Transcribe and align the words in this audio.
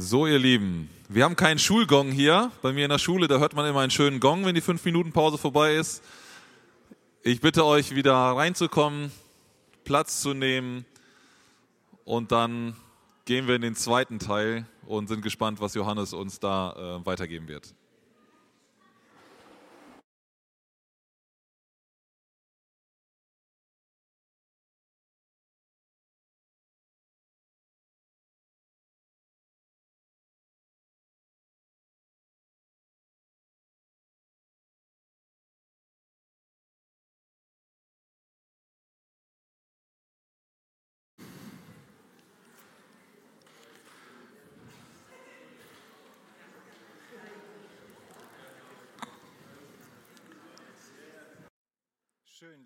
So, 0.00 0.28
ihr 0.28 0.38
Lieben, 0.38 0.88
wir 1.08 1.24
haben 1.24 1.34
keinen 1.34 1.58
Schulgong 1.58 2.12
hier. 2.12 2.52
Bei 2.62 2.72
mir 2.72 2.84
in 2.84 2.90
der 2.90 3.00
Schule, 3.00 3.26
da 3.26 3.40
hört 3.40 3.54
man 3.54 3.66
immer 3.66 3.80
einen 3.80 3.90
schönen 3.90 4.20
Gong, 4.20 4.44
wenn 4.44 4.54
die 4.54 4.60
fünf 4.60 4.84
Minuten 4.84 5.10
Pause 5.10 5.38
vorbei 5.38 5.74
ist. 5.74 6.04
Ich 7.24 7.40
bitte 7.40 7.64
euch, 7.64 7.96
wieder 7.96 8.14
reinzukommen, 8.14 9.10
Platz 9.82 10.20
zu 10.20 10.34
nehmen 10.34 10.84
und 12.04 12.30
dann 12.30 12.76
gehen 13.24 13.48
wir 13.48 13.56
in 13.56 13.62
den 13.62 13.74
zweiten 13.74 14.20
Teil 14.20 14.66
und 14.86 15.08
sind 15.08 15.20
gespannt, 15.20 15.60
was 15.60 15.74
Johannes 15.74 16.12
uns 16.12 16.38
da 16.38 17.00
äh, 17.00 17.04
weitergeben 17.04 17.48
wird. 17.48 17.74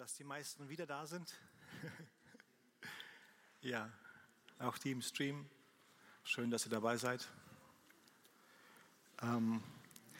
Dass 0.02 0.14
die 0.14 0.24
meisten 0.24 0.68
wieder 0.68 0.84
da 0.84 1.06
sind. 1.06 1.32
ja, 3.60 3.88
auch 4.58 4.76
die 4.76 4.90
im 4.90 5.00
Stream. 5.00 5.46
Schön, 6.24 6.50
dass 6.50 6.66
ihr 6.66 6.72
dabei 6.72 6.96
seid. 6.96 7.28
Ähm, 9.22 9.62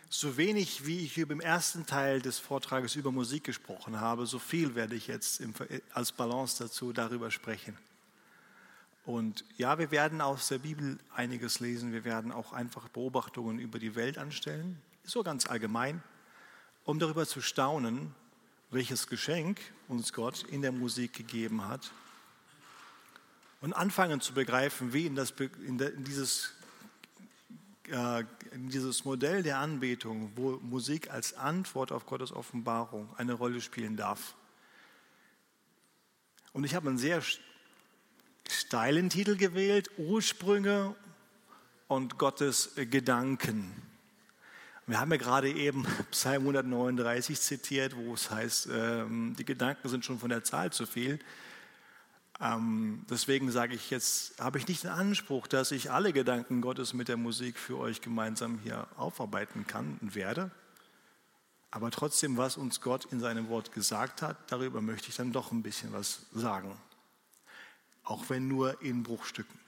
so 0.09 0.37
wenig, 0.37 0.87
wie 0.87 1.01
ich 1.01 1.19
über 1.19 1.33
im 1.33 1.41
ersten 1.41 1.85
Teil 1.85 2.23
des 2.23 2.39
Vortrages 2.39 2.95
über 2.95 3.11
Musik 3.11 3.43
gesprochen 3.43 4.01
habe, 4.01 4.25
so 4.25 4.39
viel 4.39 4.77
werde 4.77 4.95
ich 4.95 5.09
jetzt 5.09 5.41
im, 5.41 5.53
als 5.93 6.13
Balance 6.13 6.63
dazu 6.63 6.93
darüber 6.93 7.33
sprechen. 7.33 7.77
Und 9.05 9.45
ja, 9.57 9.81
wir 9.81 9.91
werden 9.91 10.21
aus 10.21 10.47
der 10.47 10.59
Bibel 10.59 11.01
einiges 11.13 11.59
lesen. 11.59 11.93
Wir 11.93 12.05
werden 12.05 12.31
auch 12.31 12.53
einfach 12.53 12.89
Beobachtungen 12.89 13.59
über 13.59 13.81
die 13.81 13.97
Welt 13.97 14.17
anstellen, 14.17 14.81
so 15.03 15.25
ganz 15.25 15.49
allgemein, 15.49 16.05
um 16.85 17.01
darüber 17.01 17.27
zu 17.27 17.41
staunen, 17.41 18.15
welches 18.73 19.07
Geschenk 19.07 19.61
uns 19.87 20.13
Gott 20.13 20.45
in 20.45 20.63
der 20.63 20.73
Musik 20.73 21.13
gegeben 21.13 21.69
hat 21.69 21.93
und 23.61 23.75
anfangen 23.75 24.21
zu 24.21 24.33
begreifen, 24.33 24.93
wie 24.93 25.07
in, 25.07 25.15
das, 25.15 25.33
in, 25.67 25.79
dieses, 26.05 26.53
äh, 27.89 28.25
in 28.53 28.71
dieses 28.71 29.05
Modell 29.05 29.43
der 29.43 29.59
Anbetung, 29.59 30.33
wo 30.37 30.59
Musik 30.63 31.11
als 31.11 31.35
Antwort 31.35 31.93
auf 31.93 32.07
Gottes 32.07 32.33
Offenbarung 32.33 33.09
eine 33.19 33.35
Rolle 33.35 33.61
spielen 33.61 33.97
darf. 33.97 34.35
Und 36.55 36.65
ich 36.65 36.75
habe 36.75 36.89
einen 36.89 36.99
sehr 36.99 37.23
steilen 38.51 39.11
Titel 39.11 39.37
gewählt, 39.37 39.91
Ursprünge 39.99 40.97
und 41.89 42.19
Gottes 42.19 42.73
Gedanken. 42.75 43.92
Wir 44.87 44.99
haben 44.99 45.13
ja 45.13 45.17
gerade 45.17 45.51
eben 45.51 45.87
Psalm 46.11 46.43
139 46.43 47.41
zitiert, 47.41 47.97
wo 47.97 48.15
es 48.15 48.31
heißt, 48.31 48.69
ähm, 48.73 49.35
die 49.39 49.45
Gedanken 49.45 49.89
sind 49.89 50.05
schon 50.05 50.19
von 50.19 50.31
der 50.31 50.43
Zahl 50.43 50.73
zu 50.73 50.87
viel. 50.87 51.21
Ähm, 52.41 53.07
deswegen 53.09 53.53
sage 53.53 53.75
ich 53.75 53.91
jetzt, 53.91 54.41
habe 54.41 54.59
ich 54.59 54.67
nicht 54.67 54.83
den 54.83 54.91
Anspruch, 54.91 55.47
dass 55.47 55.71
ich 55.71 55.93
alle 55.93 56.13
Gedanken 56.13 56.61
Gottes 56.61 56.95
mit 56.95 57.07
der 57.07 57.17
Musik 57.17 57.57
für 57.59 57.79
euch 57.79 58.01
gemeinsam 58.01 58.59
hier 58.65 58.89
aufarbeiten 58.97 59.67
kann 59.69 59.99
und 60.01 60.17
werde. 60.17 60.51
Aber 61.71 61.93
trotzdem, 61.93 62.37
was 62.37 62.57
uns 62.57 62.81
Gott 62.81 63.07
in 63.07 63.21
seinem 63.21 63.49
Wort 63.49 63.73
gesagt 63.73 64.21
hat, 64.21 64.37
darüber 64.51 64.81
möchte 64.81 65.09
ich 65.09 65.17
dann 65.17 65.33
doch 65.33 65.53
ein 65.53 65.63
bisschen 65.63 65.93
was 65.93 66.27
sagen. 66.33 66.77
Auch 68.03 68.29
wenn 68.29 68.49
nur 68.49 68.83
in 68.83 69.05
Bruchstücken. 69.05 69.59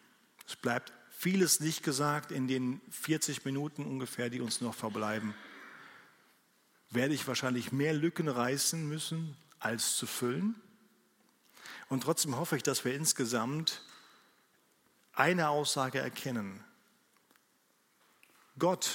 Es 0.46 0.56
bleibt 0.56 0.92
vieles 1.24 1.58
nicht 1.60 1.82
gesagt 1.82 2.32
in 2.32 2.48
den 2.48 2.82
40 2.90 3.46
Minuten 3.46 3.86
ungefähr, 3.86 4.28
die 4.28 4.42
uns 4.42 4.60
noch 4.60 4.74
verbleiben. 4.74 5.34
Werde 6.90 7.14
ich 7.14 7.26
wahrscheinlich 7.26 7.72
mehr 7.72 7.94
Lücken 7.94 8.28
reißen 8.28 8.86
müssen, 8.86 9.34
als 9.58 9.96
zu 9.96 10.06
füllen. 10.06 10.54
Und 11.88 12.02
trotzdem 12.02 12.36
hoffe 12.36 12.58
ich, 12.58 12.62
dass 12.62 12.84
wir 12.84 12.94
insgesamt 12.94 13.80
eine 15.14 15.48
Aussage 15.48 15.98
erkennen. 15.98 16.62
Gott 18.58 18.90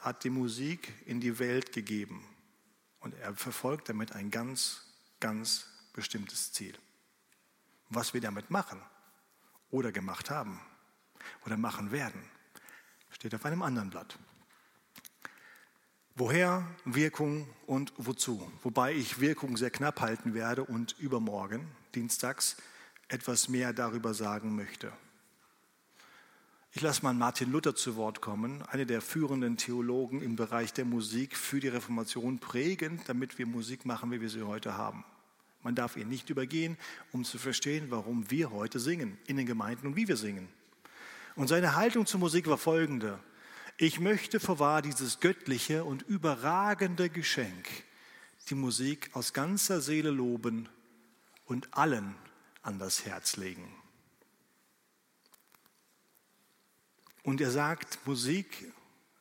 hat 0.00 0.22
die 0.24 0.28
Musik 0.28 0.92
in 1.06 1.18
die 1.22 1.38
Welt 1.38 1.72
gegeben 1.72 2.22
und 3.00 3.14
er 3.14 3.34
verfolgt 3.34 3.88
damit 3.88 4.12
ein 4.12 4.30
ganz, 4.30 4.82
ganz 5.18 5.66
bestimmtes 5.94 6.52
Ziel. 6.52 6.74
Was 7.88 8.12
wir 8.12 8.20
damit 8.20 8.50
machen 8.50 8.82
oder 9.70 9.92
gemacht 9.92 10.28
haben, 10.28 10.60
oder 11.46 11.56
machen 11.56 11.92
werden. 11.92 12.22
Steht 13.10 13.34
auf 13.34 13.44
einem 13.44 13.62
anderen 13.62 13.90
Blatt. 13.90 14.18
Woher 16.16 16.66
Wirkung 16.84 17.48
und 17.66 17.92
wozu? 17.96 18.50
Wobei 18.62 18.94
ich 18.94 19.20
Wirkung 19.20 19.56
sehr 19.56 19.70
knapp 19.70 20.00
halten 20.00 20.34
werde 20.34 20.64
und 20.64 20.94
übermorgen, 20.98 21.66
dienstags, 21.94 22.56
etwas 23.08 23.48
mehr 23.48 23.72
darüber 23.72 24.12
sagen 24.14 24.54
möchte. 24.54 24.92
Ich 26.72 26.82
lasse 26.82 27.02
mal 27.02 27.14
Martin 27.14 27.50
Luther 27.50 27.74
zu 27.74 27.96
Wort 27.96 28.20
kommen, 28.20 28.62
einer 28.62 28.84
der 28.84 29.00
führenden 29.00 29.56
Theologen 29.56 30.22
im 30.22 30.36
Bereich 30.36 30.72
der 30.72 30.84
Musik 30.84 31.36
für 31.36 31.58
die 31.58 31.68
Reformation, 31.68 32.38
prägend, 32.38 33.08
damit 33.08 33.38
wir 33.38 33.46
Musik 33.46 33.84
machen, 33.86 34.12
wie 34.12 34.20
wir 34.20 34.28
sie 34.28 34.42
heute 34.42 34.76
haben. 34.76 35.04
Man 35.62 35.74
darf 35.74 35.96
ihn 35.96 36.08
nicht 36.08 36.30
übergehen, 36.30 36.78
um 37.12 37.24
zu 37.24 37.38
verstehen, 37.38 37.86
warum 37.90 38.30
wir 38.30 38.52
heute 38.52 38.78
singen, 38.78 39.18
in 39.26 39.36
den 39.36 39.46
Gemeinden 39.46 39.88
und 39.88 39.96
wie 39.96 40.06
wir 40.06 40.16
singen. 40.16 40.48
Und 41.36 41.48
seine 41.48 41.74
Haltung 41.76 42.06
zur 42.06 42.20
Musik 42.20 42.46
war 42.48 42.58
folgende. 42.58 43.18
Ich 43.76 43.98
möchte 43.98 44.40
vorwahr 44.40 44.82
dieses 44.82 45.20
göttliche 45.20 45.84
und 45.84 46.02
überragende 46.02 47.08
Geschenk, 47.08 47.68
die 48.48 48.54
Musik 48.54 49.10
aus 49.14 49.32
ganzer 49.32 49.80
Seele 49.80 50.10
loben 50.10 50.68
und 51.46 51.72
allen 51.72 52.14
an 52.62 52.78
das 52.78 53.06
Herz 53.06 53.36
legen. 53.36 53.74
Und 57.22 57.40
er 57.40 57.50
sagt, 57.50 58.06
Musik 58.06 58.72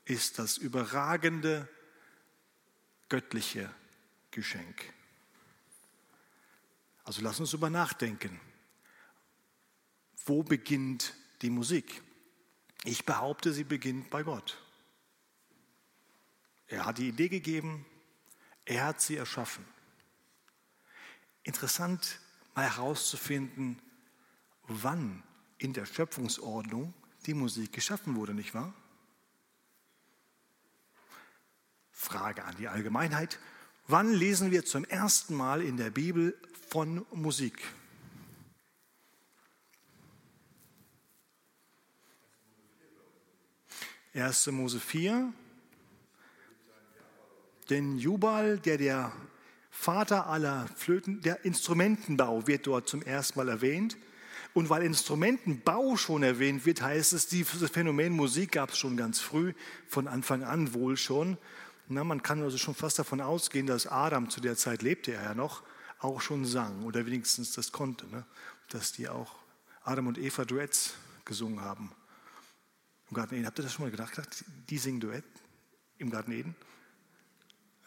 ist 0.05 0.39
das 0.39 0.57
überragende 0.57 1.67
göttliche 3.07 3.69
Geschenk. 4.31 4.93
Also 7.03 7.21
lass 7.21 7.39
uns 7.39 7.53
über 7.53 7.69
nachdenken. 7.69 8.39
Wo 10.25 10.43
beginnt 10.43 11.15
die 11.41 11.49
Musik. 11.49 12.01
Ich 12.83 13.05
behaupte, 13.05 13.53
sie 13.53 13.63
beginnt 13.63 14.09
bei 14.09 14.23
Gott. 14.23 14.61
Er 16.67 16.85
hat 16.85 16.97
die 16.97 17.09
Idee 17.09 17.29
gegeben, 17.29 17.85
er 18.65 18.85
hat 18.85 19.01
sie 19.01 19.17
erschaffen. 19.17 19.65
Interessant 21.43 22.19
mal 22.53 22.69
herauszufinden, 22.69 23.81
wann 24.67 25.23
in 25.57 25.73
der 25.73 25.85
Schöpfungsordnung 25.85 26.93
die 27.25 27.33
Musik 27.33 27.73
geschaffen 27.73 28.15
wurde, 28.15 28.33
nicht 28.33 28.53
wahr? 28.53 28.73
Frage 31.91 32.45
an 32.45 32.55
die 32.57 32.67
Allgemeinheit. 32.67 33.39
Wann 33.87 34.13
lesen 34.13 34.51
wir 34.51 34.65
zum 34.65 34.85
ersten 34.85 35.35
Mal 35.35 35.61
in 35.61 35.77
der 35.77 35.89
Bibel 35.89 36.39
von 36.69 37.05
Musik? 37.11 37.59
1. 44.13 44.47
Mose 44.47 44.79
4. 44.79 45.31
Denn 47.69 47.97
Jubal, 47.97 48.57
der 48.59 48.77
der 48.77 49.11
Vater 49.69 50.27
aller 50.27 50.67
Flöten, 50.75 51.21
der 51.21 51.45
Instrumentenbau 51.45 52.47
wird 52.47 52.65
dort 52.65 52.89
zum 52.89 53.03
ersten 53.03 53.37
Mal 53.37 53.49
erwähnt. 53.49 53.97
Und 54.53 54.69
weil 54.69 54.81
Instrumentenbau 54.81 55.95
schon 55.95 56.23
erwähnt 56.23 56.65
wird, 56.65 56.81
heißt 56.81 57.13
es, 57.13 57.27
dieses 57.27 57.69
Phänomen 57.69 58.13
Musik 58.13 58.53
gab 58.53 58.71
es 58.71 58.77
schon 58.79 58.97
ganz 58.97 59.19
früh, 59.19 59.53
von 59.87 60.07
Anfang 60.07 60.43
an 60.43 60.73
wohl 60.73 60.97
schon. 60.97 61.37
Na, 61.87 62.03
man 62.03 62.23
kann 62.23 62.41
also 62.41 62.57
schon 62.57 62.75
fast 62.75 62.97
davon 62.97 63.21
ausgehen, 63.21 63.67
dass 63.67 63.85
Adam, 63.85 64.29
zu 64.29 64.41
der 64.41 64.57
Zeit 64.57 64.81
lebte 64.81 65.13
er 65.13 65.23
ja 65.23 65.33
noch, 65.35 65.61
auch 65.99 66.21
schon 66.21 66.45
sang 66.45 66.83
oder 66.83 67.05
wenigstens 67.05 67.53
das 67.53 67.71
konnte, 67.71 68.07
ne? 68.07 68.25
dass 68.69 68.91
die 68.91 69.07
auch 69.07 69.35
Adam 69.83 70.07
und 70.07 70.17
Eva 70.17 70.45
Duets 70.45 70.95
gesungen 71.25 71.61
haben. 71.61 71.91
Im 73.09 73.15
Garten 73.15 73.35
Eden, 73.35 73.45
habt 73.45 73.59
ihr 73.59 73.63
das 73.63 73.73
schon 73.73 73.85
mal 73.85 73.91
gedacht? 73.91 74.21
Die 74.69 74.77
singen 74.77 74.99
Duett 74.99 75.25
im 75.97 76.09
Garten 76.11 76.31
Eden. 76.31 76.55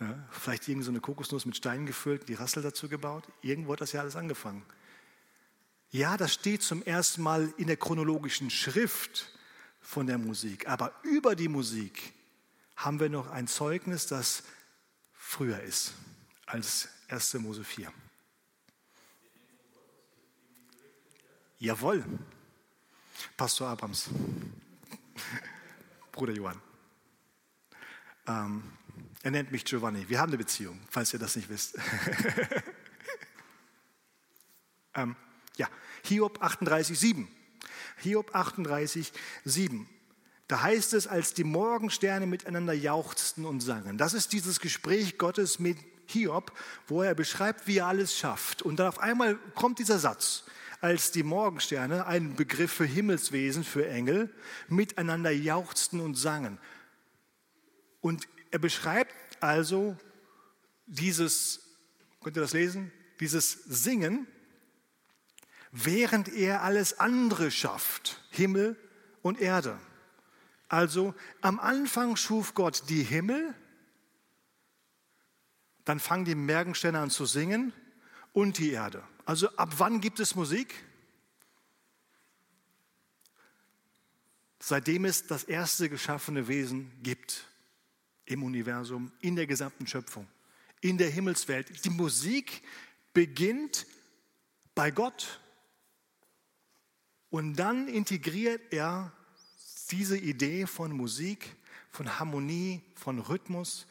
Ja, 0.01 0.29
vielleicht 0.31 0.67
irgend 0.69 0.85
so 0.85 0.91
eine 0.91 1.01
Kokosnuss 1.01 1.47
mit 1.47 1.57
Steinen 1.57 1.87
gefüllt, 1.87 2.29
die 2.29 2.35
Rassel 2.35 2.63
dazu 2.63 2.89
gebaut. 2.89 3.25
Irgendwo 3.41 3.73
hat 3.73 3.81
das 3.81 3.93
ja 3.93 4.01
alles 4.01 4.17
angefangen. 4.17 4.65
Ja, 5.91 6.17
das 6.17 6.33
steht 6.33 6.63
zum 6.63 6.83
ersten 6.83 7.23
Mal 7.23 7.53
in 7.57 7.69
der 7.69 7.77
chronologischen 7.77 8.51
Schrift, 8.51 9.33
von 9.83 10.07
der 10.07 10.17
Musik. 10.17 10.69
Aber 10.69 10.95
über 11.03 11.35
die 11.37 11.49
Musik 11.49 12.15
haben 12.77 13.01
wir 13.01 13.11
noch 13.11 13.31
ein 13.31 13.49
Zeugnis, 13.49 14.07
das 14.07 14.45
früher 15.13 15.61
ist 15.61 15.93
als 16.47 16.89
1. 17.09 17.35
Mose 17.35 17.65
4. 17.65 17.93
Jawohl, 21.59 22.05
Pastor 23.37 23.69
Abrams, 23.69 24.09
Bruder 26.13 26.33
Johann. 26.33 26.61
Ähm, 28.27 28.63
er 29.23 29.31
nennt 29.31 29.53
mich 29.53 29.65
Giovanni. 29.65 30.09
Wir 30.09 30.21
haben 30.21 30.31
eine 30.31 30.39
Beziehung, 30.39 30.81
falls 30.91 31.13
ihr 31.13 31.19
das 31.19 31.37
nicht 31.37 31.49
wisst. 31.49 31.77
ähm, 34.95 35.17
ja, 35.57 35.69
Hiob 36.05 36.43
38, 36.43 36.99
7. 36.99 37.29
Hiob 37.99 38.35
38, 38.35 39.13
7. 39.45 39.89
Da 40.49 40.63
heißt 40.63 40.95
es, 40.95 41.07
als 41.07 41.35
die 41.35 41.45
Morgensterne 41.45 42.27
miteinander 42.27 42.73
jauchzten 42.73 43.47
und 43.47 43.61
sangen. 43.61 43.97
Das 43.97 44.13
ist 44.13 44.33
dieses 44.33 44.61
Gespräch 44.61 45.19
Gottes 45.19 45.59
mit 45.59 45.79
Hiob, 46.07 46.53
wo 46.89 47.03
er 47.03 47.15
beschreibt, 47.15 47.67
wie 47.67 47.79
er 47.79 47.87
alles 47.87 48.17
schafft. 48.17 48.63
Und 48.63 48.77
dann 48.77 48.89
auf 48.89 48.99
einmal 48.99 49.37
kommt 49.55 49.79
dieser 49.79 49.99
Satz, 49.99 50.45
als 50.83 51.13
die 51.13 51.23
Morgensterne, 51.23 52.07
ein 52.07 52.35
Begriff 52.35 52.73
für 52.73 52.85
Himmelswesen, 52.85 53.63
für 53.63 53.89
Engel, 53.89 54.35
miteinander 54.69 55.31
jauchzten 55.31 56.01
und 56.01 56.17
sangen. 56.17 56.59
Und 58.01 58.27
er 58.51 58.59
beschreibt 58.59 59.15
also 59.41 59.97
dieses, 60.87 61.61
könnt 62.21 62.37
ihr 62.37 62.43
das 62.43 62.53
lesen? 62.53 62.91
Dieses 63.21 63.53
Singen, 63.53 64.27
während 65.71 66.29
er 66.29 66.63
alles 66.63 66.99
andere 66.99 67.53
schafft, 67.53 68.21
Himmel 68.31 68.77
und 69.23 69.41
Erde. 69.41 69.79
Also 70.69 71.15
am 71.43 71.61
Anfang 71.61 72.17
schuf 72.17 72.55
Gott 72.55 72.89
die 72.89 73.05
Himmel, 73.05 73.55
dann 75.85 76.01
fangen 76.01 76.25
die 76.25 76.35
Mergensterne 76.35 76.99
an 76.99 77.11
zu 77.11 77.25
singen 77.25 77.73
und 78.33 78.59
die 78.59 78.73
Erde. 78.73 79.05
Also 79.25 79.49
ab 79.57 79.75
wann 79.79 80.01
gibt 80.01 80.21
es 80.21 80.35
Musik? 80.35 80.75
Seitdem 84.59 85.05
es 85.05 85.27
das 85.27 85.45
erste 85.45 85.89
geschaffene 85.89 86.49
Wesen 86.49 86.91
gibt 87.03 87.47
im 88.27 88.43
Universum, 88.43 89.13
in 89.21 89.37
der 89.37 89.47
gesamten 89.47 89.87
Schöpfung, 89.87 90.27
in 90.81 90.99
der 90.99 91.11
Himmelswelt. 91.11 91.85
Die 91.85 91.91
Musik 91.91 92.63
beginnt 93.13 93.87
bei 94.75 94.91
Gott 94.91 95.41
und 97.31 97.57
dann 97.57 97.89
integriert 97.89 98.73
er 98.73 99.13
diese 99.91 100.17
Idee 100.17 100.67
von 100.67 100.93
Musik, 100.93 101.57
von 101.91 102.19
Harmonie, 102.19 102.83
von 102.95 103.19
Rhythmus 103.19 103.87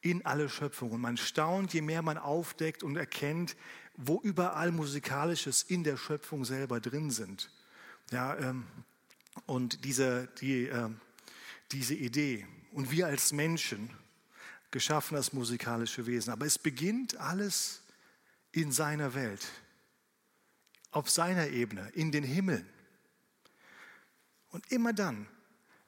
in 0.00 0.24
alle 0.24 0.48
Schöpfung. 0.48 0.90
Und 0.90 1.00
man 1.00 1.16
staunt, 1.16 1.74
je 1.74 1.82
mehr 1.82 2.02
man 2.02 2.18
aufdeckt 2.18 2.82
und 2.82 2.96
erkennt, 2.96 3.56
wo 3.96 4.20
überall 4.20 4.72
Musikalisches 4.72 5.62
in 5.62 5.84
der 5.84 5.96
Schöpfung 5.96 6.44
selber 6.44 6.80
drin 6.80 7.10
sind. 7.10 7.50
Ja, 8.10 8.36
ähm, 8.36 8.66
und 9.46 9.84
diese, 9.84 10.28
die, 10.40 10.66
äh, 10.66 10.90
diese 11.72 11.94
Idee. 11.94 12.46
Und 12.72 12.90
wir 12.90 13.06
als 13.06 13.32
Menschen 13.32 13.90
geschaffen 14.70 15.16
als 15.16 15.32
musikalische 15.32 16.06
Wesen. 16.06 16.32
Aber 16.32 16.46
es 16.46 16.58
beginnt 16.58 17.16
alles 17.16 17.82
in 18.50 18.72
seiner 18.72 19.14
Welt, 19.14 19.46
auf 20.90 21.08
seiner 21.08 21.48
Ebene, 21.48 21.88
in 21.94 22.10
den 22.10 22.24
Himmeln. 22.24 22.68
Und 24.50 24.70
immer 24.72 24.92
dann, 24.92 25.28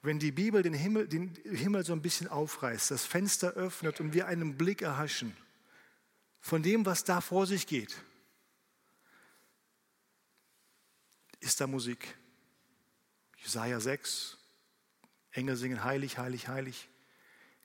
wenn 0.03 0.21
die 0.21 0.31
Bibel 0.31 0.63
den 0.63 0.75
Himmel, 0.75 1.09
den 1.09 1.35
Himmel 1.45 1.85
so 1.85 1.93
ein 1.93 2.03
bisschen 2.03 2.29
aufreißt, 2.29 2.93
das 2.93 3.05
Fenster 3.05 3.55
öffnet 3.55 4.01
und 4.01 4.13
wir 4.13 4.29
einen 4.29 4.57
Blick 4.57 4.83
erhaschen 4.83 5.37
von 6.47 6.63
dem, 6.63 6.87
was 6.87 7.03
da 7.03 7.21
vor 7.21 7.45
sich 7.45 7.67
geht, 7.67 8.01
ist 11.41 11.61
da 11.61 11.67
Musik. 11.67 12.17
Jesaja 13.39 13.81
6, 13.81 14.39
Engel 15.33 15.57
singen 15.57 15.83
heilig, 15.83 16.19
heilig, 16.19 16.47
heilig. 16.47 16.89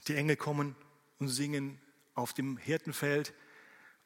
Die 0.08 0.16
Engel 0.16 0.36
kommen 0.36 0.76
und 1.20 1.28
singen 1.28 1.80
auf 2.16 2.34
dem 2.34 2.58
Hirtenfeld 2.58 3.36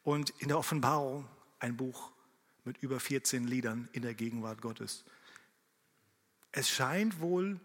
und 0.04 0.32
in 0.42 0.50
der 0.50 0.58
Offenbarung 0.58 1.26
ein 1.60 1.78
Buch 1.78 2.12
mit 2.66 2.78
über 2.80 3.00
14 3.00 3.48
Liedern 3.48 3.88
in 3.94 4.02
der 4.02 4.14
Gegenwart 4.14 4.62
Gottes. 4.62 5.06
Es 6.52 6.70
scheint 6.70 7.22
wohl 7.22 7.62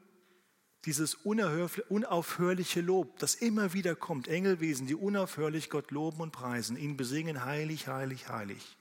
dieses 0.87 1.15
unaufhörliche 1.15 2.81
Lob, 2.81 3.19
das 3.19 3.35
immer 3.35 3.73
wieder 3.75 3.95
kommt, 3.95 4.29
Engelwesen, 4.29 4.87
die 4.87 4.95
unaufhörlich 4.95 5.69
Gott 5.69 5.91
loben 5.91 6.21
und 6.21 6.33
preisen, 6.33 6.77
ihn 6.77 6.97
besingen, 6.97 7.45
heilig, 7.45 7.87
heilig, 7.87 8.29
heilig. 8.29 8.79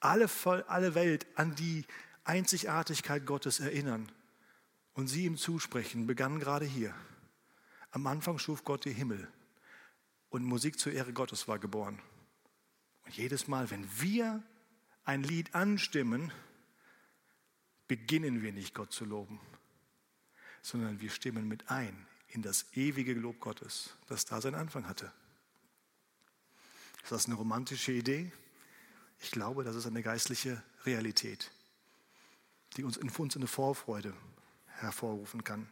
Alle, 0.00 0.28
alle 0.66 0.94
Welt 0.94 1.26
an 1.34 1.54
die 1.54 1.84
Einzigartigkeit 2.24 3.26
Gottes 3.26 3.60
erinnern 3.60 4.10
und 4.94 5.08
sie 5.08 5.26
ihm 5.26 5.36
zusprechen, 5.36 6.06
begann 6.06 6.40
gerade 6.40 6.64
hier. 6.64 6.94
Am 7.90 8.06
Anfang 8.06 8.38
schuf 8.38 8.64
Gott 8.64 8.86
die 8.86 8.92
Himmel 8.92 9.28
und 10.30 10.42
Musik 10.42 10.78
zur 10.78 10.92
Ehre 10.92 11.12
Gottes 11.12 11.46
war 11.48 11.58
geboren. 11.58 12.00
Und 13.04 13.16
jedes 13.16 13.46
Mal, 13.46 13.70
wenn 13.70 13.86
wir 14.00 14.42
ein 15.04 15.22
Lied 15.22 15.54
anstimmen, 15.54 16.32
beginnen 17.86 18.42
wir 18.42 18.52
nicht 18.52 18.74
Gott 18.74 18.92
zu 18.92 19.04
loben, 19.04 19.38
sondern 20.64 20.98
wir 20.98 21.10
stimmen 21.10 21.46
mit 21.46 21.70
ein 21.70 22.06
in 22.28 22.40
das 22.40 22.64
ewige 22.72 23.12
Lob 23.12 23.38
Gottes, 23.38 23.90
das 24.08 24.24
da 24.24 24.40
seinen 24.40 24.54
Anfang 24.54 24.88
hatte. 24.88 25.12
Ist 27.02 27.12
das 27.12 27.26
eine 27.26 27.34
romantische 27.34 27.92
Idee? 27.92 28.32
Ich 29.20 29.30
glaube, 29.30 29.62
das 29.62 29.76
ist 29.76 29.86
eine 29.86 30.02
geistliche 30.02 30.62
Realität, 30.86 31.50
die 32.76 32.82
uns 32.82 32.96
in 32.96 33.10
uns 33.10 33.36
eine 33.36 33.46
Vorfreude 33.46 34.14
hervorrufen 34.66 35.44
kann. 35.44 35.68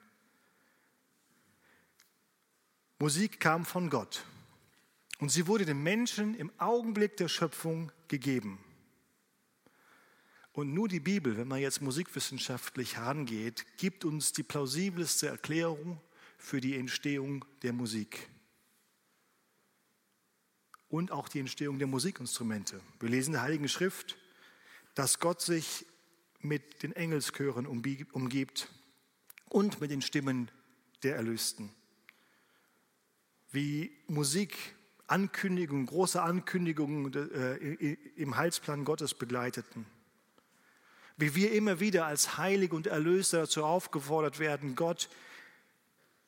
Musik 2.99 3.41
kam 3.41 3.65
von 3.65 3.89
Gott 3.89 4.25
und 5.21 5.31
sie 5.31 5.47
wurde 5.47 5.65
dem 5.65 5.83
Menschen 5.83 6.35
im 6.35 6.53
Augenblick 6.59 7.17
der 7.17 7.29
Schöpfung 7.29 7.91
gegeben. 8.09 8.63
Und 10.53 10.75
nur 10.75 10.87
die 10.87 11.01
Bibel, 11.01 11.39
wenn 11.39 11.49
man 11.49 11.61
jetzt 11.61 11.81
musikwissenschaftlich 11.81 12.99
herangeht, 12.99 13.65
gibt 13.79 14.05
uns 14.05 14.33
die 14.33 14.43
plausibelste 14.43 15.29
Erklärung 15.29 15.99
für 16.37 16.61
die 16.61 16.77
Entstehung 16.77 17.45
der 17.63 17.73
Musik 17.73 18.29
und 20.89 21.11
auch 21.11 21.29
die 21.29 21.39
Entstehung 21.39 21.79
der 21.79 21.87
Musikinstrumente. 21.87 22.81
Wir 23.01 23.09
lesen 23.09 23.31
in 23.31 23.33
der 23.35 23.43
Heiligen 23.43 23.69
Schrift, 23.69 24.19
dass 24.95 25.21
Gott 25.21 25.41
sich 25.41 25.87
mit 26.41 26.83
den 26.83 26.93
Engelschören 26.93 27.67
umgibt 27.67 28.69
und 29.49 29.81
mit 29.81 29.91
den 29.91 30.03
Stimmen 30.03 30.51
der 31.03 31.17
Erlösten. 31.17 31.71
Wie 33.53 33.97
Musik 34.07 34.75
Ankündigungen, 35.07 35.87
große 35.87 36.21
Ankündigungen 36.21 37.13
äh, 37.15 37.97
im 38.17 38.37
Heilsplan 38.37 38.85
Gottes 38.85 39.15
begleiteten 39.15 39.87
wie 41.23 41.37
wir 41.37 41.53
immer 41.53 41.79
wieder 41.79 42.05
als 42.07 42.37
Heilig 42.37 42.73
und 42.73 42.89
Erlöser 42.89 43.43
dazu 43.43 43.65
aufgefordert 43.65 44.41
werden, 44.41 44.75
Gott 44.75 45.09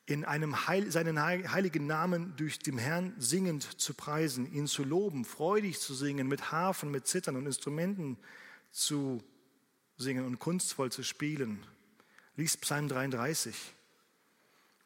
in 0.05 0.23
einem 0.23 0.67
Heil, 0.67 0.89
seinen 0.89 1.21
heiligen 1.21 1.85
Namen 1.85 2.33
durch 2.37 2.59
den 2.59 2.77
Herrn 2.77 3.13
singend 3.17 3.81
zu 3.81 3.93
preisen, 3.93 4.49
ihn 4.53 4.67
zu 4.67 4.85
loben, 4.85 5.25
freudig 5.25 5.81
zu 5.81 5.93
singen, 5.93 6.29
mit 6.29 6.53
Harfen, 6.53 6.91
mit 6.91 7.07
Zittern 7.07 7.35
und 7.35 7.45
Instrumenten 7.45 8.17
zu 8.71 9.21
singen 9.97 10.25
und 10.25 10.39
kunstvoll 10.39 10.93
zu 10.93 11.03
spielen. 11.03 11.65
Lies 12.37 12.55
Psalm 12.55 12.87
33. 12.87 13.53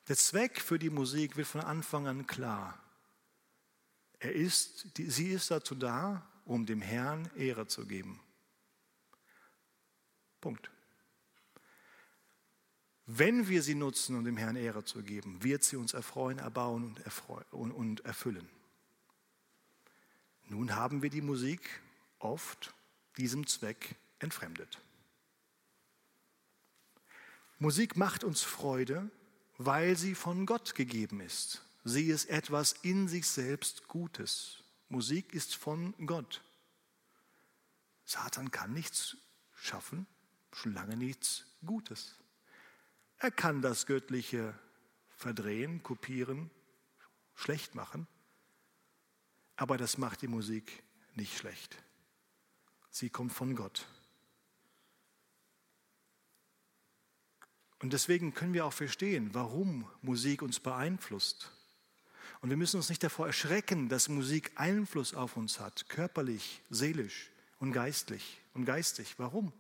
Der 0.08 0.16
Zweck 0.16 0.60
für 0.60 0.80
die 0.80 0.90
Musik 0.90 1.38
wird 1.38 1.46
von 1.46 1.62
Anfang 1.62 2.08
an 2.08 2.26
klar. 2.26 2.80
Er 4.18 4.34
ist, 4.34 4.88
sie 4.98 5.28
ist 5.28 5.52
dazu 5.52 5.76
da, 5.76 6.28
um 6.46 6.66
dem 6.66 6.82
Herrn 6.82 7.30
Ehre 7.36 7.68
zu 7.68 7.86
geben. 7.86 8.20
Punkt. 10.42 10.70
Wenn 13.06 13.48
wir 13.48 13.64
sie 13.64 13.76
nutzen, 13.76 14.16
um 14.16 14.24
dem 14.24 14.38
Herrn 14.38 14.56
Ehre 14.56 14.84
zu 14.84 15.02
geben, 15.02 15.44
wird 15.44 15.64
sie 15.64 15.78
uns 15.78 15.94
erfreuen, 15.94 16.38
erbauen 16.38 16.84
und, 16.84 17.00
erfreuen 17.00 17.72
und 17.72 18.06
erfüllen. 18.06 18.48
Nun 20.48 20.76
haben 20.76 21.02
wir 21.02 21.10
die 21.10 21.22
Musik 21.22 21.82
oft 22.20 22.74
diesem 23.18 23.48
Zweck 23.48 23.96
entfremdet. 24.20 24.80
Musik 27.58 27.98
macht 27.98 28.24
uns 28.24 28.42
Freude, 28.42 29.10
weil 29.58 29.98
sie 29.98 30.16
von 30.16 30.46
Gott 30.46 30.76
gegeben 30.76 31.20
ist. 31.20 31.64
Sie 31.84 32.08
ist 32.08 32.30
etwas 32.30 32.74
in 32.84 33.08
sich 33.08 33.28
selbst 33.28 33.88
Gutes. 33.88 34.64
Musik 34.88 35.34
ist 35.34 35.56
von 35.56 35.94
Gott. 36.06 36.44
Satan 38.06 38.52
kann 38.52 38.74
nichts 38.74 39.18
schaffen, 39.56 40.08
schon 40.54 40.74
lange 40.74 40.98
nichts 40.98 41.46
Gutes. 41.66 42.16
Er 43.18 43.32
kann 43.32 43.62
das 43.62 43.86
Göttliche 43.86 44.58
verdrehen, 45.10 45.84
kopieren, 45.84 46.50
schlecht 47.36 47.76
machen, 47.76 48.08
aber 49.56 49.78
das 49.78 49.98
macht 49.98 50.22
die 50.22 50.28
Musik 50.28 50.84
nicht 51.16 51.38
schlecht. 51.38 51.78
Sie 52.90 53.10
kommt 53.10 53.34
von 53.34 53.56
Gott. 53.56 53.88
Und 57.80 57.94
deswegen 57.94 58.34
können 58.34 58.54
wir 58.54 58.66
auch 58.66 58.74
verstehen, 58.74 59.34
warum 59.34 59.90
Musik 60.02 60.42
uns 60.42 60.60
beeinflusst. 60.60 61.52
Und 62.42 62.50
wir 62.50 62.58
müssen 62.58 62.78
uns 62.78 62.90
nicht 62.90 63.04
davor 63.04 63.28
erschrecken, 63.28 63.90
dass 63.90 64.08
Musik 64.08 64.52
Einfluss 64.56 65.14
auf 65.14 65.38
uns 65.38 65.60
hat, 65.60 65.88
körperlich, 65.90 66.62
seelisch 66.70 67.30
und 67.60 67.74
geistlich 67.74 68.42
und 68.54 68.66
geistig. 68.66 69.16
Warum? 69.18 69.52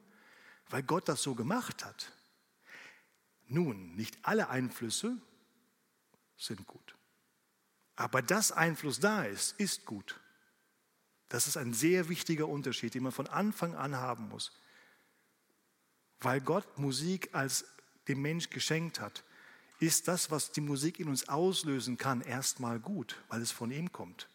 Weil 0.69 0.83
Gott 0.83 1.09
das 1.09 1.21
so 1.21 1.35
gemacht 1.35 1.83
hat. 1.83 2.11
Nun, 3.47 3.95
nicht 3.95 4.17
alle 4.21 4.49
Einflüsse 4.49 5.17
sind 6.37 6.65
gut. 6.67 6.95
Aber 7.95 8.21
dass 8.21 8.51
Einfluss 8.51 8.99
da 8.99 9.23
ist, 9.23 9.59
ist 9.59 9.85
gut. 9.85 10.19
Das 11.27 11.47
ist 11.47 11.57
ein 11.57 11.73
sehr 11.73 12.09
wichtiger 12.09 12.47
Unterschied, 12.47 12.93
den 12.93 13.03
man 13.03 13.11
von 13.11 13.27
Anfang 13.27 13.75
an 13.75 13.95
haben 13.95 14.29
muss. 14.29 14.51
Weil 16.19 16.41
Gott 16.41 16.77
Musik 16.77 17.29
als 17.33 17.65
dem 18.07 18.21
Mensch 18.21 18.49
geschenkt 18.49 18.99
hat, 18.99 19.23
ist 19.79 20.07
das, 20.07 20.29
was 20.31 20.51
die 20.51 20.61
Musik 20.61 20.99
in 20.99 21.07
uns 21.07 21.29
auslösen 21.29 21.97
kann, 21.97 22.21
erstmal 22.21 22.79
gut, 22.79 23.15
weil 23.29 23.41
es 23.41 23.51
von 23.51 23.71
ihm 23.71 23.91
kommt. 23.91 24.27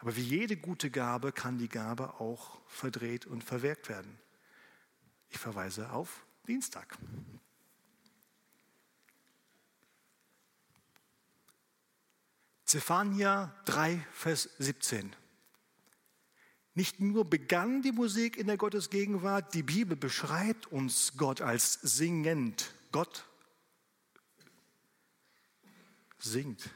Aber 0.00 0.16
wie 0.16 0.22
jede 0.22 0.56
gute 0.56 0.90
Gabe 0.90 1.32
kann 1.32 1.58
die 1.58 1.68
Gabe 1.68 2.20
auch 2.20 2.60
verdreht 2.66 3.26
und 3.26 3.44
verwirkt 3.44 3.88
werden. 3.88 4.18
Ich 5.34 5.40
verweise 5.40 5.90
auf 5.90 6.24
Dienstag. 6.46 6.96
Zephania 12.64 13.52
3, 13.64 14.06
Vers 14.12 14.48
17. 14.60 15.14
Nicht 16.74 17.00
nur 17.00 17.28
begann 17.28 17.82
die 17.82 17.90
Musik 17.90 18.36
in 18.36 18.46
der 18.46 18.56
Gottesgegenwart, 18.56 19.54
die 19.54 19.64
Bibel 19.64 19.96
beschreibt 19.96 20.70
uns 20.70 21.16
Gott 21.16 21.40
als 21.40 21.72
singend. 21.82 22.72
Gott 22.92 23.26
singt. 26.20 26.70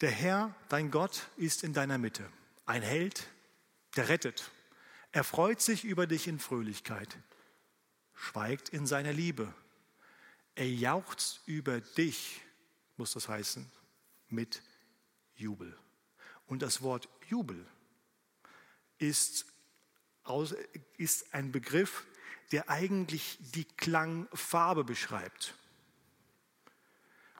Der 0.00 0.12
Herr, 0.12 0.54
dein 0.68 0.92
Gott, 0.92 1.28
ist 1.36 1.64
in 1.64 1.72
deiner 1.72 1.98
Mitte. 1.98 2.30
Ein 2.64 2.82
Held, 2.82 3.28
der 3.96 4.08
rettet. 4.08 4.50
Er 5.12 5.24
freut 5.24 5.60
sich 5.60 5.84
über 5.84 6.06
dich 6.06 6.28
in 6.28 6.38
Fröhlichkeit, 6.38 7.16
schweigt 8.14 8.68
in 8.68 8.86
seiner 8.86 9.12
Liebe. 9.12 9.52
Er 10.54 10.70
jauchzt 10.70 11.40
über 11.46 11.80
dich, 11.80 12.40
muss 12.96 13.12
das 13.12 13.28
heißen, 13.28 13.70
mit 14.28 14.62
Jubel. 15.34 15.76
Und 16.46 16.62
das 16.62 16.82
Wort 16.82 17.08
Jubel 17.28 17.64
ist, 18.98 19.46
ist 20.96 21.34
ein 21.34 21.50
Begriff, 21.50 22.04
der 22.52 22.68
eigentlich 22.68 23.38
die 23.54 23.64
Klangfarbe 23.64 24.84
beschreibt. 24.84 25.54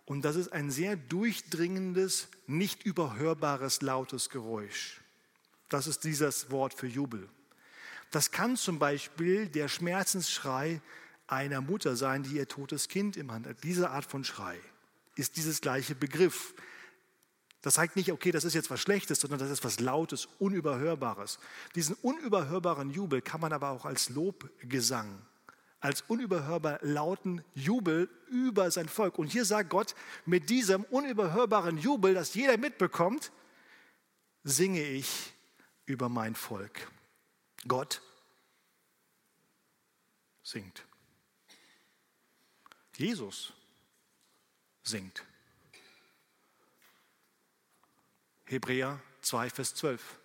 Und 0.04 0.22
das 0.22 0.36
ist 0.36 0.52
ein 0.52 0.70
sehr 0.70 0.96
durchdringendes, 0.96 2.28
nicht 2.46 2.82
überhörbares, 2.82 3.80
lautes 3.80 4.28
Geräusch. 4.28 4.99
Das 5.70 5.86
ist 5.86 6.04
dieses 6.04 6.50
Wort 6.50 6.74
für 6.74 6.86
Jubel. 6.86 7.28
Das 8.10 8.32
kann 8.32 8.56
zum 8.56 8.78
Beispiel 8.78 9.48
der 9.48 9.68
Schmerzensschrei 9.68 10.82
einer 11.28 11.60
Mutter 11.60 11.94
sein, 11.96 12.24
die 12.24 12.36
ihr 12.36 12.48
totes 12.48 12.88
Kind 12.88 13.16
im 13.16 13.30
Hand 13.30 13.46
hat. 13.46 13.62
Diese 13.62 13.90
Art 13.90 14.04
von 14.04 14.24
Schrei 14.24 14.58
ist 15.14 15.36
dieses 15.36 15.60
gleiche 15.60 15.94
Begriff. 15.94 16.54
Das 17.62 17.74
zeigt 17.74 17.94
nicht, 17.94 18.10
okay, 18.10 18.32
das 18.32 18.44
ist 18.44 18.54
jetzt 18.54 18.70
was 18.70 18.80
Schlechtes, 18.80 19.20
sondern 19.20 19.38
das 19.38 19.50
ist 19.50 19.64
was 19.64 19.78
Lautes, 19.78 20.28
Unüberhörbares. 20.40 21.38
Diesen 21.76 21.94
unüberhörbaren 22.02 22.90
Jubel 22.90 23.22
kann 23.22 23.40
man 23.40 23.52
aber 23.52 23.70
auch 23.70 23.84
als 23.84 24.08
Lobgesang, 24.08 25.22
als 25.78 26.02
unüberhörbar 26.08 26.80
lauten 26.82 27.44
Jubel 27.54 28.08
über 28.28 28.72
sein 28.72 28.88
Volk. 28.88 29.18
Und 29.18 29.28
hier 29.28 29.44
sagt 29.44 29.70
Gott, 29.70 29.94
mit 30.26 30.50
diesem 30.50 30.82
unüberhörbaren 30.84 31.78
Jubel, 31.78 32.14
das 32.14 32.34
jeder 32.34 32.56
mitbekommt, 32.56 33.30
singe 34.42 34.82
ich 34.82 35.34
über 35.90 36.08
mein 36.08 36.36
Volk. 36.36 36.90
Gott 37.66 38.00
singt. 40.42 40.86
Jesus 42.96 43.52
singt. 44.84 45.24
Hebräer 48.44 49.00
2, 49.22 49.50
Vers 49.50 49.74
12. 49.74 50.18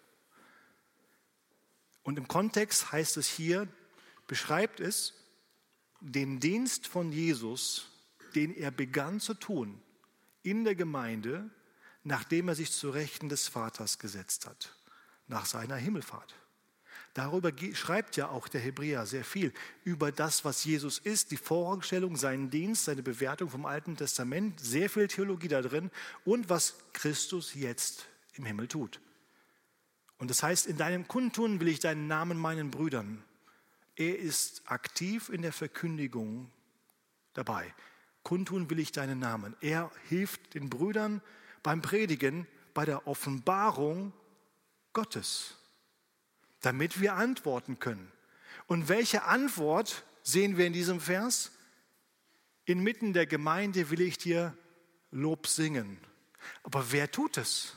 Und 2.03 2.17
im 2.17 2.27
Kontext 2.27 2.91
heißt 2.91 3.17
es 3.17 3.27
hier, 3.27 3.67
beschreibt 4.27 4.79
es 4.79 5.13
den 5.99 6.39
Dienst 6.39 6.85
von 6.85 7.11
Jesus, 7.11 7.89
den 8.35 8.55
er 8.55 8.69
begann 8.69 9.19
zu 9.19 9.33
tun 9.33 9.81
in 10.43 10.63
der 10.63 10.75
Gemeinde, 10.75 11.49
nachdem 12.03 12.49
er 12.49 12.55
sich 12.55 12.71
zu 12.71 12.91
Rechten 12.91 13.29
des 13.29 13.47
Vaters 13.47 13.97
gesetzt 13.97 14.45
hat, 14.45 14.75
nach 15.27 15.45
seiner 15.45 15.75
Himmelfahrt. 15.75 16.35
Darüber 17.13 17.51
schreibt 17.73 18.17
ja 18.17 18.27
auch 18.27 18.49
der 18.49 18.59
Hebräer 18.59 19.05
sehr 19.05 19.23
viel, 19.23 19.53
über 19.85 20.11
das, 20.11 20.43
was 20.43 20.65
Jesus 20.65 20.99
ist, 20.99 21.31
die 21.31 21.37
Vorstellung, 21.37 22.17
seinen 22.17 22.49
Dienst, 22.49 22.85
seine 22.85 23.03
Bewertung 23.03 23.49
vom 23.49 23.65
Alten 23.65 23.95
Testament, 23.95 24.59
sehr 24.59 24.89
viel 24.89 25.07
Theologie 25.07 25.47
da 25.47 25.61
drin 25.61 25.91
und 26.25 26.49
was 26.49 26.75
Christus 26.91 27.53
jetzt 27.53 28.07
im 28.33 28.45
Himmel 28.45 28.67
tut. 28.67 28.99
Und 30.17 30.29
das 30.29 30.43
heißt, 30.43 30.67
in 30.67 30.75
deinem 30.75 31.07
Kundtun 31.07 31.61
will 31.61 31.69
ich 31.69 31.79
deinen 31.79 32.07
Namen 32.07 32.37
meinen 32.37 32.69
Brüdern. 32.69 33.23
Er 33.95 34.19
ist 34.19 34.63
aktiv 34.65 35.29
in 35.29 35.41
der 35.41 35.53
Verkündigung 35.53 36.51
dabei. 37.33 37.73
Kundtun 38.23 38.69
will 38.69 38.79
ich 38.79 38.91
deinen 38.91 39.19
Namen. 39.19 39.55
Er 39.61 39.89
hilft 40.09 40.53
den 40.53 40.69
Brüdern 40.69 41.21
beim 41.63 41.81
Predigen, 41.81 42.45
bei 42.73 42.83
der 42.83 43.07
Offenbarung 43.07 44.11
Gottes, 44.95 45.53
damit 46.61 46.99
wir 46.99 47.13
antworten 47.13 47.77
können. 47.77 48.11
Und 48.65 48.89
welche 48.89 49.25
Antwort 49.25 50.03
sehen 50.23 50.57
wir 50.57 50.65
in 50.65 50.73
diesem 50.73 50.99
Vers? 50.99 51.51
Inmitten 52.65 53.13
der 53.13 53.27
Gemeinde 53.27 53.91
will 53.91 54.01
ich 54.01 54.17
dir 54.17 54.57
Lob 55.11 55.45
singen. 55.45 55.99
Aber 56.63 56.91
wer 56.91 57.11
tut 57.11 57.37
es? 57.37 57.73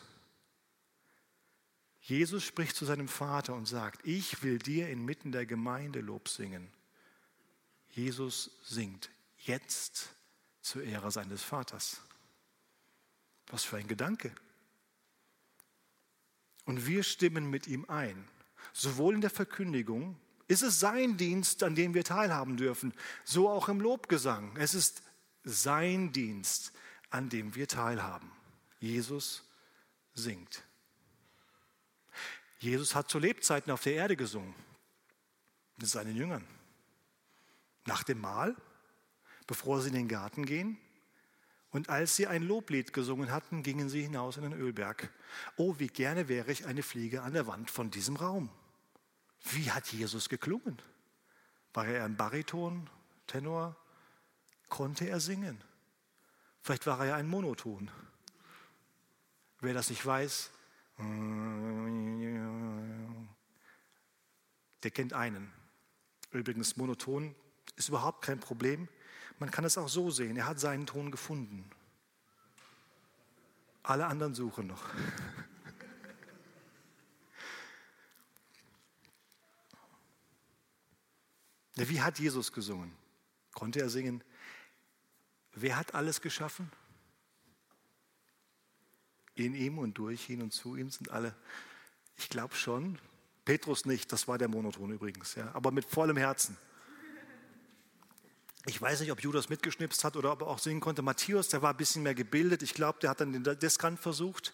Jesus 2.01 2.43
spricht 2.43 2.75
zu 2.75 2.87
seinem 2.87 3.09
Vater 3.09 3.55
und 3.55 3.67
sagt, 3.67 4.07
ich 4.07 4.43
will 4.43 4.59
dir 4.59 4.89
inmitten 4.89 5.31
der 5.31 5.45
Gemeinde 5.45 6.01
Lob 6.01 6.29
singen. 6.29 6.73
Jesus 7.91 8.51
singt 8.65 9.11
jetzt 9.37 10.15
zur 10.63 10.85
Ehre 10.85 11.11
seines 11.11 11.43
Vaters. 11.43 12.01
Was 13.49 13.65
für 13.65 13.77
ein 13.77 13.89
Gedanke. 13.89 14.33
Und 16.69 16.87
wir 16.87 17.03
stimmen 17.03 17.49
mit 17.49 17.67
ihm 17.67 17.87
ein. 17.89 18.29
Sowohl 18.75 19.15
in 19.15 19.23
der 19.23 19.31
Verkündigung, 19.31 20.19
ist 20.49 20.61
es 20.61 20.79
sein 20.79 21.17
Dienst, 21.17 21.63
an 21.63 21.75
dem 21.75 21.95
wir 21.95 22.05
teilhaben 22.05 22.59
dürfen, 22.59 22.93
so 23.25 23.49
auch 23.49 23.71
im 23.71 23.81
Lobgesang. 23.81 24.55
Es 24.59 24.75
ist 24.75 25.03
sein 25.45 26.13
Dienst, 26.13 26.73
an 27.09 27.31
dem 27.31 27.55
wir 27.55 27.69
teilhaben. 27.69 28.31
Jesus 28.81 29.45
singt. 30.13 30.63
Jesus 32.59 32.95
hat 32.95 33.09
zu 33.09 33.19
Lebzeiten 33.19 33.73
auf 33.73 33.83
der 33.83 33.95
Erde 33.95 34.15
gesungen 34.15 34.55
mit 35.79 35.89
seinen 35.89 36.15
Jüngern. 36.15 36.47
Nach 37.87 38.03
dem 38.03 38.21
Mahl, 38.21 38.55
bevor 39.47 39.81
sie 39.81 39.89
in 39.89 39.95
den 39.95 40.09
Garten 40.09 40.45
gehen. 40.45 40.77
Und 41.71 41.91
als 41.91 42.17
sie 42.17 42.27
ein 42.27 42.43
Loblied 42.43 42.93
gesungen 42.93 43.31
hatten, 43.31 43.63
gingen 43.63 43.89
sie 43.89 44.03
hinaus 44.03 44.37
in 44.37 44.43
den 44.43 44.55
Ölberg. 44.55 45.13
Oh, 45.57 45.75
wie 45.79 45.89
gerne 45.89 46.29
wäre 46.29 46.51
ich 46.51 46.67
eine 46.67 46.83
Fliege 46.83 47.23
an 47.23 47.35
der 47.35 47.47
Wand 47.47 47.71
von 47.71 47.91
diesem 47.91 48.17
Raum. 48.17 48.49
Wie 49.53 49.71
hat 49.71 49.87
Jesus 49.89 50.29
geklungen? 50.29 50.81
War 51.75 51.87
er 51.87 52.05
ein 52.05 52.17
Bariton, 52.17 52.89
Tenor? 53.27 53.77
Konnte 54.69 55.09
er 55.09 55.21
singen? 55.21 55.63
Vielleicht 56.63 56.87
war 56.87 57.05
er 57.05 57.17
ein 57.17 57.29
Monoton. 57.29 57.91
Wer 59.61 59.75
das 59.75 59.91
nicht 59.91 60.05
weiß, 60.05 60.51
der 64.83 64.91
kennt 64.91 65.13
einen. 65.13 65.53
Übrigens, 66.31 66.77
monoton 66.77 67.35
ist 67.79 67.89
überhaupt 67.89 68.23
kein 68.23 68.41
Problem. 68.41 68.89
Man 69.39 69.51
kann 69.51 69.65
es 69.65 69.79
auch 69.79 69.89
so 69.89 70.11
sehen. 70.11 70.37
Er 70.37 70.47
hat 70.47 70.59
seinen 70.59 70.87
Ton 70.87 71.11
gefunden. 71.11 71.71
Alle 73.83 74.07
anderen 74.07 74.35
suchen 74.35 74.67
noch. 74.67 74.85
Wie 81.77 82.01
hat 82.01 82.19
Jesus 82.19 82.53
gesungen? 82.53 82.93
Konnte 83.53 83.81
er 83.81 83.89
singen? 83.89 84.25
Wer 85.53 85.77
hat 85.77 85.95
alles 85.95 86.21
geschaffen? 86.21 86.71
In 89.37 89.55
ihm 89.55 89.79
und 89.79 89.97
durch 89.97 90.29
ihn 90.29 90.43
und 90.43 90.53
zu 90.53 90.75
ihm 90.75 90.91
sind 90.91 91.11
alle. 91.11 91.37
Ich 92.17 92.29
glaube 92.29 92.57
schon. 92.57 92.99
Petrus 93.45 93.87
nicht, 93.87 94.13
das 94.13 94.29
war 94.29 94.37
der 94.37 94.49
Monoton 94.49 94.91
übrigens, 94.91 95.35
ja, 95.37 95.51
aber 95.55 95.71
mit 95.71 95.87
vollem 95.87 96.19
Herzen. 96.19 96.59
Ich 98.67 98.81
weiß 98.81 99.01
nicht, 99.01 99.13
ob 99.13 99.23
Judas 99.23 99.49
mitgeschnipst 99.49 100.05
hat 100.05 100.17
oder 100.17 100.33
ob 100.33 100.43
er 100.43 100.49
auch 100.49 100.59
singen 100.59 100.81
konnte. 100.81 101.03
Matthäus, 101.03 101.49
der 101.49 101.63
war 101.63 101.71
ein 101.71 101.77
bisschen 101.77 102.03
mehr 102.03 102.15
gebildet. 102.15 102.63
Ich 102.63 102.75
glaube, 102.75 102.99
der 103.01 103.11
hat 103.11 103.21
dann 103.21 103.33
den 103.33 103.43
Deskant 103.43 103.99
versucht. 103.99 104.53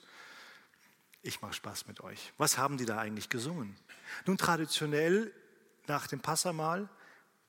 Ich 1.23 1.40
mache 1.40 1.54
Spaß 1.54 1.87
mit 1.87 2.00
euch. 2.02 2.32
Was 2.37 2.58
haben 2.58 2.76
die 2.76 2.84
da 2.84 2.99
eigentlich 2.99 3.28
gesungen? 3.28 3.76
Nun, 4.26 4.37
traditionell 4.37 5.32
nach 5.87 6.06
dem 6.06 6.20
Passamal 6.20 6.88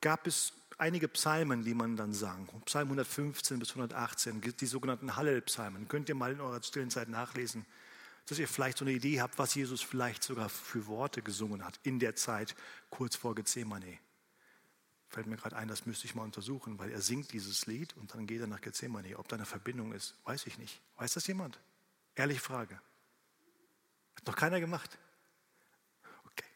gab 0.00 0.26
es 0.26 0.54
einige 0.78 1.08
Psalmen, 1.08 1.62
die 1.62 1.74
man 1.74 1.96
dann 1.96 2.12
sang. 2.12 2.48
Psalm 2.64 2.88
115 2.88 3.58
bis 3.58 3.70
118, 3.70 4.40
die 4.40 4.66
sogenannten 4.66 5.16
Hallel-Psalmen. 5.16 5.88
Könnt 5.88 6.08
ihr 6.08 6.14
mal 6.14 6.32
in 6.32 6.40
eurer 6.40 6.62
stillen 6.62 6.90
Zeit 6.90 7.08
nachlesen, 7.08 7.66
dass 8.26 8.38
ihr 8.38 8.48
vielleicht 8.48 8.78
so 8.78 8.84
eine 8.84 8.92
Idee 8.92 9.20
habt, 9.20 9.38
was 9.38 9.54
Jesus 9.54 9.82
vielleicht 9.82 10.22
sogar 10.22 10.48
für 10.48 10.86
Worte 10.86 11.22
gesungen 11.22 11.64
hat 11.64 11.78
in 11.82 11.98
der 11.98 12.16
Zeit 12.16 12.54
kurz 12.90 13.14
vor 13.14 13.34
Gethsemane. 13.34 13.98
Fällt 15.08 15.26
mir 15.26 15.36
gerade 15.36 15.56
ein, 15.56 15.68
das 15.68 15.86
müsste 15.86 16.06
ich 16.06 16.14
mal 16.14 16.24
untersuchen, 16.24 16.78
weil 16.78 16.90
er 16.90 17.00
singt 17.00 17.32
dieses 17.32 17.66
Lied 17.66 17.96
und 17.96 18.12
dann 18.14 18.26
geht 18.26 18.40
er 18.40 18.46
nach 18.46 18.60
Gethsemane. 18.60 19.18
Ob 19.18 19.28
da 19.28 19.36
eine 19.36 19.46
Verbindung 19.46 19.92
ist, 19.92 20.14
weiß 20.24 20.46
ich 20.46 20.58
nicht. 20.58 20.80
Weiß 20.96 21.14
das 21.14 21.26
jemand? 21.26 21.58
Ehrliche 22.16 22.40
Frage. 22.40 22.80
Hat 24.16 24.26
noch 24.26 24.36
keiner 24.36 24.58
gemacht? 24.60 24.98
Okay. 26.24 26.46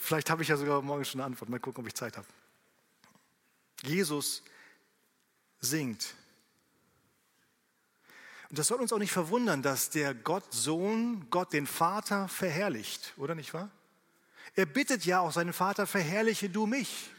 Vielleicht 0.00 0.30
habe 0.30 0.42
ich 0.42 0.48
ja 0.48 0.56
sogar 0.56 0.82
morgen 0.82 1.04
schon 1.04 1.20
eine 1.20 1.26
Antwort. 1.26 1.48
Mal 1.48 1.60
gucken, 1.60 1.82
ob 1.82 1.86
ich 1.86 1.94
Zeit 1.94 2.16
habe. 2.16 2.26
Jesus 3.82 4.42
singt. 5.60 6.14
Und 8.50 8.58
das 8.58 8.66
soll 8.66 8.80
uns 8.80 8.92
auch 8.92 8.98
nicht 8.98 9.12
verwundern, 9.12 9.62
dass 9.62 9.90
der 9.90 10.14
Gott 10.14 10.52
Sohn, 10.52 11.28
Gott 11.30 11.52
den 11.52 11.66
Vater 11.66 12.28
verherrlicht, 12.28 13.14
oder 13.16 13.34
nicht 13.34 13.52
wahr? 13.52 13.70
Er 14.54 14.66
bittet 14.66 15.04
ja 15.04 15.20
auch 15.20 15.32
seinen 15.32 15.52
Vater, 15.52 15.86
verherrliche 15.86 16.48
du 16.48 16.66
mich. 16.66 17.10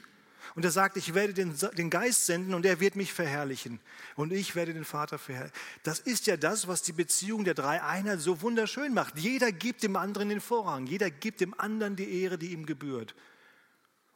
Und 0.56 0.64
er 0.64 0.72
sagt, 0.72 0.96
ich 0.96 1.14
werde 1.14 1.34
den, 1.34 1.54
den 1.78 1.90
Geist 1.90 2.26
senden 2.26 2.54
und 2.54 2.66
er 2.66 2.80
wird 2.80 2.96
mich 2.96 3.12
verherrlichen. 3.12 3.82
Und 4.16 4.32
ich 4.32 4.56
werde 4.56 4.74
den 4.74 4.86
Vater 4.86 5.18
verherrlichen. 5.20 5.58
Das 5.84 6.00
ist 6.00 6.28
ja 6.28 6.38
das, 6.38 6.68
was 6.68 6.82
die 6.82 6.94
Beziehung 6.94 7.44
der 7.44 7.54
drei 7.54 7.84
Einheit 7.84 8.22
so 8.22 8.42
wunderschön 8.42 8.94
macht. 8.94 9.20
Jeder 9.20 9.52
gibt 9.52 9.84
dem 9.84 9.98
anderen 9.98 10.30
den 10.30 10.40
Vorrang. 10.40 10.88
Jeder 10.88 11.12
gibt 11.12 11.42
dem 11.42 11.60
anderen 11.60 11.98
die 11.98 12.22
Ehre, 12.22 12.38
die 12.38 12.54
ihm 12.54 12.66
gebührt. 12.66 13.16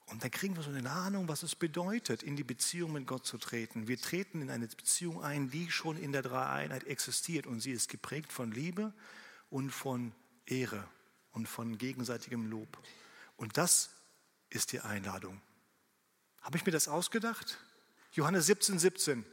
Und 0.06 0.24
dann 0.24 0.32
kriegen 0.32 0.56
wir 0.56 0.64
so 0.64 0.72
eine 0.72 0.90
Ahnung, 0.90 1.28
was 1.28 1.44
es 1.44 1.56
bedeutet, 1.56 2.24
in 2.24 2.38
die 2.38 2.46
Beziehung 2.46 2.94
mit 2.94 3.06
Gott 3.06 3.26
zu 3.26 3.38
treten. 3.38 3.90
Wir 3.90 4.00
treten 4.00 4.42
in 4.42 4.50
eine 4.50 4.66
Beziehung 4.68 5.22
ein, 5.22 5.52
die 5.52 5.70
schon 5.70 5.98
in 5.98 6.14
der 6.14 6.22
Dreieinheit 6.22 6.86
existiert. 6.86 7.48
Und 7.48 7.60
sie 7.60 7.72
ist 7.72 7.90
geprägt 7.90 8.32
von 8.32 8.52
Liebe 8.52 8.94
und 9.50 9.72
von 9.72 10.14
Ehre 10.46 10.88
und 11.34 11.50
von 11.50 11.78
gegenseitigem 11.78 12.50
Lob. 12.50 12.78
Und 13.36 13.58
das 13.58 13.90
ist 14.50 14.72
die 14.72 14.80
Einladung. 14.80 15.42
Habe 16.42 16.58
ich 16.58 16.66
mir 16.66 16.72
das 16.72 16.88
ausgedacht? 16.88 17.60
Johannes 18.12 18.46
17, 18.48 18.80
17. 18.80 19.26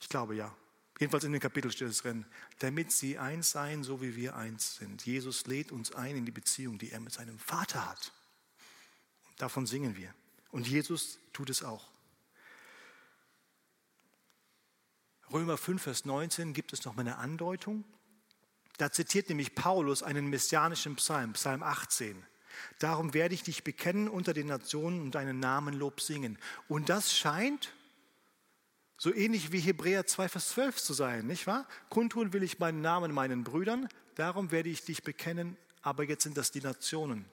Ich 0.00 0.08
glaube 0.08 0.34
ja. 0.34 0.54
Jedenfalls 0.98 1.24
in 1.24 1.32
dem 1.32 1.40
Kapitel 1.40 1.70
steht 1.70 1.88
es 1.88 2.02
drin. 2.02 2.26
Damit 2.58 2.90
sie 2.90 3.18
eins 3.18 3.50
seien, 3.52 3.84
so 3.84 4.02
wie 4.02 4.16
wir 4.16 4.34
eins 4.34 4.76
sind. 4.76 5.06
Jesus 5.06 5.46
lädt 5.46 5.70
uns 5.70 5.92
ein 5.92 6.16
in 6.16 6.26
die 6.26 6.32
Beziehung, 6.32 6.78
die 6.78 6.90
er 6.90 7.00
mit 7.00 7.12
seinem 7.12 7.38
Vater 7.38 7.88
hat. 7.88 8.12
Und 9.30 9.40
davon 9.40 9.66
singen 9.66 9.96
wir. 9.96 10.12
Und 10.50 10.66
Jesus 10.66 11.18
tut 11.32 11.50
es 11.50 11.62
auch. 11.62 11.88
Römer 15.32 15.56
5, 15.56 15.82
Vers 15.82 16.04
19 16.04 16.52
gibt 16.54 16.72
es 16.72 16.84
noch 16.84 16.96
mal 16.96 17.02
eine 17.02 17.18
Andeutung. 17.18 17.84
Da 18.78 18.90
zitiert 18.90 19.28
nämlich 19.28 19.54
Paulus 19.54 20.02
einen 20.02 20.28
messianischen 20.28 20.96
Psalm, 20.96 21.34
Psalm 21.34 21.62
18. 21.62 22.24
Darum 22.78 23.14
werde 23.14 23.34
ich 23.34 23.42
dich 23.42 23.64
bekennen 23.64 24.08
unter 24.08 24.34
den 24.34 24.46
Nationen 24.46 25.00
und 25.00 25.14
deinen 25.14 25.40
Namen 25.40 25.74
Lob 25.74 26.00
singen. 26.00 26.38
Und 26.68 26.88
das 26.88 27.16
scheint 27.16 27.72
so 28.96 29.14
ähnlich 29.14 29.52
wie 29.52 29.60
Hebräer 29.60 30.06
2, 30.06 30.28
Vers 30.28 30.48
12 30.50 30.76
zu 30.82 30.92
sein, 30.92 31.26
nicht 31.26 31.46
wahr? 31.46 31.66
Kundtun 31.88 32.32
will 32.32 32.42
ich 32.42 32.58
meinen 32.58 32.80
Namen 32.80 33.12
meinen 33.12 33.44
Brüdern, 33.44 33.88
darum 34.16 34.50
werde 34.50 34.68
ich 34.68 34.84
dich 34.84 35.04
bekennen, 35.04 35.56
aber 35.82 36.02
jetzt 36.02 36.24
sind 36.24 36.36
das 36.36 36.50
die 36.50 36.60
Nationen. 36.60 37.24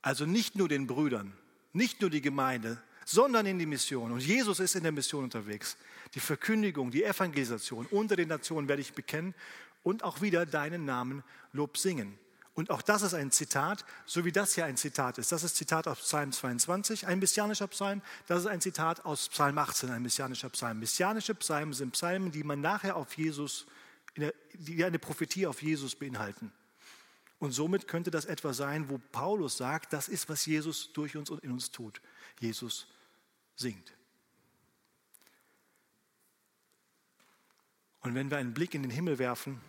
Also 0.00 0.24
nicht 0.24 0.54
nur 0.54 0.68
den 0.68 0.86
Brüdern, 0.86 1.32
nicht 1.72 2.00
nur 2.00 2.10
die 2.10 2.20
Gemeinde, 2.20 2.80
sondern 3.04 3.46
in 3.46 3.58
die 3.58 3.66
Mission. 3.66 4.12
Und 4.12 4.20
Jesus 4.20 4.60
ist 4.60 4.76
in 4.76 4.84
der 4.84 4.92
Mission 4.92 5.24
unterwegs. 5.24 5.76
Die 6.14 6.20
Verkündigung, 6.20 6.92
die 6.92 7.02
Evangelisation 7.02 7.86
unter 7.86 8.14
den 8.14 8.28
Nationen 8.28 8.68
werde 8.68 8.82
ich 8.82 8.92
bekennen 8.92 9.34
und 9.82 10.04
auch 10.04 10.20
wieder 10.20 10.46
deinen 10.46 10.84
Namen 10.84 11.24
Lob 11.52 11.76
singen. 11.76 12.16
Und 12.54 12.70
auch 12.70 12.82
das 12.82 13.00
ist 13.00 13.14
ein 13.14 13.30
Zitat, 13.30 13.84
so 14.04 14.26
wie 14.26 14.32
das 14.32 14.54
hier 14.54 14.66
ein 14.66 14.76
Zitat 14.76 15.16
ist. 15.16 15.32
Das 15.32 15.42
ist 15.42 15.56
Zitat 15.56 15.88
aus 15.88 16.00
Psalm 16.00 16.32
22, 16.32 17.06
ein 17.06 17.18
messianischer 17.18 17.66
Psalm. 17.68 18.02
Das 18.26 18.40
ist 18.40 18.46
ein 18.46 18.60
Zitat 18.60 19.06
aus 19.06 19.30
Psalm 19.30 19.56
18, 19.56 19.90
ein 19.90 20.02
messianischer 20.02 20.50
Psalm. 20.50 20.78
Messianische 20.78 21.34
Psalmen 21.34 21.72
sind 21.72 21.92
Psalmen, 21.92 22.30
die 22.30 22.44
man 22.44 22.60
nachher 22.60 22.96
auf 22.96 23.16
Jesus, 23.16 23.66
die 24.52 24.84
eine 24.84 24.98
Prophetie 24.98 25.46
auf 25.46 25.62
Jesus 25.62 25.94
beinhalten. 25.94 26.52
Und 27.38 27.52
somit 27.52 27.88
könnte 27.88 28.10
das 28.10 28.26
etwas 28.26 28.58
sein, 28.58 28.90
wo 28.90 28.98
Paulus 28.98 29.56
sagt, 29.56 29.94
das 29.94 30.08
ist, 30.08 30.28
was 30.28 30.44
Jesus 30.44 30.92
durch 30.92 31.16
uns 31.16 31.30
und 31.30 31.42
in 31.42 31.52
uns 31.52 31.70
tut. 31.70 32.02
Jesus 32.38 32.86
singt. 33.56 33.94
Und 38.00 38.14
wenn 38.14 38.30
wir 38.30 38.36
einen 38.36 38.52
Blick 38.52 38.74
in 38.74 38.82
den 38.82 38.90
Himmel 38.90 39.18
werfen, 39.18 39.60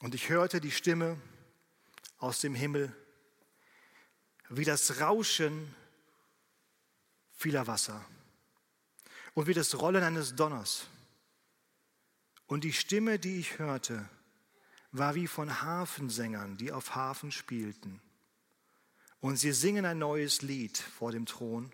und 0.00 0.16
ich 0.16 0.30
hörte 0.30 0.60
die 0.60 0.72
Stimme 0.72 1.16
aus 2.22 2.40
dem 2.40 2.54
Himmel, 2.54 2.94
wie 4.48 4.64
das 4.64 5.00
Rauschen 5.00 5.74
vieler 7.36 7.66
Wasser 7.66 8.04
und 9.34 9.48
wie 9.48 9.54
das 9.54 9.80
Rollen 9.80 10.04
eines 10.04 10.36
Donners. 10.36 10.86
Und 12.46 12.62
die 12.62 12.72
Stimme, 12.72 13.18
die 13.18 13.40
ich 13.40 13.58
hörte, 13.58 14.08
war 14.92 15.16
wie 15.16 15.26
von 15.26 15.62
Hafensängern, 15.62 16.56
die 16.58 16.70
auf 16.70 16.94
Hafen 16.94 17.32
spielten. 17.32 18.00
Und 19.20 19.36
sie 19.36 19.52
singen 19.52 19.84
ein 19.84 19.98
neues 19.98 20.42
Lied 20.42 20.78
vor 20.78 21.10
dem 21.10 21.26
Thron 21.26 21.72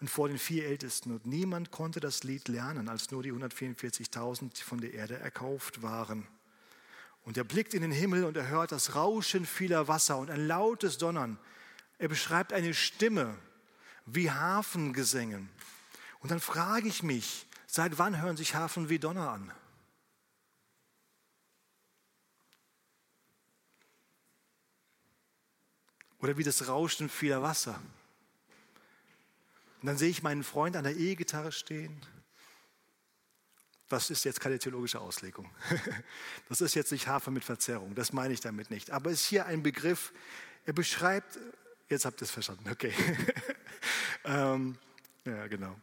und 0.00 0.08
vor 0.08 0.28
den 0.28 0.38
vier 0.38 0.66
Ältesten. 0.66 1.12
Und 1.12 1.26
niemand 1.26 1.70
konnte 1.70 2.00
das 2.00 2.24
Lied 2.24 2.48
lernen, 2.48 2.88
als 2.88 3.12
nur 3.12 3.22
die 3.22 3.32
144.000, 3.32 4.54
die 4.54 4.62
von 4.62 4.80
der 4.80 4.94
Erde 4.94 5.18
erkauft 5.18 5.82
waren. 5.82 6.26
Und 7.28 7.36
er 7.36 7.44
blickt 7.44 7.74
in 7.74 7.82
den 7.82 7.92
Himmel 7.92 8.24
und 8.24 8.38
er 8.38 8.48
hört 8.48 8.72
das 8.72 8.94
Rauschen 8.94 9.44
vieler 9.44 9.86
Wasser 9.86 10.16
und 10.16 10.30
ein 10.30 10.46
lautes 10.46 10.96
Donnern. 10.96 11.38
Er 11.98 12.08
beschreibt 12.08 12.54
eine 12.54 12.72
Stimme 12.72 13.36
wie 14.06 14.30
Hafengesängen. 14.30 15.50
Und 16.20 16.30
dann 16.30 16.40
frage 16.40 16.88
ich 16.88 17.02
mich, 17.02 17.46
seit 17.66 17.98
wann 17.98 18.22
hören 18.22 18.38
sich 18.38 18.54
Hafen 18.54 18.88
wie 18.88 18.98
Donner 18.98 19.30
an? 19.30 19.52
Oder 26.20 26.38
wie 26.38 26.44
das 26.44 26.66
Rauschen 26.66 27.10
vieler 27.10 27.42
Wasser. 27.42 27.78
Und 29.82 29.86
dann 29.86 29.98
sehe 29.98 30.08
ich 30.08 30.22
meinen 30.22 30.44
Freund 30.44 30.76
an 30.76 30.84
der 30.84 30.96
E-Gitarre 30.96 31.52
stehen 31.52 32.00
das 33.88 34.10
ist 34.10 34.24
jetzt 34.24 34.40
keine 34.40 34.58
theologische 34.58 35.00
Auslegung. 35.00 35.50
Das 36.48 36.62
ist 36.62 36.74
jetzt 36.74 36.92
nicht 36.92 37.06
Hafer 37.06 37.30
mit 37.30 37.44
Verzerrung, 37.44 37.94
das 37.94 38.12
meine 38.12 38.32
ich 38.32 38.40
damit 38.40 38.70
nicht. 38.70 38.90
Aber 38.90 39.10
es 39.10 39.22
ist 39.22 39.26
hier 39.26 39.46
ein 39.46 39.62
Begriff, 39.62 40.12
er 40.64 40.72
beschreibt, 40.72 41.38
jetzt 41.88 42.04
habt 42.04 42.20
ihr 42.22 42.24
es 42.24 42.30
verstanden, 42.30 42.70
okay. 42.70 42.92
ähm, 44.24 44.78
ja, 45.24 45.46
genau. 45.46 45.76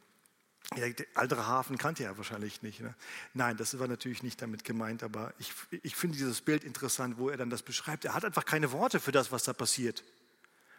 Der 0.75 0.93
andere 1.13 1.45
Hafen 1.45 1.77
kannte 1.77 2.03
er 2.03 2.17
wahrscheinlich 2.17 2.63
nicht. 2.63 2.81
Ne? 2.81 2.95
Nein, 3.33 3.55
das 3.57 3.77
war 3.77 3.87
natürlich 3.87 4.23
nicht 4.23 4.41
damit 4.41 4.63
gemeint, 4.63 5.03
aber 5.03 5.33
ich, 5.37 5.53
ich 5.83 5.95
finde 5.95 6.17
dieses 6.17 6.41
Bild 6.41 6.63
interessant, 6.63 7.19
wo 7.19 7.29
er 7.29 7.37
dann 7.37 7.51
das 7.51 7.61
beschreibt. 7.61 8.05
Er 8.05 8.15
hat 8.15 8.25
einfach 8.25 8.45
keine 8.45 8.71
Worte 8.71 8.99
für 8.99 9.11
das, 9.11 9.31
was 9.31 9.43
da 9.43 9.53
passiert. 9.53 10.03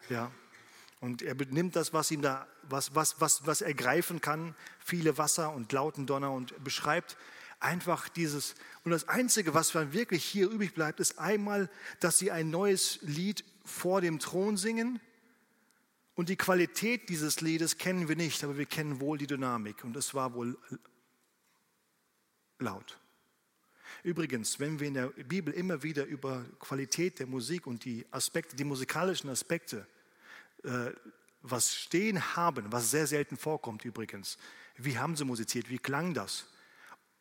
Ja, 0.08 0.32
und 1.00 1.22
er 1.22 1.34
benimmt 1.34 1.76
das, 1.76 1.92
was 1.92 2.10
ihm 2.10 2.22
da, 2.22 2.46
was, 2.62 2.94
was, 2.94 3.20
was, 3.20 3.46
was 3.46 3.60
er 3.60 3.74
greifen 3.74 4.20
kann, 4.20 4.54
viele 4.78 5.18
Wasser 5.18 5.52
und 5.52 5.70
lauten 5.72 6.06
Donner 6.06 6.32
und 6.32 6.62
beschreibt 6.64 7.16
einfach 7.60 8.08
dieses. 8.08 8.54
Und 8.84 8.92
das 8.92 9.08
Einzige, 9.08 9.54
was 9.54 9.72
dann 9.72 9.92
wirklich 9.92 10.24
hier 10.24 10.48
übrig 10.48 10.74
bleibt, 10.74 11.00
ist 11.00 11.18
einmal, 11.18 11.70
dass 12.00 12.18
sie 12.18 12.30
ein 12.30 12.50
neues 12.50 12.98
Lied 13.02 13.44
vor 13.64 14.00
dem 14.00 14.18
Thron 14.18 14.56
singen. 14.56 15.00
Und 16.14 16.30
die 16.30 16.36
Qualität 16.36 17.10
dieses 17.10 17.42
Liedes 17.42 17.76
kennen 17.76 18.08
wir 18.08 18.16
nicht, 18.16 18.42
aber 18.42 18.56
wir 18.56 18.64
kennen 18.64 19.00
wohl 19.00 19.18
die 19.18 19.26
Dynamik. 19.26 19.84
Und 19.84 19.96
es 19.96 20.14
war 20.14 20.32
wohl 20.32 20.56
laut. 22.58 22.98
Übrigens, 24.02 24.58
wenn 24.60 24.80
wir 24.80 24.88
in 24.88 24.94
der 24.94 25.08
Bibel 25.08 25.52
immer 25.52 25.82
wieder 25.82 26.06
über 26.06 26.44
Qualität 26.58 27.18
der 27.18 27.26
Musik 27.26 27.66
und 27.66 27.84
die 27.84 28.06
Aspekte, 28.10 28.56
die 28.56 28.64
musikalischen 28.64 29.28
Aspekte 29.28 29.86
äh, 30.64 30.92
was 31.42 31.74
stehen 31.74 32.36
haben, 32.36 32.72
was 32.72 32.90
sehr 32.90 33.06
selten 33.06 33.36
vorkommt 33.36 33.84
übrigens. 33.84 34.38
Wie 34.76 34.98
haben 34.98 35.16
sie 35.16 35.24
musiziert? 35.24 35.70
Wie 35.70 35.78
klang 35.78 36.14
das? 36.14 36.46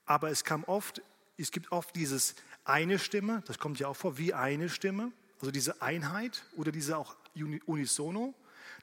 Aber 0.06 0.30
es 0.30 0.44
kam 0.44 0.64
oft, 0.66 1.02
es 1.38 1.52
gibt 1.52 1.72
oft 1.72 1.96
dieses 1.96 2.36
eine 2.64 3.00
Stimme, 3.00 3.44
das 3.46 3.60
kommt 3.60 3.80
ja 3.80 3.88
auch 3.88 3.96
vor, 3.96 4.18
wie 4.18 4.34
eine 4.34 4.70
Stimme, 4.70 5.12
also 5.40 5.52
diese 5.52 5.82
Einheit 5.82 6.46
oder 6.56 6.72
diese 6.72 6.98
auch 6.98 7.16
unisono. 7.36 8.34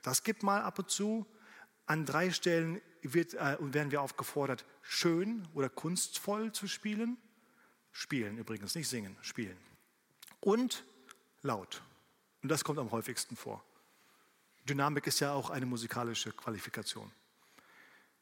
Das 0.03 0.23
gibt 0.23 0.43
mal 0.43 0.63
ab 0.63 0.79
und 0.79 0.91
zu. 0.91 1.27
An 1.87 2.07
drei 2.07 2.31
Stellen 2.31 2.81
wird, 3.03 3.35
äh, 3.35 3.57
werden 3.61 3.91
wir 3.91 4.01
aufgefordert, 4.01 4.65
schön 4.83 5.47
oder 5.55 5.69
kunstvoll 5.69 6.53
zu 6.53 6.69
spielen. 6.69 7.17
Spielen 7.91 8.39
übrigens, 8.39 8.75
nicht 8.75 8.89
singen, 8.89 9.17
spielen. 9.21 9.57
Und 10.41 10.85
laut. 11.43 11.83
Und 12.43 12.49
das 12.49 12.65
kommt 12.65 12.79
am 12.79 12.91
häufigsten 12.91 13.37
vor. 13.37 13.65
Dynamik 14.69 15.07
ist 15.07 15.21
ja 15.21 15.33
auch 15.33 15.51
eine 15.51 15.67
musikalische 15.67 16.33
Qualifikation. 16.33 17.11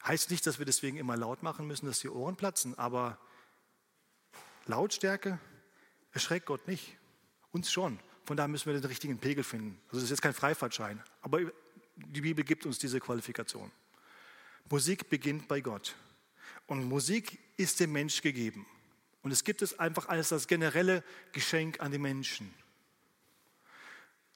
Heißt 0.05 0.31
nicht, 0.31 0.45
dass 0.47 0.57
wir 0.57 0.65
deswegen 0.65 0.97
immer 0.97 1.15
laut 1.15 1.43
machen 1.43 1.67
müssen, 1.67 1.85
dass 1.85 1.99
die 1.99 2.09
Ohren 2.09 2.35
platzen, 2.35 2.77
aber 2.77 3.19
Lautstärke 4.65 5.39
erschreckt 6.11 6.47
Gott 6.47 6.67
nicht. 6.67 6.97
Uns 7.51 7.71
schon. 7.71 7.99
Von 8.23 8.37
daher 8.37 8.47
müssen 8.47 8.65
wir 8.67 8.79
den 8.79 8.85
richtigen 8.85 9.19
Pegel 9.19 9.43
finden. 9.43 9.79
Also 9.87 9.97
das 9.97 10.03
ist 10.03 10.09
jetzt 10.11 10.21
kein 10.21 10.33
Freifahrtschein, 10.33 11.03
aber 11.21 11.41
die 11.95 12.21
Bibel 12.21 12.43
gibt 12.43 12.65
uns 12.65 12.79
diese 12.79 12.99
Qualifikation. 12.99 13.71
Musik 14.69 15.09
beginnt 15.09 15.47
bei 15.47 15.61
Gott. 15.61 15.95
Und 16.65 16.85
Musik 16.85 17.39
ist 17.57 17.79
dem 17.79 17.91
Mensch 17.91 18.21
gegeben. 18.21 18.65
Und 19.21 19.31
es 19.31 19.43
gibt 19.43 19.61
es 19.61 19.77
einfach 19.77 20.07
als 20.07 20.29
das 20.29 20.47
generelle 20.47 21.03
Geschenk 21.31 21.79
an 21.79 21.91
die 21.91 21.97
Menschen. 21.97 22.53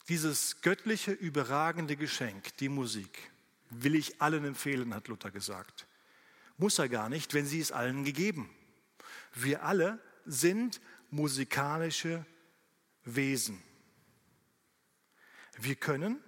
Dieses 0.08 0.62
göttliche, 0.62 1.12
überragende 1.12 1.96
Geschenk, 1.96 2.56
die 2.58 2.70
Musik, 2.70 3.32
will 3.70 3.96
ich 3.96 4.22
allen 4.22 4.46
empfehlen, 4.46 4.94
hat 4.94 5.08
Luther 5.08 5.32
gesagt. 5.32 5.88
Muss 6.58 6.80
er 6.80 6.90
gar 6.90 7.10
nicht, 7.10 7.34
wenn 7.34 7.46
sie 7.46 7.60
es 7.60 7.72
allen 7.72 8.06
gegeben. 8.06 8.50
Wir 9.34 9.64
alle 9.64 10.00
sind 10.26 10.80
musikalische 11.10 12.26
Wesen. 13.04 13.62
Wir 15.58 15.76
können 15.76 16.22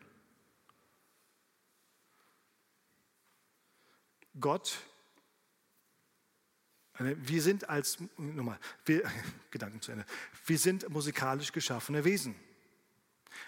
Gott, 4.40 4.78
äh, 7.00 7.16
wir 7.18 7.42
sind 7.42 7.70
als, 7.70 7.98
nochmal, 8.18 8.60
wir, 8.86 9.04
Gedanken 9.52 9.82
zu 9.82 9.92
Ende, 9.92 10.06
wir 10.46 10.58
sind 10.58 10.88
musikalisch 10.90 11.52
geschaffene 11.52 12.04
Wesen. 12.04 12.36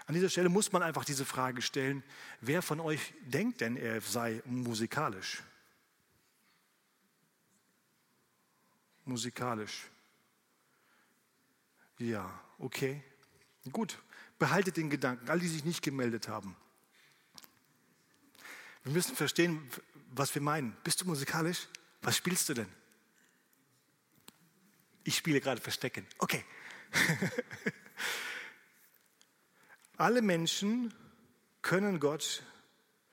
An 0.05 0.15
dieser 0.15 0.29
Stelle 0.29 0.49
muss 0.49 0.71
man 0.71 0.83
einfach 0.83 1.05
diese 1.05 1.25
Frage 1.25 1.61
stellen, 1.61 2.03
wer 2.41 2.61
von 2.61 2.79
euch 2.79 3.13
denkt 3.21 3.61
denn, 3.61 3.77
er 3.77 4.01
sei 4.01 4.41
musikalisch? 4.45 5.43
Musikalisch. 9.05 9.87
Ja, 11.97 12.39
okay. 12.57 13.03
Gut, 13.71 13.97
behaltet 14.37 14.77
den 14.77 14.89
Gedanken, 14.89 15.29
all 15.29 15.39
die 15.39 15.47
sich 15.47 15.63
nicht 15.65 15.81
gemeldet 15.83 16.27
haben. 16.27 16.55
Wir 18.83 18.93
müssen 18.93 19.15
verstehen, 19.15 19.69
was 20.11 20.33
wir 20.33 20.41
meinen. 20.41 20.75
Bist 20.83 21.01
du 21.01 21.05
musikalisch? 21.05 21.67
Was 22.01 22.17
spielst 22.17 22.49
du 22.49 22.53
denn? 22.53 22.69
Ich 25.03 25.17
spiele 25.17 25.41
gerade 25.41 25.61
Verstecken. 25.61 26.05
Okay. 26.17 26.43
Alle 29.99 30.21
Menschen 30.21 30.93
können 31.61 31.99
Gott 31.99 32.41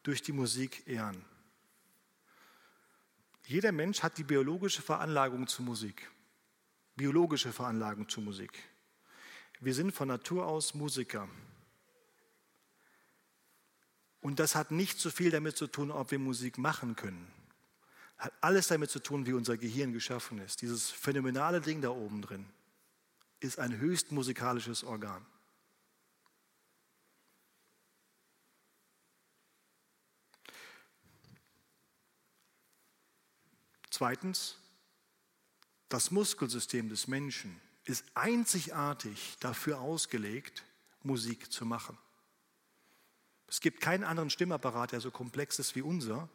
durch 0.04 0.22
die 0.22 0.30
Musik 0.30 0.86
ehren. 0.86 1.20
Jeder 3.44 3.72
Mensch 3.72 4.04
hat 4.04 4.18
die 4.18 4.22
biologische 4.22 4.82
Veranlagung 4.82 5.48
zur 5.48 5.64
Musik. 5.64 6.08
Biologische 6.94 7.52
Veranlagung 7.52 8.08
zur 8.08 8.22
Musik. 8.22 8.62
Wir 9.58 9.74
sind 9.74 9.90
von 9.90 10.06
Natur 10.06 10.46
aus 10.46 10.74
Musiker. 10.74 11.28
Und 14.20 14.38
das 14.38 14.54
hat 14.54 14.70
nicht 14.70 15.00
so 15.00 15.10
viel 15.10 15.32
damit 15.32 15.56
zu 15.56 15.66
tun, 15.66 15.90
ob 15.90 16.12
wir 16.12 16.20
Musik 16.20 16.56
machen 16.56 16.94
können. 16.94 17.26
Hat 18.16 18.32
alles 18.40 18.68
damit 18.68 18.90
zu 18.90 19.00
tun, 19.00 19.26
wie 19.26 19.32
unser 19.32 19.56
Gehirn 19.56 19.92
geschaffen 19.92 20.38
ist. 20.38 20.62
Dieses 20.62 20.92
phänomenale 20.92 21.60
Ding 21.60 21.80
da 21.80 21.90
oben 21.90 22.22
drin 22.22 22.46
ist 23.40 23.58
ein 23.58 23.76
höchst 23.76 24.12
musikalisches 24.12 24.84
Organ. 24.84 25.26
Zweitens, 33.96 34.58
das 35.88 36.10
Muskelsystem 36.10 36.90
des 36.90 37.08
Menschen 37.08 37.58
ist 37.84 38.04
einzigartig 38.12 39.38
dafür 39.40 39.80
ausgelegt, 39.80 40.64
Musik 41.02 41.50
zu 41.50 41.64
machen. 41.64 41.96
Es 43.46 43.62
gibt 43.62 43.80
keinen 43.80 44.04
anderen 44.04 44.28
Stimmapparat, 44.28 44.92
der 44.92 45.00
so 45.00 45.10
komplex 45.10 45.58
ist 45.58 45.76
wie 45.76 45.80
unser. 45.80 46.28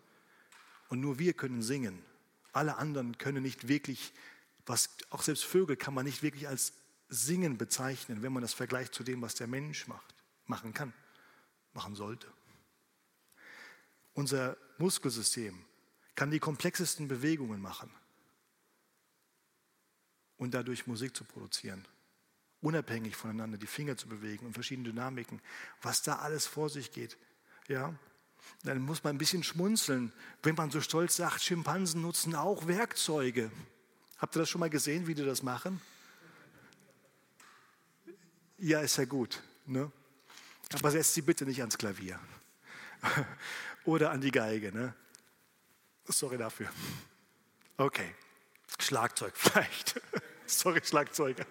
Und 0.90 1.02
nur 1.02 1.20
wir 1.20 1.34
können 1.34 1.62
singen. 1.62 2.04
Alle 2.52 2.78
anderen 2.78 3.20
können 3.20 3.44
nicht 3.44 3.68
wirklich, 3.68 4.12
was 4.66 4.90
auch 5.12 5.22
selbst 5.22 5.46
Vögel 5.46 5.76
kann 5.76 5.94
man 5.94 6.06
nicht 6.06 6.24
wirklich 6.24 6.48
als 6.48 6.74
Singen 7.10 7.60
bezeichnen, 7.60 8.24
wenn 8.24 8.34
man 8.34 8.42
das 8.42 8.56
vergleicht 8.56 8.96
zu 8.96 9.04
dem, 9.04 9.22
was 9.22 9.36
der 9.36 9.46
Mensch 9.46 9.86
macht, 9.86 10.16
machen 10.48 10.74
kann, 10.74 10.94
machen 11.74 11.94
sollte. 11.94 12.26
Unser 14.16 14.58
Muskelsystem 14.80 15.64
kann 16.22 16.30
die 16.30 16.40
komplexesten 16.40 17.08
Bewegungen 17.08 17.60
machen 17.60 17.90
und 20.38 20.54
dadurch 20.54 20.86
Musik 20.86 21.18
zu 21.18 21.24
produzieren. 21.24 21.84
Unabhängig 22.62 23.16
voneinander 23.16 23.58
die 23.58 23.66
Finger 23.66 23.98
zu 23.98 24.08
bewegen 24.08 24.46
und 24.46 24.54
verschiedene 24.54 24.90
Dynamiken, 24.90 25.42
was 25.82 26.04
da 26.04 26.18
alles 26.18 26.46
vor 26.46 26.70
sich 26.70 26.92
geht. 26.92 27.18
Ja, 27.68 27.96
dann 28.62 28.84
muss 28.84 29.04
man 29.04 29.16
ein 29.16 29.18
bisschen 29.18 29.42
schmunzeln, 29.42 30.14
wenn 30.44 30.54
man 30.54 30.70
so 30.70 30.80
stolz 30.80 31.16
sagt, 31.16 31.42
Schimpansen 31.42 32.04
nutzen 32.04 32.36
auch 32.36 32.68
Werkzeuge. 32.68 33.52
Habt 34.20 34.36
ihr 34.36 34.42
das 34.42 34.50
schon 34.52 34.60
mal 34.60 34.70
gesehen, 34.70 35.08
wie 35.08 35.16
die 35.16 35.26
das 35.26 35.42
machen? 35.42 35.82
Ja, 38.60 38.82
ist 38.82 38.98
ja 38.98 39.06
gut. 39.06 39.42
Ne? 39.66 39.92
Aber 40.72 40.92
setzt 40.92 41.16
sie 41.16 41.24
bitte 41.24 41.46
nicht 41.46 41.62
ans 41.62 41.80
Klavier 41.80 42.20
oder 43.86 44.12
an 44.12 44.22
die 44.22 44.30
Geige. 44.30 44.72
Ne? 44.72 44.94
Sorry 46.12 46.38
dafür. 46.38 46.70
Okay. 47.78 48.14
Schlagzeug 48.80 49.34
vielleicht. 49.36 50.00
Sorry, 50.46 50.82
Schlagzeuger. 50.84 51.46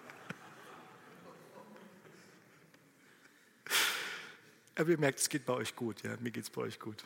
Aber 4.75 4.89
ihr 4.89 4.97
merkt, 4.97 5.19
es 5.19 5.29
geht 5.29 5.45
bei 5.45 5.53
euch 5.53 5.75
gut. 5.75 6.01
Ja? 6.03 6.15
Mir 6.19 6.31
geht 6.31 6.43
es 6.43 6.49
bei 6.49 6.61
euch 6.61 6.79
gut. 6.79 7.03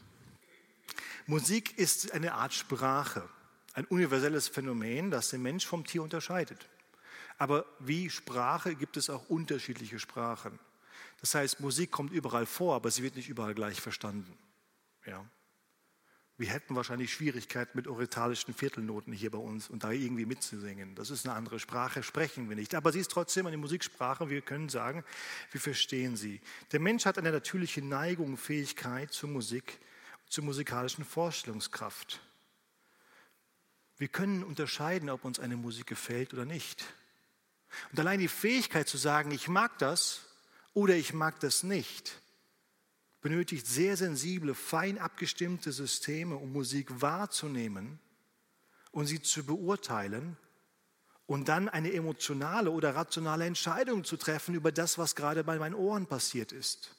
Musik 1.28 1.78
ist 1.78 2.12
eine 2.12 2.34
Art 2.34 2.54
Sprache, 2.54 3.28
ein 3.74 3.86
universelles 3.86 4.48
Phänomen, 4.48 5.10
das 5.10 5.30
den 5.30 5.42
Mensch 5.42 5.66
vom 5.66 5.86
Tier 5.86 6.04
unterscheidet. 6.04 6.70
Aber 7.38 7.66
wie 7.80 8.10
Sprache 8.10 8.76
gibt 8.76 8.96
es 8.96 9.10
auch 9.10 9.28
unterschiedliche 9.30 10.00
Sprachen. 10.00 10.60
Das 11.20 11.34
heißt, 11.36 11.60
Musik 11.60 11.92
kommt 11.92 12.14
überall 12.14 12.46
vor, 12.46 12.76
aber 12.76 12.92
sie 12.92 13.04
wird 13.04 13.16
nicht 13.16 13.30
überall 13.30 13.56
gleich 13.56 13.82
verstanden. 13.82 14.38
Ja. 15.06 15.26
Wir 16.38 16.50
hätten 16.50 16.76
wahrscheinlich 16.76 17.14
Schwierigkeiten 17.14 17.78
mit 17.78 17.88
orientalischen 17.88 18.54
Viertelnoten 18.54 19.14
hier 19.14 19.32
bei 19.32 19.38
uns 19.38 19.70
und 19.70 19.86
da 19.86 19.92
irgendwie 19.92 20.26
mitzusingen. 20.26 20.94
Das 20.96 21.10
ist 21.10 21.26
eine 21.26 21.34
andere 21.34 21.60
Sprache, 21.60 22.04
sprechen 22.04 22.50
wir 22.50 22.58
nicht. 22.58 22.76
Aber 22.76 22.92
sie 22.92 23.00
ist 23.00 23.12
trotzdem 23.12 23.48
eine 23.48 23.56
Musiksprache. 23.56 24.30
Wir 24.30 24.42
können 24.42 24.68
sagen, 24.68 25.06
wir 25.52 25.62
verstehen 25.62 26.18
sie. 26.18 26.42
Der 26.74 26.82
Mensch 26.82 27.06
hat 27.06 27.18
eine 27.18 27.32
natürliche 27.32 27.82
Neigung, 27.82 28.36
Fähigkeit 28.36 29.14
zur 29.14 29.30
Musik, 29.30 29.80
zur 30.28 30.44
musikalischen 30.44 31.06
Vorstellungskraft. 31.06 32.20
Wir 33.98 34.10
können 34.10 34.44
unterscheiden, 34.44 35.10
ob 35.10 35.24
uns 35.24 35.40
eine 35.40 35.56
Musik 35.56 35.88
gefällt 35.88 36.34
oder 36.34 36.44
nicht. 36.44 36.84
Und 37.92 38.00
allein 38.00 38.20
die 38.20 38.28
Fähigkeit 38.28 38.90
zu 38.90 38.98
sagen, 38.98 39.32
ich 39.32 39.48
mag 39.48 39.78
das 39.80 40.26
oder 40.74 40.96
ich 40.96 41.14
mag 41.14 41.40
das 41.40 41.64
nicht, 41.64 42.22
benötigt 43.26 43.66
sehr 43.66 43.98
sensible, 43.98 44.54
fein 44.54 45.00
abgestimmte 45.00 45.72
Systeme, 45.72 46.36
um 46.36 46.54
Musik 46.54 47.02
wahrzunehmen 47.02 47.98
und 48.92 49.08
sie 49.08 49.20
zu 49.20 49.44
beurteilen 49.44 50.38
und 51.26 51.48
dann 51.48 51.68
eine 51.68 51.92
emotionale 51.92 52.70
oder 52.70 52.94
rationale 52.94 53.46
Entscheidung 53.46 54.04
zu 54.04 54.16
treffen 54.16 54.54
über 54.54 54.72
das, 54.72 55.00
was 55.00 55.16
gerade 55.16 55.44
bei 55.44 55.58
meinen 55.58 55.74
Ohren 55.74 56.06
passiert 56.06 56.52
ist. 56.52 56.96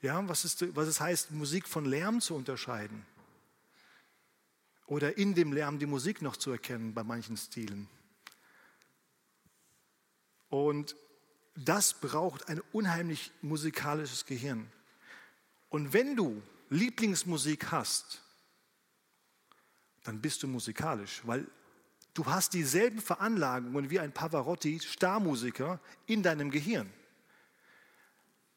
Ja, 0.00 0.26
was, 0.26 0.46
ist, 0.46 0.74
was 0.74 0.88
es 0.88 1.00
heißt, 1.00 1.32
Musik 1.32 1.68
von 1.68 1.84
Lärm 1.84 2.22
zu 2.22 2.34
unterscheiden. 2.34 3.04
Oder 4.86 5.18
in 5.18 5.34
dem 5.34 5.52
Lärm 5.52 5.78
die 5.78 5.84
Musik 5.84 6.22
noch 6.22 6.38
zu 6.38 6.50
erkennen 6.50 6.94
bei 6.94 7.04
manchen 7.04 7.36
Stilen. 7.36 7.90
Und 10.48 10.96
das 11.56 11.92
braucht 11.92 12.48
ein 12.48 12.62
unheimlich 12.72 13.32
musikalisches 13.42 14.24
Gehirn. 14.24 14.72
Und 15.68 15.92
wenn 15.92 16.16
du 16.16 16.42
Lieblingsmusik 16.70 17.70
hast, 17.70 18.22
dann 20.04 20.20
bist 20.20 20.42
du 20.42 20.48
musikalisch, 20.48 21.22
weil 21.24 21.46
du 22.14 22.26
hast 22.26 22.54
dieselben 22.54 23.00
Veranlagungen 23.00 23.90
wie 23.90 24.00
ein 24.00 24.12
Pavarotti, 24.12 24.80
Starmusiker, 24.80 25.80
in 26.06 26.22
deinem 26.22 26.50
Gehirn. 26.50 26.90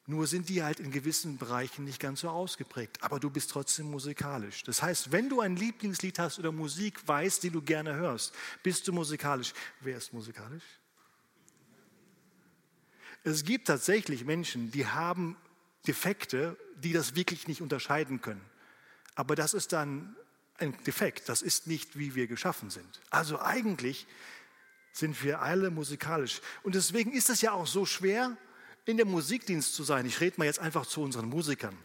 Nur 0.08 0.28
sind 0.28 0.50
die 0.50 0.63
halt 0.63 0.80
in 0.80 0.91
gewissen 0.91 1.38
Bereichen 1.38 1.86
nicht 1.86 2.00
ganz 2.00 2.21
so 2.21 2.30
ausgeprägt. 2.30 3.02
Aber 3.04 3.19
du 3.19 3.30
bist 3.30 3.52
trotzdem 3.52 3.89
musikalisch. 3.91 4.63
Das 4.63 4.82
heißt, 4.82 5.12
wenn 5.12 5.30
du 5.30 5.41
ein 5.41 5.56
Lieblingslied 5.56 6.19
hast 6.19 6.39
oder 6.39 6.52
Musik 6.52 7.08
weißt, 7.08 7.43
die 7.43 7.50
du 7.50 7.62
gerne 7.62 7.93
hörst, 7.95 8.34
bist 8.63 8.88
du 8.88 8.93
musikalisch. 8.93 9.54
Wer 9.80 9.97
ist 9.97 10.12
musikalisch? 10.12 10.63
Es 13.24 13.43
gibt 13.43 13.67
tatsächlich 13.67 14.26
Menschen, 14.26 14.71
die 14.71 14.88
haben 14.88 15.38
Defekte, 15.88 16.58
die 16.76 16.94
das 16.94 17.15
wirklich 17.15 17.48
nicht 17.48 17.62
unterscheiden 17.62 18.22
können. 18.22 18.41
Aber 19.15 19.36
das 19.36 19.54
ist 19.54 19.74
dann 19.74 20.15
ein 20.58 20.78
Defekt. 20.84 21.28
Das 21.30 21.41
ist 21.41 21.67
nicht, 21.67 21.98
wie 21.98 22.15
wir 22.15 22.28
geschaffen 22.28 22.70
sind. 22.70 23.02
Also 23.10 23.41
eigentlich 23.41 24.08
sind 24.94 25.24
wir 25.24 25.41
alle 25.41 25.72
musikalisch. 25.72 26.41
Und 26.63 26.76
deswegen 26.76 27.13
ist 27.13 27.30
es 27.30 27.41
ja 27.41 27.52
auch 27.52 27.67
so 27.67 27.86
schwer, 27.86 28.38
in 28.86 28.98
der 28.98 29.06
Musikdienst 29.06 29.74
zu 29.74 29.84
sein. 29.84 30.06
Ich 30.06 30.20
rede 30.22 30.36
mal 30.38 30.46
jetzt 30.46 30.60
einfach 30.60 30.86
zu 30.86 31.02
unseren 31.02 31.30
Musikern, 31.30 31.78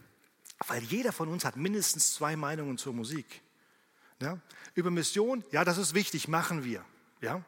weil 0.67 0.83
jeder 0.83 1.11
von 1.11 1.29
uns 1.29 1.45
hat 1.45 1.55
mindestens 1.55 2.13
zwei 2.13 2.35
Meinungen 2.35 2.77
zur 2.77 2.93
Musik. 2.93 3.41
Ja? 4.21 4.39
Über 4.73 4.91
Mission, 4.91 5.43
ja, 5.51 5.63
das 5.63 5.77
ist 5.77 5.93
wichtig, 5.93 6.27
machen 6.27 6.63
wir. 6.63 6.83
Ja? 7.21 7.43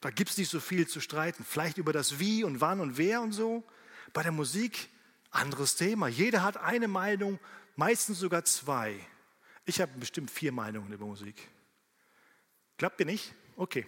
Da 0.00 0.10
gibt 0.10 0.30
es 0.30 0.38
nicht 0.38 0.50
so 0.50 0.60
viel 0.60 0.86
zu 0.86 1.00
streiten. 1.00 1.44
Vielleicht 1.44 1.78
über 1.78 1.92
das 1.92 2.18
Wie 2.18 2.44
und 2.44 2.60
Wann 2.60 2.80
und 2.80 2.96
Wer 2.96 3.22
und 3.22 3.32
so. 3.32 3.64
Bei 4.12 4.22
der 4.22 4.32
Musik, 4.32 4.88
anderes 5.30 5.76
Thema. 5.76 6.08
Jeder 6.08 6.42
hat 6.42 6.56
eine 6.56 6.88
Meinung, 6.88 7.38
meistens 7.76 8.18
sogar 8.18 8.44
zwei. 8.44 8.98
Ich 9.64 9.80
habe 9.80 9.92
bestimmt 9.98 10.30
vier 10.30 10.52
Meinungen 10.52 10.92
über 10.92 11.06
Musik. 11.06 11.48
Klappt 12.78 13.00
ihr 13.00 13.06
nicht? 13.06 13.34
Okay. 13.56 13.86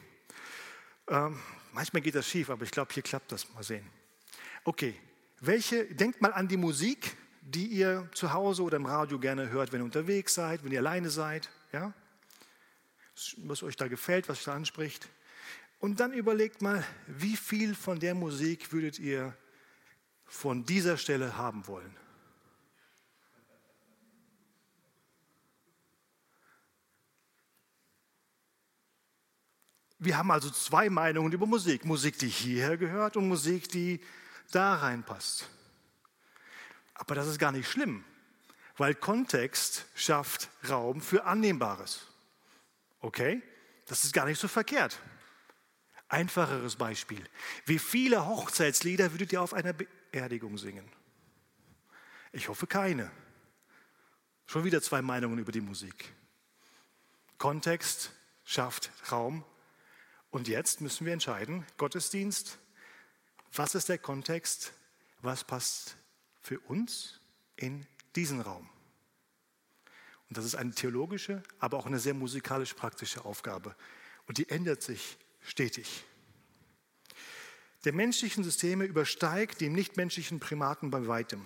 Ähm, 1.08 1.40
manchmal 1.72 2.02
geht 2.02 2.14
das 2.14 2.28
schief, 2.28 2.50
aber 2.50 2.64
ich 2.64 2.70
glaube, 2.70 2.92
hier 2.92 3.02
klappt 3.02 3.32
das. 3.32 3.52
Mal 3.54 3.62
sehen. 3.62 3.88
Okay, 4.64 4.94
welche, 5.40 5.86
denkt 5.86 6.20
mal 6.20 6.32
an 6.32 6.46
die 6.46 6.56
Musik, 6.56 7.16
die 7.40 7.66
ihr 7.66 8.08
zu 8.14 8.32
Hause 8.32 8.62
oder 8.62 8.76
im 8.76 8.86
Radio 8.86 9.18
gerne 9.18 9.50
hört, 9.50 9.72
wenn 9.72 9.80
ihr 9.80 9.84
unterwegs 9.84 10.34
seid, 10.34 10.62
wenn 10.64 10.70
ihr 10.70 10.78
alleine 10.78 11.10
seid, 11.10 11.50
ja? 11.72 11.92
Was 13.38 13.62
euch 13.62 13.76
da 13.76 13.88
gefällt, 13.88 14.28
was 14.28 14.38
euch 14.38 14.44
da 14.44 14.54
anspricht. 14.54 15.08
Und 15.80 15.98
dann 15.98 16.12
überlegt 16.12 16.62
mal, 16.62 16.84
wie 17.08 17.36
viel 17.36 17.74
von 17.74 17.98
der 17.98 18.14
Musik 18.14 18.72
würdet 18.72 19.00
ihr 19.00 19.36
von 20.32 20.64
dieser 20.64 20.96
Stelle 20.96 21.36
haben 21.36 21.66
wollen? 21.66 21.94
Wir 29.98 30.16
haben 30.16 30.32
also 30.32 30.50
zwei 30.50 30.90
Meinungen 30.90 31.32
über 31.32 31.46
Musik. 31.46 31.84
Musik, 31.84 32.18
die 32.18 32.28
hierher 32.28 32.76
gehört 32.76 33.16
und 33.16 33.28
Musik, 33.28 33.68
die 33.68 34.00
da 34.50 34.74
reinpasst. 34.76 35.48
Aber 36.94 37.14
das 37.14 37.28
ist 37.28 37.38
gar 37.38 37.52
nicht 37.52 37.70
schlimm, 37.70 38.02
weil 38.76 38.94
Kontext 38.94 39.84
schafft 39.94 40.48
Raum 40.68 41.00
für 41.00 41.24
Annehmbares. 41.24 42.06
Okay? 43.00 43.42
Das 43.86 44.02
ist 44.02 44.12
gar 44.12 44.24
nicht 44.24 44.40
so 44.40 44.48
verkehrt. 44.48 44.98
Einfacheres 46.08 46.74
Beispiel. 46.76 47.22
Wie 47.66 47.78
viele 47.78 48.26
Hochzeitslieder 48.26 49.12
würdet 49.12 49.32
ihr 49.32 49.40
auf 49.42 49.54
einer 49.54 49.74
Beerdigung 50.12 50.56
singen? 50.56 50.88
Ich 52.30 52.48
hoffe 52.48 52.68
keine. 52.68 53.10
Schon 54.46 54.62
wieder 54.62 54.80
zwei 54.80 55.02
Meinungen 55.02 55.38
über 55.38 55.50
die 55.50 55.60
Musik. 55.60 56.14
Kontext 57.38 58.12
schafft 58.44 58.92
Raum. 59.10 59.44
Und 60.30 60.46
jetzt 60.46 60.80
müssen 60.80 61.04
wir 61.04 61.12
entscheiden, 61.12 61.66
Gottesdienst 61.76 62.60
was 63.54 63.74
ist 63.74 63.90
der 63.90 63.98
Kontext? 63.98 64.72
Was 65.20 65.44
passt 65.44 65.96
für 66.40 66.58
uns 66.60 67.20
in 67.56 67.86
diesen 68.16 68.40
Raum? 68.40 68.68
Und 70.28 70.38
das 70.38 70.46
ist 70.46 70.54
eine 70.54 70.72
theologische, 70.72 71.42
aber 71.58 71.76
auch 71.76 71.84
eine 71.84 71.98
sehr 71.98 72.14
musikalisch-praktische 72.14 73.26
Aufgabe. 73.26 73.76
Und 74.26 74.38
die 74.38 74.48
ändert 74.48 74.82
sich 74.82 75.18
stetig. 75.42 76.04
Der 77.84 77.92
menschlichen 77.92 78.44
Systeme 78.44 78.84
übersteigt 78.84 79.60
die 79.60 79.68
nichtmenschlichen 79.68 80.38
Primaten 80.38 80.90
bei 80.90 81.06
weitem. 81.08 81.44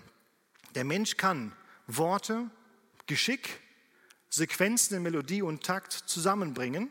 Der 0.75 0.85
Mensch 0.85 1.17
kann 1.17 1.53
Worte, 1.87 2.51
Geschick, 3.07 3.61
Sequenzen 4.29 4.97
in 4.97 5.03
Melodie 5.03 5.43
und 5.43 5.65
Takt 5.65 5.93
zusammenbringen 5.93 6.91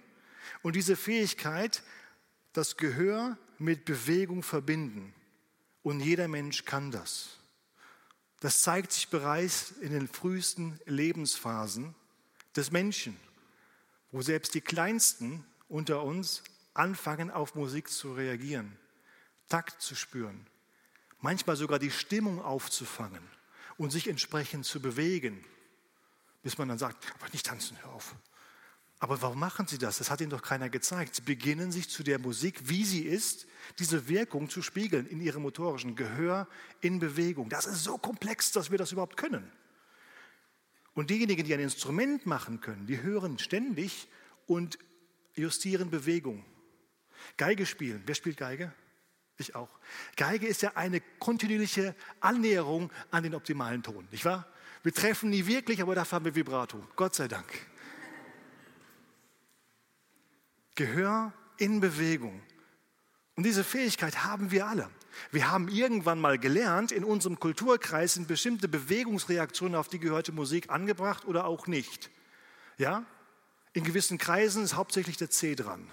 und 0.64 0.76
diese 0.76 0.96
Fähigkeit, 0.96 1.84
das 2.54 2.78
Gehör 2.78 3.38
mit 3.60 3.86
Bewegung 3.86 4.42
verbinden. 4.42 5.14
Und 5.84 6.00
jeder 6.00 6.28
Mensch 6.28 6.66
kann 6.66 6.90
das. 6.90 7.38
Das 8.40 8.64
zeigt 8.64 8.92
sich 8.92 9.10
bereits 9.10 9.72
in 9.82 9.92
den 9.92 10.08
frühesten 10.08 10.80
Lebensphasen 10.86 11.94
des 12.56 12.72
Menschen, 12.72 13.18
wo 14.12 14.22
selbst 14.22 14.56
die 14.56 14.62
Kleinsten 14.62 15.46
unter 15.68 16.04
uns 16.04 16.44
anfangen, 16.74 17.30
auf 17.30 17.56
Musik 17.56 17.90
zu 17.90 18.14
reagieren, 18.14 18.78
Takt 19.50 19.82
zu 19.82 19.96
spüren, 19.96 20.48
manchmal 21.20 21.56
sogar 21.56 21.80
die 21.80 21.92
Stimmung 21.92 22.42
aufzufangen 22.42 23.24
und 23.78 23.92
sich 23.92 24.08
entsprechend 24.08 24.66
zu 24.66 24.82
bewegen, 24.82 25.44
bis 26.44 26.58
man 26.58 26.68
dann 26.68 26.78
sagt, 26.78 27.06
aber 27.16 27.30
nicht 27.30 27.46
tanzen, 27.46 27.78
hör 27.82 27.94
auf. 27.94 28.16
Aber 29.00 29.22
warum 29.22 29.40
machen 29.40 29.68
sie 29.68 29.78
das? 29.78 29.98
Das 29.98 30.10
hat 30.10 30.22
ihnen 30.22 30.30
doch 30.30 30.42
keiner 30.42 30.70
gezeigt. 30.70 31.16
Sie 31.16 31.22
beginnen 31.22 31.72
sich 31.72 31.90
zu 31.90 32.02
der 32.02 32.18
Musik, 32.18 32.70
wie 32.70 32.86
sie 32.86 33.02
ist, 33.02 33.46
diese 33.78 34.08
Wirkung 34.08 34.50
zu 34.50 34.62
spiegeln 34.62 35.06
in 35.06 35.22
ihrem 35.22 35.42
motorischen 35.42 35.96
Gehör 35.96 36.48
in 36.82 37.00
Bewegung. 37.00 37.50
Das 37.50 37.66
ist 37.66 37.84
so 37.84 37.98
komplex, 37.98 38.52
dass 38.52 38.72
wir 38.72 38.78
das 38.78 38.94
überhaupt 38.94 39.18
können. 39.18 39.52
Und 40.94 41.10
diejenigen, 41.10 41.44
die 41.44 41.54
ein 41.54 41.60
Instrument 41.60 42.26
machen 42.26 42.62
können, 42.62 42.88
die 42.88 43.02
hören 43.02 43.38
ständig 43.38 44.08
und 44.48 44.80
justieren 45.36 45.90
Bewegung. 45.90 46.46
Geige 47.36 47.66
spielen. 47.66 48.02
Wer 48.06 48.16
spielt 48.16 48.38
Geige? 48.38 48.74
Ich 49.38 49.56
auch. 49.56 49.70
Geige 50.16 50.48
ist 50.48 50.62
ja 50.62 50.72
eine 50.76 51.02
kontinuierliche 51.20 51.96
Annäherung 52.22 52.92
an 53.12 53.24
den 53.24 53.36
optimalen 53.36 53.84
Ton, 53.84 54.08
nicht 54.12 54.26
wahr? 54.26 54.48
Wir 54.84 54.94
treffen 54.94 55.30
nie 55.30 55.46
wirklich, 55.48 55.82
aber 55.82 55.96
dafür 55.96 56.18
haben 56.18 56.26
wir 56.26 56.36
Vibrato. 56.36 56.82
Gott 56.96 57.16
sei 57.16 57.28
Dank. 57.28 57.48
Gehör 60.76 61.34
in 61.58 61.80
Bewegung. 61.80 62.42
Und 63.36 63.46
diese 63.46 63.64
Fähigkeit 63.64 64.24
haben 64.24 64.52
wir 64.52 64.68
alle. 64.68 64.90
Wir 65.32 65.50
haben 65.50 65.70
irgendwann 65.70 66.20
mal 66.20 66.38
gelernt, 66.38 66.92
in 66.92 67.04
unserem 67.04 67.40
Kulturkreis 67.40 68.14
sind 68.14 68.28
bestimmte 68.28 68.68
Bewegungsreaktionen 68.68 69.76
auf 69.76 69.88
die 69.88 70.00
gehörte 70.00 70.32
Musik 70.32 70.70
angebracht 70.70 71.26
oder 71.26 71.46
auch 71.46 71.68
nicht. 71.68 72.10
Ja? 72.78 73.06
In 73.74 73.84
gewissen 73.84 74.18
Kreisen 74.18 74.64
ist 74.64 74.76
hauptsächlich 74.76 75.18
der 75.18 75.30
C 75.30 75.56
dran. 75.56 75.90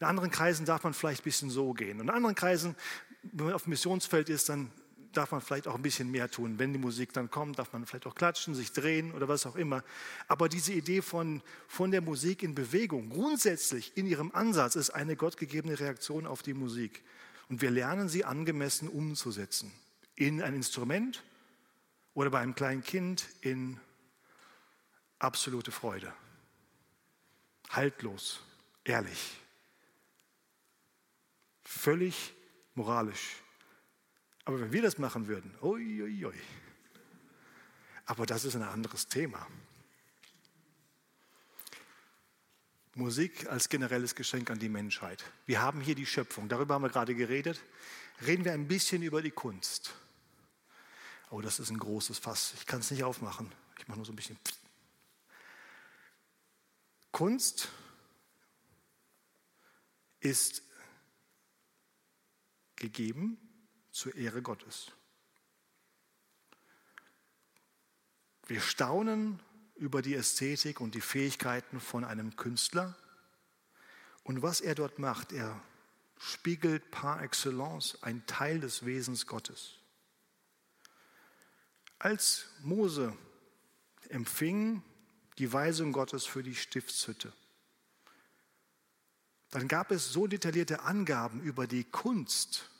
In 0.00 0.06
anderen 0.06 0.30
Kreisen 0.30 0.66
darf 0.66 0.84
man 0.84 0.94
vielleicht 0.94 1.22
ein 1.22 1.24
bisschen 1.24 1.50
so 1.50 1.72
gehen. 1.72 2.00
Und 2.00 2.08
in 2.08 2.10
anderen 2.10 2.34
Kreisen, 2.34 2.76
wenn 3.22 3.46
man 3.46 3.54
auf 3.54 3.64
dem 3.64 3.70
Missionsfeld 3.70 4.28
ist, 4.28 4.48
dann 4.48 4.70
darf 5.16 5.32
man 5.32 5.40
vielleicht 5.40 5.66
auch 5.68 5.74
ein 5.74 5.82
bisschen 5.82 6.10
mehr 6.10 6.30
tun. 6.30 6.58
Wenn 6.58 6.72
die 6.72 6.78
Musik 6.78 7.12
dann 7.12 7.30
kommt, 7.30 7.58
darf 7.58 7.72
man 7.72 7.86
vielleicht 7.86 8.06
auch 8.06 8.14
klatschen, 8.14 8.54
sich 8.54 8.72
drehen 8.72 9.12
oder 9.12 9.28
was 9.28 9.46
auch 9.46 9.56
immer. 9.56 9.82
Aber 10.28 10.48
diese 10.48 10.72
Idee 10.72 11.02
von, 11.02 11.42
von 11.68 11.90
der 11.90 12.02
Musik 12.02 12.42
in 12.42 12.54
Bewegung, 12.54 13.08
grundsätzlich 13.08 13.96
in 13.96 14.06
ihrem 14.06 14.32
Ansatz, 14.32 14.76
ist 14.76 14.90
eine 14.90 15.16
gottgegebene 15.16 15.80
Reaktion 15.80 16.26
auf 16.26 16.42
die 16.42 16.54
Musik. 16.54 17.02
Und 17.48 17.62
wir 17.62 17.70
lernen 17.70 18.08
sie 18.08 18.24
angemessen 18.24 18.88
umzusetzen. 18.88 19.72
In 20.14 20.42
ein 20.42 20.54
Instrument 20.54 21.22
oder 22.14 22.30
bei 22.30 22.40
einem 22.40 22.54
kleinen 22.54 22.82
Kind 22.82 23.26
in 23.40 23.78
absolute 25.18 25.70
Freude. 25.70 26.12
Haltlos, 27.70 28.40
ehrlich, 28.84 29.38
völlig 31.66 32.34
moralisch. 32.74 33.42
Aber 34.44 34.60
wenn 34.60 34.72
wir 34.72 34.82
das 34.82 34.98
machen 34.98 35.26
würden, 35.26 35.54
ui, 35.60 36.02
ui, 36.02 36.24
ui. 36.26 36.40
Aber 38.06 38.26
das 38.26 38.44
ist 38.44 38.54
ein 38.54 38.62
anderes 38.62 39.08
Thema. 39.08 39.46
Musik 42.94 43.46
als 43.48 43.68
generelles 43.68 44.14
Geschenk 44.14 44.50
an 44.50 44.58
die 44.58 44.68
Menschheit. 44.68 45.24
Wir 45.44 45.60
haben 45.60 45.80
hier 45.80 45.94
die 45.94 46.06
Schöpfung, 46.06 46.48
darüber 46.48 46.74
haben 46.74 46.82
wir 46.82 46.88
gerade 46.88 47.14
geredet. 47.14 47.60
Reden 48.24 48.44
wir 48.44 48.52
ein 48.52 48.68
bisschen 48.68 49.02
über 49.02 49.20
die 49.20 49.32
Kunst. 49.32 49.94
Oh, 51.30 51.40
das 51.40 51.58
ist 51.58 51.70
ein 51.70 51.78
großes 51.78 52.18
Fass. 52.18 52.54
Ich 52.56 52.66
kann 52.66 52.80
es 52.80 52.90
nicht 52.90 53.04
aufmachen. 53.04 53.52
Ich 53.78 53.88
mache 53.88 53.98
nur 53.98 54.06
so 54.06 54.12
ein 54.12 54.16
bisschen. 54.16 54.38
Kunst 57.10 57.68
ist 60.20 60.62
gegeben 62.76 63.38
zur 63.90 64.14
Ehre 64.14 64.42
Gottes. 64.42 64.92
Wir 68.46 68.60
staunen 68.60 69.40
über 69.74 70.02
die 70.02 70.14
Ästhetik 70.14 70.80
und 70.80 70.94
die 70.94 71.00
Fähigkeiten 71.00 71.80
von 71.80 72.04
einem 72.04 72.36
Künstler. 72.36 72.96
Und 74.22 74.42
was 74.42 74.60
er 74.60 74.74
dort 74.74 74.98
macht, 74.98 75.32
er 75.32 75.60
spiegelt 76.18 76.90
par 76.90 77.22
excellence 77.22 78.02
ein 78.02 78.24
Teil 78.26 78.60
des 78.60 78.86
Wesens 78.86 79.26
Gottes. 79.26 79.74
Als 81.98 82.46
Mose 82.62 83.16
empfing 84.08 84.82
die 85.38 85.52
Weisung 85.52 85.92
Gottes 85.92 86.24
für 86.24 86.42
die 86.42 86.54
Stiftshütte, 86.54 87.32
dann 89.50 89.68
gab 89.68 89.90
es 89.90 90.12
so 90.12 90.26
detaillierte 90.26 90.82
Angaben 90.82 91.40
über 91.42 91.66
die 91.66 91.84
Kunst 91.84 92.70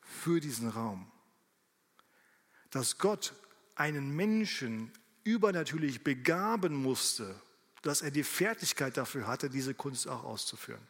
für 0.00 0.40
diesen 0.40 0.68
Raum, 0.68 1.10
dass 2.70 2.98
Gott 2.98 3.34
einen 3.74 4.14
Menschen 4.14 4.92
übernatürlich 5.24 6.04
begaben 6.04 6.74
musste, 6.74 7.34
dass 7.82 8.02
er 8.02 8.10
die 8.10 8.24
Fertigkeit 8.24 8.96
dafür 8.96 9.26
hatte, 9.26 9.50
diese 9.50 9.74
Kunst 9.74 10.08
auch 10.08 10.24
auszuführen. 10.24 10.86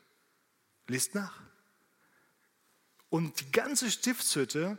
Lest 0.87 1.15
nach. 1.15 1.41
Und 3.09 3.41
die 3.41 3.53
ganze 3.53 3.91
Stiftshütte 3.91 4.79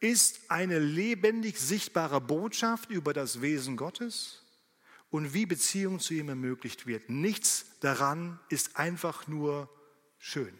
ist 0.00 0.50
eine 0.50 0.78
lebendig 0.78 1.58
sichtbare 1.58 2.20
Botschaft 2.20 2.90
über 2.90 3.12
das 3.12 3.40
Wesen 3.40 3.76
Gottes 3.76 4.42
und 5.10 5.34
wie 5.34 5.46
Beziehung 5.46 6.00
zu 6.00 6.14
ihm 6.14 6.28
ermöglicht 6.28 6.86
wird. 6.86 7.08
Nichts 7.08 7.66
daran 7.80 8.40
ist 8.48 8.76
einfach 8.76 9.26
nur 9.26 9.70
schön. 10.18 10.56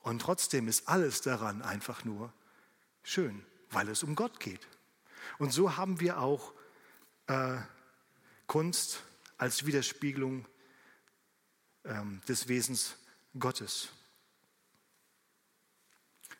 Und 0.00 0.20
trotzdem 0.20 0.68
ist 0.68 0.88
alles 0.88 1.20
daran 1.22 1.62
einfach 1.62 2.04
nur 2.04 2.32
schön, 3.02 3.44
weil 3.70 3.88
es 3.88 4.02
um 4.02 4.14
Gott 4.14 4.40
geht. 4.40 4.66
Und 5.38 5.52
so 5.52 5.76
haben 5.76 6.00
wir 6.00 6.20
auch 6.20 6.54
äh, 7.26 7.58
Kunst 8.46 9.02
als 9.36 9.66
Widerspiegelung 9.66 10.46
ähm, 11.84 12.20
des 12.28 12.48
Wesens 12.48 12.96
Gottes. 13.38 13.90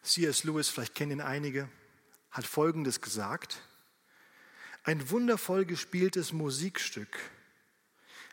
C.S. 0.02 0.44
Lewis, 0.44 0.68
vielleicht 0.68 0.94
kennen 0.94 1.12
ihn 1.12 1.20
einige, 1.20 1.68
hat 2.30 2.46
Folgendes 2.46 3.00
gesagt. 3.00 3.60
Ein 4.88 5.10
wundervoll 5.10 5.66
gespieltes 5.66 6.32
Musikstück 6.32 7.14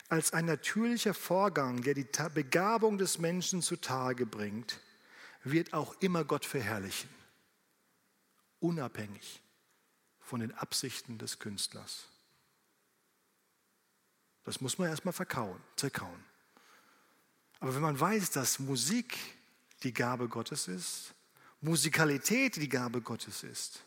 als 0.07 0.31
ein 0.31 0.45
natürlicher 0.45 1.13
Vorgang, 1.13 1.81
der 1.81 1.95
die 1.95 2.07
Begabung 2.33 2.97
des 2.97 3.17
Menschen 3.17 3.61
zutage 3.61 4.25
bringt, 4.25 4.79
wird 5.43 5.73
auch 5.73 5.99
immer 5.99 6.23
Gott 6.23 6.45
verherrlichen, 6.45 7.09
unabhängig 8.61 9.41
von 10.21 10.39
den 10.39 10.53
Absichten 10.53 11.17
des 11.17 11.39
Künstlers. 11.39 12.05
Das 14.45 14.61
muss 14.61 14.77
man 14.77 14.87
erstmal 14.87 15.11
verkauen, 15.11 15.61
zerkauen. 15.75 16.23
Aber 17.59 17.75
wenn 17.75 17.81
man 17.81 17.99
weiß, 17.99 18.31
dass 18.31 18.59
Musik 18.59 19.17
die 19.83 19.93
Gabe 19.93 20.29
Gottes 20.29 20.69
ist, 20.69 21.13
Musikalität 21.59 22.55
die 22.55 22.69
Gabe 22.69 23.01
Gottes 23.01 23.43
ist, 23.43 23.83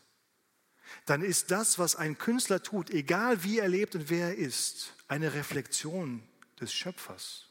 dann 1.05 1.21
ist 1.21 1.51
das, 1.51 1.79
was 1.79 1.95
ein 1.95 2.17
Künstler 2.17 2.61
tut, 2.61 2.89
egal 2.89 3.43
wie 3.43 3.59
er 3.59 3.67
lebt 3.67 3.95
und 3.95 4.09
wer 4.09 4.29
er 4.29 4.35
ist, 4.35 4.93
eine 5.07 5.33
Reflexion 5.33 6.23
des 6.59 6.73
Schöpfers. 6.73 7.45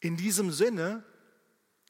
In 0.00 0.16
diesem 0.16 0.50
Sinne 0.50 1.04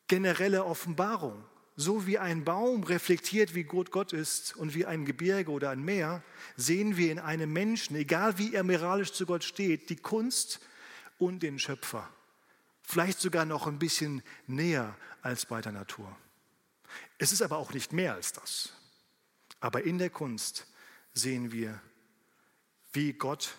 generelle 0.09 0.65
Offenbarung. 0.65 1.45
So 1.77 2.07
wie 2.07 2.19
ein 2.19 2.45
Baum 2.45 2.83
reflektiert, 2.83 3.55
wie 3.55 3.63
gut 3.63 3.91
Gott 3.93 4.13
ist 4.13 4.57
und 4.57 4.75
wie 4.75 4.85
ein 4.85 5.05
Gebirge 5.05 5.51
oder 5.53 5.71
ein 5.71 5.83
Meer, 5.83 6.23
sehen 6.57 6.97
wir 6.97 7.13
in 7.13 7.21
einem 7.21 7.53
Menschen, 7.53 7.97
egal 7.97 8.37
wie 8.37 8.53
er 8.53 8.65
moralisch 8.65 9.13
zu 9.13 9.25
Gott 9.25 9.45
steht, 9.45 9.89
die 9.89 9.97
Kunst 9.97 10.61
und 11.19 11.43
den 11.43 11.59
Schöpfer. 11.59 12.09
Vielleicht 12.83 13.21
sogar 13.21 13.45
noch 13.45 13.69
ein 13.69 13.79
bisschen 13.79 14.23
näher 14.49 14.97
als 15.23 15.47
bei 15.47 15.61
der 15.61 15.73
Natur. 15.73 16.15
Es 17.19 17.31
ist 17.31 17.41
aber 17.41 17.57
auch 17.57 17.73
nicht 17.73 17.93
mehr 17.93 18.15
als 18.15 18.33
das. 18.33 18.73
Aber 19.61 19.85
in 19.85 19.99
der 19.99 20.11
Kunst 20.11 20.67
sehen 21.13 21.53
wir, 21.53 21.81
wie 22.93 23.13
Gott 23.13 23.55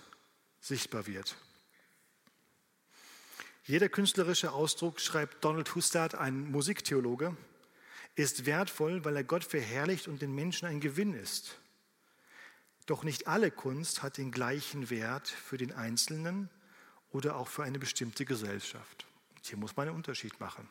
sichtbar 0.60 1.08
wird. 1.08 1.36
Jeder 3.64 3.90
künstlerische 3.90 4.52
Ausdruck, 4.52 5.00
schreibt 5.00 5.44
Donald 5.46 5.74
Hustad, 5.76 6.16
ein 6.16 6.52
Musiktheologe, 6.52 7.38
ist 8.16 8.46
wertvoll, 8.46 9.06
weil 9.06 9.16
er 9.16 9.24
Gott 9.24 9.44
verherrlicht 9.44 10.08
und 10.08 10.22
den 10.22 10.34
Menschen 10.34 10.68
ein 10.68 10.80
Gewinn 10.80 11.14
ist. 11.14 11.58
Doch 12.88 13.04
nicht 13.04 13.28
alle 13.28 13.52
Kunst 13.52 14.04
hat 14.04 14.18
den 14.18 14.32
gleichen 14.32 14.90
Wert 14.90 15.28
für 15.28 15.58
den 15.58 15.72
Einzelnen 15.72 16.50
oder 17.12 17.36
auch 17.36 17.48
für 17.48 17.64
eine 17.64 17.80
bestimmte 17.80 18.26
Gesellschaft. 18.26 19.06
Hier 19.44 19.58
muss 19.58 19.76
man 19.76 19.88
einen 19.88 19.96
Unterschied 19.96 20.40
machen. 20.40 20.68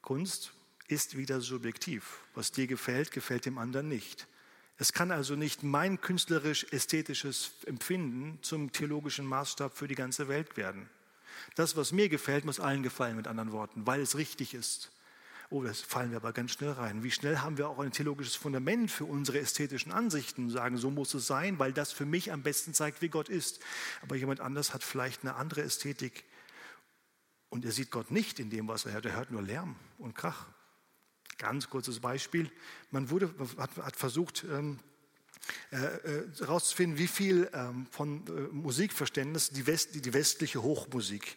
Kunst 0.00 0.52
ist 0.88 1.16
wieder 1.16 1.40
subjektiv. 1.40 2.20
Was 2.34 2.52
dir 2.52 2.66
gefällt, 2.66 3.10
gefällt 3.10 3.46
dem 3.46 3.58
anderen 3.58 3.88
nicht. 3.88 4.26
Es 4.82 4.92
kann 4.92 5.12
also 5.12 5.36
nicht 5.36 5.62
mein 5.62 6.00
künstlerisch-ästhetisches 6.00 7.52
Empfinden 7.66 8.40
zum 8.42 8.72
theologischen 8.72 9.24
Maßstab 9.24 9.76
für 9.76 9.86
die 9.86 9.94
ganze 9.94 10.26
Welt 10.26 10.56
werden. 10.56 10.90
Das, 11.54 11.76
was 11.76 11.92
mir 11.92 12.08
gefällt, 12.08 12.44
muss 12.44 12.58
allen 12.58 12.82
gefallen, 12.82 13.14
mit 13.14 13.28
anderen 13.28 13.52
Worten, 13.52 13.86
weil 13.86 14.00
es 14.00 14.16
richtig 14.16 14.54
ist. 14.54 14.90
Oh, 15.50 15.62
das 15.62 15.80
fallen 15.80 16.10
wir 16.10 16.16
aber 16.16 16.32
ganz 16.32 16.50
schnell 16.50 16.72
rein. 16.72 17.04
Wie 17.04 17.12
schnell 17.12 17.38
haben 17.38 17.58
wir 17.58 17.68
auch 17.68 17.78
ein 17.78 17.92
theologisches 17.92 18.34
Fundament 18.34 18.90
für 18.90 19.04
unsere 19.04 19.38
ästhetischen 19.38 19.92
Ansichten, 19.92 20.50
sagen, 20.50 20.76
so 20.76 20.90
muss 20.90 21.14
es 21.14 21.28
sein, 21.28 21.60
weil 21.60 21.72
das 21.72 21.92
für 21.92 22.04
mich 22.04 22.32
am 22.32 22.42
besten 22.42 22.74
zeigt, 22.74 23.02
wie 23.02 23.08
Gott 23.08 23.28
ist. 23.28 23.60
Aber 24.02 24.16
jemand 24.16 24.40
anders 24.40 24.74
hat 24.74 24.82
vielleicht 24.82 25.22
eine 25.22 25.36
andere 25.36 25.62
Ästhetik 25.62 26.24
und 27.50 27.64
er 27.64 27.70
sieht 27.70 27.92
Gott 27.92 28.10
nicht 28.10 28.40
in 28.40 28.50
dem, 28.50 28.66
was 28.66 28.84
er 28.84 28.94
hört. 28.94 29.06
Er 29.06 29.14
hört 29.14 29.30
nur 29.30 29.42
Lärm 29.42 29.76
und 29.98 30.16
Krach. 30.16 30.48
Ganz 31.38 31.68
kurzes 31.68 32.00
Beispiel. 32.00 32.50
Man 32.90 33.10
wurde, 33.10 33.34
hat, 33.58 33.76
hat 33.76 33.96
versucht, 33.96 34.44
ähm, 34.44 34.78
herauszufinden, 36.38 36.96
äh, 36.96 37.00
äh 37.00 37.02
wie 37.02 37.08
viel 37.08 37.50
ähm, 37.52 37.86
von 37.90 38.26
äh, 38.26 38.30
Musikverständnis 38.52 39.50
die, 39.50 39.66
West, 39.66 39.94
die, 39.94 40.12
westliche 40.12 40.62
Hochmusik 40.62 41.36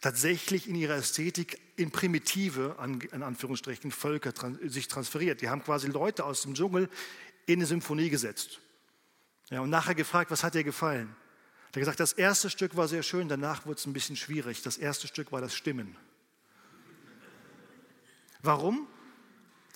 tatsächlich 0.00 0.68
in 0.68 0.74
ihrer 0.74 0.96
Ästhetik 0.96 1.58
in 1.76 1.90
primitive, 1.90 2.78
an, 2.78 3.00
in 3.00 3.22
Anführungsstrichen, 3.22 3.90
Völker 3.90 4.34
trans, 4.34 4.58
sich 4.72 4.88
transferiert. 4.88 5.40
Die 5.40 5.48
haben 5.48 5.62
quasi 5.64 5.88
Leute 5.88 6.24
aus 6.24 6.42
dem 6.42 6.54
Dschungel 6.54 6.90
in 7.46 7.60
eine 7.60 7.66
Symphonie 7.66 8.10
gesetzt. 8.10 8.60
Ja, 9.50 9.60
und 9.60 9.70
nachher 9.70 9.94
gefragt, 9.94 10.30
was 10.30 10.42
hat 10.42 10.54
dir 10.54 10.64
gefallen? 10.64 11.14
Er 11.66 11.66
hat 11.68 11.74
gesagt, 11.74 12.00
das 12.00 12.12
erste 12.12 12.50
Stück 12.50 12.76
war 12.76 12.88
sehr 12.88 13.02
schön, 13.02 13.28
danach 13.28 13.66
wurde 13.66 13.78
es 13.78 13.86
ein 13.86 13.92
bisschen 13.92 14.16
schwierig. 14.16 14.62
Das 14.62 14.76
erste 14.76 15.06
Stück 15.06 15.32
war 15.32 15.40
das 15.40 15.54
Stimmen. 15.54 15.96
Warum? 18.42 18.86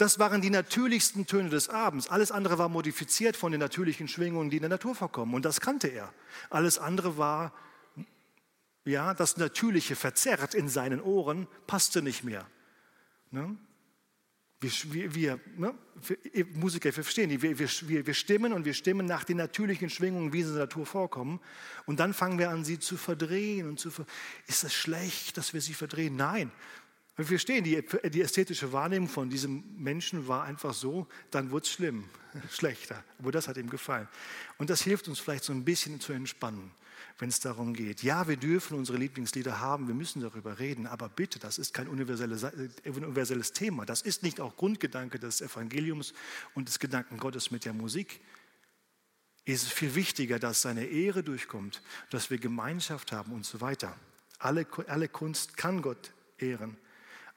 Das 0.01 0.19
waren 0.19 0.41
die 0.41 0.49
natürlichsten 0.49 1.27
Töne 1.27 1.51
des 1.51 1.69
Abends. 1.69 2.09
Alles 2.09 2.33
andere 2.33 2.57
war 2.57 2.71
modifiziert 2.71 3.37
von 3.37 3.53
den 3.53 3.61
natürlichen 3.61 4.09
Schwingungen, 4.09 4.49
die 4.49 4.57
in 4.57 4.63
der 4.63 4.71
Natur 4.71 4.95
vorkommen. 4.95 5.35
Und 5.35 5.45
das 5.45 5.61
kannte 5.61 5.89
er. 5.89 6.11
Alles 6.49 6.79
andere 6.79 7.19
war, 7.19 7.53
ja, 8.87 9.13
das 9.13 9.37
Natürliche 9.37 9.97
verzerrt 9.97 10.55
in 10.55 10.71
seinen 10.71 11.03
Ohren, 11.03 11.47
passte 11.67 12.01
nicht 12.01 12.25
mehr. 12.25 12.47
Ne? 13.31 13.59
Wir, 14.61 15.15
wir, 15.15 15.41
ne? 15.57 15.75
Musiker, 16.55 16.85
wir 16.85 17.05
verstehen. 17.05 17.31
Wir, 17.43 17.59
wir, 17.59 18.07
wir 18.07 18.15
stimmen 18.15 18.55
und 18.55 18.65
wir 18.65 18.75
stimmen 18.75 19.05
nach 19.05 19.25
den 19.25 19.37
natürlichen 19.37 19.91
Schwingungen, 19.91 20.33
wie 20.33 20.43
sie 20.43 20.49
in 20.49 20.55
der 20.55 20.65
Natur 20.65 20.87
vorkommen. 20.87 21.41
Und 21.85 22.01
dann 22.01 22.15
fangen 22.15 22.39
wir 22.39 22.49
an, 22.49 22.65
sie 22.65 22.79
zu 22.79 22.97
verdrehen. 22.97 23.69
Und 23.69 23.79
zu 23.79 23.91
ver 23.91 24.07
Ist 24.47 24.65
es 24.65 24.73
schlecht, 24.73 25.37
dass 25.37 25.53
wir 25.53 25.61
sie 25.61 25.75
verdrehen? 25.75 26.17
Nein. 26.17 26.53
Wir 27.21 27.27
verstehen, 27.27 27.65
die, 27.65 27.85
die 28.09 28.23
ästhetische 28.23 28.73
Wahrnehmung 28.73 29.07
von 29.07 29.29
diesem 29.29 29.63
Menschen 29.77 30.27
war 30.27 30.45
einfach 30.45 30.73
so, 30.73 31.07
dann 31.31 31.51
wurde 31.51 31.65
es 31.65 31.71
schlimm, 31.71 32.09
schlechter. 32.51 33.05
Aber 33.19 33.31
das 33.31 33.47
hat 33.47 33.59
ihm 33.59 33.69
gefallen. 33.69 34.09
Und 34.57 34.71
das 34.71 34.81
hilft 34.81 35.07
uns 35.07 35.19
vielleicht 35.19 35.45
so 35.45 35.53
ein 35.53 35.63
bisschen 35.63 36.01
zu 36.01 36.15
entspannen, 36.15 36.71
wenn 37.19 37.29
es 37.29 37.39
darum 37.39 37.75
geht. 37.75 38.03
Ja, 38.03 38.27
wir 38.27 38.39
dürfen 38.39 38.79
unsere 38.79 38.97
Lieblingslieder 38.97 39.61
haben, 39.61 39.87
wir 39.87 39.95
müssen 39.95 40.23
darüber 40.23 40.61
reden, 40.61 40.87
aber 40.87 41.11
bitte, 41.11 41.39
das 41.39 41.59
ist 41.59 41.75
kein 41.75 41.89
universelles, 41.89 42.43
äh, 42.43 42.71
universelles 42.87 43.53
Thema. 43.53 43.85
Das 43.85 44.01
ist 44.01 44.23
nicht 44.23 44.41
auch 44.41 44.57
Grundgedanke 44.57 45.19
des 45.19 45.43
Evangeliums 45.43 46.15
und 46.55 46.69
des 46.69 46.79
Gedanken 46.79 47.19
Gottes 47.19 47.51
mit 47.51 47.67
der 47.67 47.75
Musik. 47.75 48.19
Es 49.45 49.65
ist 49.65 49.75
viel 49.75 49.95
wichtiger, 49.95 50.39
dass 50.39 50.63
seine 50.63 50.87
Ehre 50.87 51.23
durchkommt, 51.23 51.83
dass 52.09 52.31
wir 52.31 52.39
Gemeinschaft 52.39 53.13
haben 53.13 53.33
und 53.33 53.45
so 53.45 53.61
weiter. 53.61 53.95
Alle, 54.39 54.67
alle 54.87 55.09
Kunst 55.09 55.59
kann 55.59 55.83
Gott 55.83 56.15
ehren. 56.39 56.79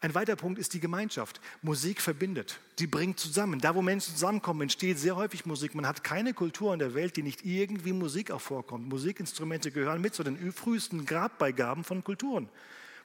Ein 0.04 0.16
weiterer 0.16 0.36
Punkt 0.36 0.60
ist 0.60 0.74
die 0.74 0.82
Gemeinschaft. 0.82 1.39
Musik 1.62 2.01
verbindet, 2.01 2.60
die 2.78 2.88
bringt 2.88 3.22
zusammen. 3.22 3.62
Da, 3.62 3.74
wo 3.74 3.82
Menschen 3.82 4.14
zusammenkommen, 4.14 4.64
entsteht 4.64 4.99
sehr 4.99 5.16
häufig 5.16 5.45
Musik. 5.45 5.76
Man 5.76 5.88
hat 5.88 6.04
keine 6.04 6.34
Kultur 6.34 6.74
in 6.74 6.80
der 6.80 6.93
Welt, 6.93 7.16
die 7.16 7.24
nicht 7.24 7.45
irgendwie 7.45 7.93
Musik 7.93 8.30
auch 8.30 8.41
vorkommt. 8.41 8.89
Musikinstrumente 8.89 9.72
gehören 9.72 10.01
mit 10.01 10.14
zu 10.14 10.26
den 10.26 10.51
frühesten 10.51 11.06
Grabbeigaben 11.06 11.86
von 11.86 12.04
Kulturen. 12.04 12.49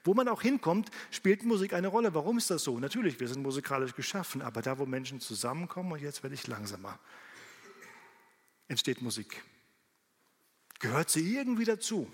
Wo 0.03 0.13
man 0.13 0.27
auch 0.27 0.43
hinkommt, 0.43 0.91
spielt 1.13 1.45
Musik 1.45 1.73
eine 1.73 1.87
Rolle. 1.87 2.15
Warum 2.15 2.37
ist 2.37 2.51
das 2.51 2.65
so? 2.65 2.81
Natürlich, 2.81 3.21
wir 3.21 3.29
sind 3.29 3.45
musikalisch 3.45 3.95
geschaffen, 3.95 4.43
aber 4.43 4.61
da, 4.61 4.77
wo 4.81 4.85
Menschen 4.85 5.21
zusammenkommen, 5.21 5.93
und 5.93 6.03
jetzt 6.03 6.25
werde 6.25 6.35
ich 6.35 6.49
langsamer, 6.49 6.99
entsteht 8.67 9.03
Musik. 9.03 9.45
gehört 10.81 11.11
sie 11.11 11.37
irgendwie 11.37 11.65
dazu. 11.65 12.11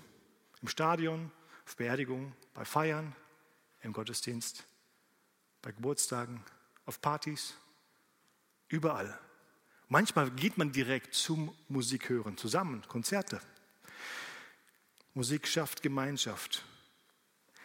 Im 0.61 0.67
Stadion, 0.67 1.31
auf 1.65 1.75
Beerdigungen, 1.75 2.33
bei 2.53 2.65
Feiern, 2.65 3.15
im 3.81 3.93
Gottesdienst, 3.93 4.63
bei 5.65 5.71
Geburtstagen, 5.71 6.43
auf 6.85 7.01
Partys, 7.01 7.55
überall. 8.67 9.19
Manchmal 9.89 10.29
geht 10.29 10.59
man 10.59 10.71
direkt 10.71 11.15
zum 11.15 11.55
Musikhören 11.69 12.37
zusammen, 12.37 12.83
Konzerte. 12.87 13.41
Musik 15.15 15.47
schafft 15.47 15.81
Gemeinschaft. 15.81 16.63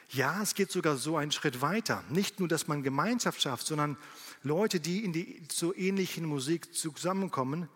Ja, 0.09 0.41
es 0.41 0.55
geht 0.55 0.73
sogar 0.73 0.97
so 0.97 1.19
einen 1.19 1.31
Schritt 1.31 1.61
weiter. 1.61 2.03
Nicht 2.09 2.41
nur, 2.41 2.49
dass 2.49 2.69
man 2.69 2.83
Gemeinschaft 2.83 3.43
schafft, 3.43 3.67
sondern 3.67 3.99
Leute, 4.43 4.81
die 4.81 5.05
in 5.05 5.13
die 5.13 5.47
so 5.53 5.75
ähnlichen 5.75 6.25
Musik 6.25 6.75
zusammenkommen, 6.75 7.69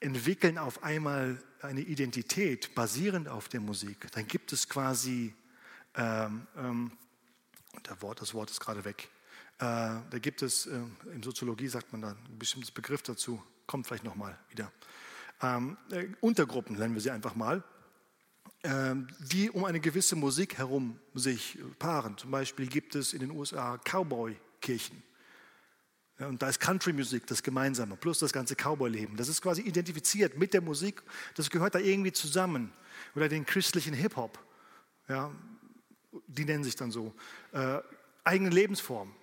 entwickeln 0.00 0.58
auf 0.58 0.82
einmal 0.82 1.42
eine 1.62 1.80
Identität 1.80 2.74
basierend 2.74 3.28
auf 3.28 3.48
der 3.48 3.60
Musik. 3.60 4.12
Dann 4.12 4.28
gibt 4.28 4.52
es 4.52 4.68
quasi, 4.68 5.34
ähm, 5.94 6.46
ähm, 6.54 6.92
der 7.88 8.02
Wort, 8.02 8.20
das 8.20 8.34
Wort 8.34 8.50
ist 8.50 8.60
gerade 8.60 8.84
weg, 8.84 9.08
da 9.58 10.18
gibt 10.20 10.42
es, 10.42 10.66
äh, 10.66 10.80
in 11.12 11.22
Soziologie 11.22 11.68
sagt 11.68 11.92
man 11.92 12.02
da 12.02 12.10
ein 12.10 12.38
bestimmtes 12.38 12.70
Begriff 12.70 13.02
dazu, 13.02 13.42
kommt 13.66 13.86
vielleicht 13.86 14.04
nochmal 14.04 14.38
wieder. 14.50 14.70
Ähm, 15.42 15.76
äh, 15.90 16.06
Untergruppen 16.20 16.76
nennen 16.76 16.94
wir 16.94 17.00
sie 17.00 17.10
einfach 17.10 17.34
mal, 17.34 17.64
ähm, 18.62 19.08
die 19.18 19.50
um 19.50 19.64
eine 19.64 19.80
gewisse 19.80 20.16
Musik 20.16 20.58
herum 20.58 20.98
sich 21.14 21.58
paaren. 21.78 22.16
Zum 22.18 22.30
Beispiel 22.30 22.66
gibt 22.66 22.94
es 22.94 23.12
in 23.12 23.20
den 23.20 23.30
USA 23.30 23.78
Cowboy-Kirchen. 23.78 25.02
Und 26.18 26.42
da 26.42 26.48
ist 26.48 26.58
Country-Musik 26.58 27.28
das 27.28 27.44
Gemeinsame, 27.44 27.96
plus 27.96 28.18
das 28.18 28.32
ganze 28.32 28.56
Cowboy-Leben. 28.56 29.16
Das 29.16 29.28
ist 29.28 29.40
quasi 29.40 29.62
identifiziert 29.62 30.36
mit 30.36 30.52
der 30.52 30.60
Musik, 30.60 31.02
das 31.36 31.48
gehört 31.48 31.76
da 31.76 31.78
irgendwie 31.78 32.10
zusammen. 32.10 32.72
Oder 33.14 33.28
den 33.28 33.46
christlichen 33.46 33.94
Hip-Hop, 33.94 34.36
ja, 35.08 35.30
die 36.26 36.44
nennen 36.44 36.64
sich 36.64 36.74
dann 36.74 36.90
so. 36.90 37.14
Äh, 37.52 37.78
eigene 38.24 38.50
Lebensform 38.50 39.14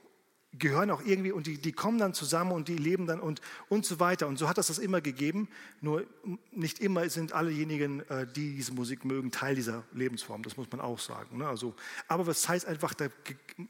gehören 0.59 0.91
auch 0.91 1.01
irgendwie 1.03 1.31
und 1.31 1.47
die, 1.47 1.57
die 1.57 1.71
kommen 1.71 1.97
dann 1.97 2.13
zusammen 2.13 2.51
und 2.51 2.67
die 2.67 2.77
leben 2.77 3.07
dann 3.07 3.19
und, 3.19 3.41
und 3.69 3.85
so 3.85 3.99
weiter. 3.99 4.27
Und 4.27 4.37
so 4.37 4.47
hat 4.47 4.57
es 4.57 4.67
das 4.67 4.79
immer 4.79 5.01
gegeben. 5.01 5.47
Nur 5.81 6.05
nicht 6.51 6.79
immer 6.79 7.09
sind 7.09 7.33
allejenigen, 7.33 8.01
äh, 8.09 8.27
die 8.27 8.55
diese 8.55 8.73
Musik 8.73 9.05
mögen, 9.05 9.31
Teil 9.31 9.55
dieser 9.55 9.83
Lebensform. 9.93 10.43
Das 10.43 10.57
muss 10.57 10.71
man 10.71 10.81
auch 10.81 10.99
sagen. 10.99 11.37
Ne? 11.37 11.47
Also, 11.47 11.75
aber 12.07 12.27
was 12.27 12.47
heißt 12.47 12.65
einfach, 12.65 12.93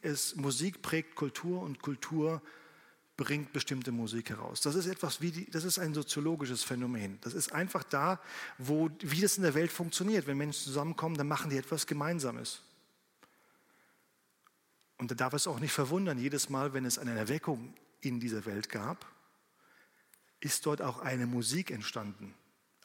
es, 0.01 0.35
Musik 0.35 0.81
prägt 0.81 1.15
Kultur 1.15 1.61
und 1.61 1.81
Kultur 1.81 2.41
bringt 3.17 3.53
bestimmte 3.53 3.91
Musik 3.91 4.29
heraus. 4.29 4.61
Das 4.61 4.75
ist 4.75 4.87
etwas 4.87 5.21
wie 5.21 5.31
die, 5.31 5.49
das 5.49 5.63
ist 5.63 5.79
ein 5.79 5.93
soziologisches 5.93 6.63
Phänomen. 6.63 7.17
Das 7.21 7.33
ist 7.33 7.53
einfach 7.53 7.83
da, 7.83 8.19
wo, 8.57 8.89
wie 8.99 9.21
das 9.21 9.37
in 9.37 9.43
der 9.43 9.53
Welt 9.53 9.71
funktioniert. 9.71 10.27
Wenn 10.27 10.37
Menschen 10.37 10.65
zusammenkommen, 10.65 11.15
dann 11.15 11.27
machen 11.27 11.49
die 11.49 11.57
etwas 11.57 11.87
Gemeinsames. 11.87 12.61
Und 14.97 15.11
da 15.11 15.15
darf 15.15 15.33
es 15.33 15.47
auch 15.47 15.59
nicht 15.59 15.73
verwundern, 15.73 16.17
jedes 16.17 16.49
Mal, 16.49 16.73
wenn 16.73 16.85
es 16.85 16.97
eine 16.97 17.17
Erweckung 17.17 17.73
in 18.01 18.19
dieser 18.19 18.45
Welt 18.45 18.69
gab, 18.69 19.05
ist 20.39 20.65
dort 20.65 20.81
auch 20.81 20.99
eine 20.99 21.25
Musik 21.25 21.71
entstanden. 21.71 22.33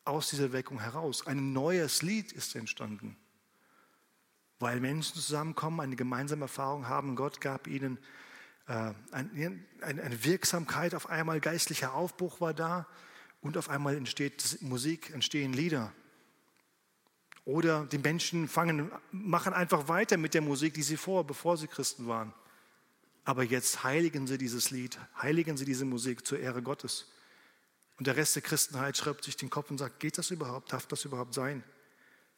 Aus 0.04 0.30
dieser 0.30 0.44
Erweckung 0.44 0.80
heraus. 0.80 1.26
Ein 1.26 1.52
neues 1.52 2.02
Lied 2.02 2.32
ist 2.32 2.56
entstanden. 2.56 3.16
Weil 4.58 4.80
Menschen 4.80 5.14
zusammenkommen, 5.14 5.80
eine 5.80 5.96
gemeinsame 5.96 6.42
Erfahrung 6.42 6.88
haben. 6.88 7.16
Gott 7.16 7.40
gab 7.40 7.66
ihnen 7.66 7.98
äh, 8.66 8.92
eine, 9.10 9.60
eine 9.80 10.24
Wirksamkeit. 10.24 10.94
Auf 10.94 11.08
einmal 11.08 11.40
geistlicher 11.40 11.94
Aufbruch 11.94 12.40
war 12.40 12.54
da. 12.54 12.86
Und 13.40 13.56
auf 13.56 13.68
einmal 13.68 13.96
entsteht 13.96 14.58
Musik, 14.62 15.10
entstehen 15.10 15.52
Lieder. 15.52 15.92
Oder 17.44 17.86
die 17.86 17.98
Menschen 17.98 18.48
fangen, 18.48 18.90
machen 19.12 19.52
einfach 19.52 19.88
weiter 19.88 20.16
mit 20.16 20.34
der 20.34 20.42
Musik, 20.42 20.74
die 20.74 20.82
sie 20.82 20.96
vor, 20.96 21.26
bevor 21.26 21.56
sie 21.56 21.66
Christen 21.66 22.06
waren. 22.06 22.32
Aber 23.24 23.42
jetzt 23.42 23.84
heiligen 23.84 24.26
sie 24.26 24.38
dieses 24.38 24.70
Lied, 24.70 24.98
heiligen 25.20 25.56
sie 25.56 25.64
diese 25.64 25.84
Musik 25.84 26.26
zur 26.26 26.38
Ehre 26.38 26.62
Gottes. 26.62 27.06
Und 27.98 28.06
der 28.06 28.16
Rest 28.16 28.34
der 28.34 28.42
Christenheit 28.42 28.96
schreibt 28.96 29.24
sich 29.24 29.36
den 29.36 29.50
Kopf 29.50 29.70
und 29.70 29.78
sagt, 29.78 30.00
geht 30.00 30.16
das 30.16 30.30
überhaupt? 30.30 30.72
Darf 30.72 30.86
das 30.86 31.04
überhaupt 31.04 31.34
sein? 31.34 31.62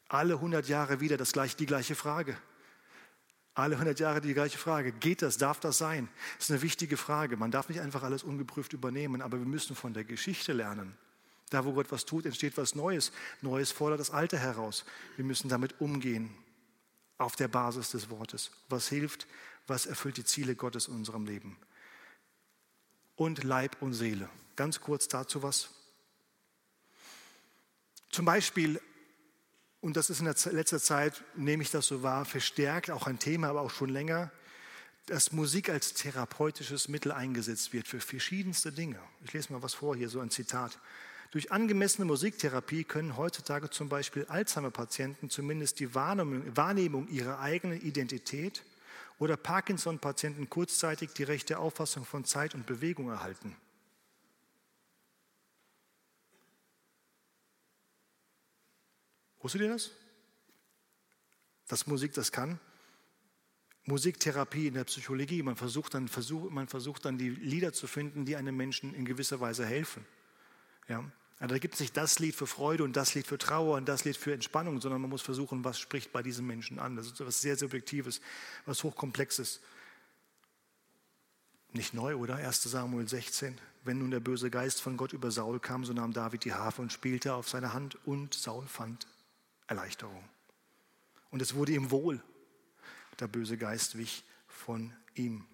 Alle 0.09 0.35
100 0.35 0.69
Jahre 0.69 1.01
wieder 1.01 1.17
das 1.17 1.33
gleiche, 1.33 1.57
die 1.57 1.67
gleiche 1.67 1.95
Frage. 1.95 2.37
Alle 3.55 3.77
100 3.77 4.01
Jahre 4.01 4.21
die 4.21 4.35
gleiche 4.35 4.59
Frage. 4.59 4.93
Geht 4.93 5.23
das? 5.23 5.37
Darf 5.37 5.61
das 5.61 5.79
sein? 5.79 6.09
Das 6.37 6.47
ist 6.47 6.51
eine 6.51 6.63
wichtige 6.63 6.97
Frage. 6.97 7.37
Man 7.37 7.51
darf 7.51 7.69
nicht 7.69 7.81
einfach 7.81 8.03
alles 8.03 8.23
ungeprüft 8.23 8.73
übernehmen, 8.73 9.23
aber 9.23 9.39
wir 9.39 9.47
müssen 9.47 9.77
von 9.77 9.95
der 9.95 10.05
Geschichte 10.05 10.53
lernen. 10.53 10.97
Da, 11.53 11.67
wo 11.67 11.73
Gott 11.75 11.93
was 11.93 12.07
tut, 12.07 12.25
entsteht 12.25 12.57
was 12.57 12.75
Neues. 12.75 13.13
Neues 13.43 13.73
fordert 13.73 14.01
das 14.01 14.11
Alte 14.11 14.39
heraus. 14.39 14.87
Wir 15.17 15.25
müssen 15.27 15.51
damit 15.51 15.83
umgehen, 15.83 16.35
auf 17.19 17.37
der 17.37 17.49
Basis 17.49 17.91
des 17.91 18.09
Wortes. 18.09 18.51
Was 18.71 18.89
hilft, 18.89 19.27
was 19.67 19.85
erfüllt 19.85 20.17
die 20.17 20.25
Ziele 20.25 20.57
Gottes 20.57 20.89
in 20.89 20.95
unserem 20.95 21.27
Leben. 21.27 21.59
Und 23.17 23.45
Leib 23.45 23.83
und 23.83 23.93
Seele. 23.93 24.31
Ganz 24.57 24.81
kurz 24.81 25.09
dazu 25.09 25.43
was. 25.43 25.69
Zum 28.09 28.25
Beispiel, 28.25 28.81
und 29.83 29.99
das 29.99 30.09
ist 30.09 30.21
in 30.21 30.27
letzter 30.27 30.81
Zeit, 30.81 31.23
nehme 31.35 31.63
ich 31.63 31.71
das 31.71 31.87
so 31.87 32.03
wahr, 32.03 32.25
verstärkt, 32.25 32.91
auch 32.91 33.07
ein 33.07 33.19
Thema, 33.19 33.49
aber 33.49 33.61
auch 33.61 33.71
schon 33.71 33.91
länger, 33.91 34.31
dass 35.05 35.33
Musik 35.33 35.69
als 35.69 35.93
therapeutisches 35.93 36.89
Mittel 36.89 37.13
eingesetzt 37.13 37.75
wird 37.75 37.89
für 37.89 38.01
verschiedenste 38.01 38.73
Dinge. 38.73 38.99
Ich 39.23 39.35
lese 39.35 39.53
mal 39.53 39.63
was 39.63 39.75
vor 39.75 39.95
hier, 39.95 40.09
so 40.09 40.21
ein 40.21 40.31
Zitat. 40.31 40.79
Durch 41.33 41.51
angemessene 41.51 42.05
Musiktherapie 42.05 42.85
können 42.85 43.17
heutzutage 43.17 43.71
zum 43.71 43.89
Beispiel 43.89 44.27
Alzheimer-Patienten 44.27 45.31
zumindest 45.31 45.81
die 45.81 45.95
Wahrnehmung 45.95 47.09
ihrer 47.09 47.41
eigenen 47.41 47.81
Identität 47.81 48.63
oder 49.19 49.39
Parkinson-Patienten 49.39 50.51
kurzzeitig 50.51 51.15
die 51.15 51.23
rechte 51.23 51.59
Auffassung 51.59 52.05
von 52.05 52.27
Zeit 52.27 52.55
und 52.55 52.67
Bewegung 52.67 53.09
erhalten. 53.09 53.57
Wusstet 59.41 59.63
ihr 59.63 59.69
das? 59.71 59.91
Dass 61.67 61.87
Musik 61.87 62.13
das 62.13 62.31
kann? 62.31 62.61
Musiktherapie 63.87 64.67
in 64.67 64.75
der 64.75 64.85
Psychologie, 64.85 65.43
man 65.43 65.57
versucht, 65.57 65.95
dann, 65.95 66.09
versuch, 66.09 66.51
man 66.51 66.69
versucht 66.69 67.07
dann 67.07 67.17
die 67.17 67.31
Lieder 67.31 67.73
zu 67.73 67.87
finden, 67.87 68.27
die 68.27 68.37
einem 68.37 68.55
Menschen 68.55 68.93
in 68.93 69.07
gewisser 69.07 69.41
Weise 69.41 69.65
helfen. 69.65 70.05
Ja? 70.89 71.11
Also 71.43 71.57
da 71.57 71.59
gibt 71.59 71.75
es 71.75 71.81
nicht 71.81 71.97
das 71.97 72.21
Lied 72.21 72.37
für 72.37 72.47
Freude 72.47 72.85
und 72.85 72.95
das 72.95 73.17
Lied 73.17 73.27
für 73.27 73.37
Trauer 73.37 73.77
und 73.77 73.89
das 73.89 74.05
Lied 74.05 74.17
für 74.17 74.33
Entspannung, 74.33 74.81
sondern 74.81 75.01
man 75.01 75.11
muss 75.11 75.23
versuchen, 75.23 75.65
was 75.65 75.77
spricht 75.81 76.13
bei 76.13 76.23
diesem 76.23 76.47
Menschen 76.47 76.79
an. 76.79 76.95
Das 76.95 77.07
ist 77.07 77.21
etwas 77.21 77.41
sehr 77.41 77.57
Subjektives, 77.57 78.21
was 78.65 78.85
Hochkomplexes. 78.85 79.61
Nicht 81.73 81.95
neu, 81.95 82.15
oder? 82.15 82.37
1 82.37 82.63
Samuel 82.63 83.09
16. 83.09 83.61
Wenn 83.83 83.99
nun 83.99 84.13
der 84.13 84.21
böse 84.21 84.51
Geist 84.51 84.81
von 84.81 84.97
Gott 84.97 85.13
über 85.13 85.33
Saul 85.33 85.59
kam, 85.59 85.85
so 85.85 85.93
nahm 85.93 86.13
David 86.13 86.45
die 86.45 86.55
Harfe 86.55 86.81
und 86.81 86.93
spielte 86.93 87.35
auf 87.35 87.49
seine 87.49 87.73
Hand 87.73 87.99
und 88.07 88.35
Saul 88.35 88.69
fand 88.69 89.09
Erleichterung. 89.67 90.23
Und 91.33 91.43
es 91.43 91.57
wurde 91.57 91.73
ihm 91.73 91.91
wohl. 91.91 92.23
Der 93.19 93.27
böse 93.27 93.59
Geist 93.59 93.99
wich 93.99 94.23
von 94.47 94.93
ihm. 95.17 95.45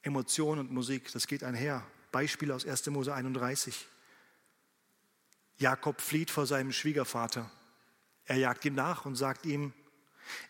Emotion 0.00 0.58
und 0.58 0.72
Musik, 0.72 1.12
das 1.12 1.26
geht 1.26 1.44
einher. 1.44 1.84
Beispiel 2.12 2.50
aus 2.50 2.64
1. 2.64 2.86
Mose 2.86 3.12
31. 3.12 3.88
Jakob 5.62 6.00
flieht 6.00 6.30
vor 6.30 6.44
seinem 6.46 6.72
Schwiegervater. 6.72 7.50
Er 8.26 8.36
jagt 8.36 8.64
ihm 8.64 8.74
nach 8.74 9.06
und 9.06 9.14
sagt 9.14 9.46
ihm, 9.46 9.72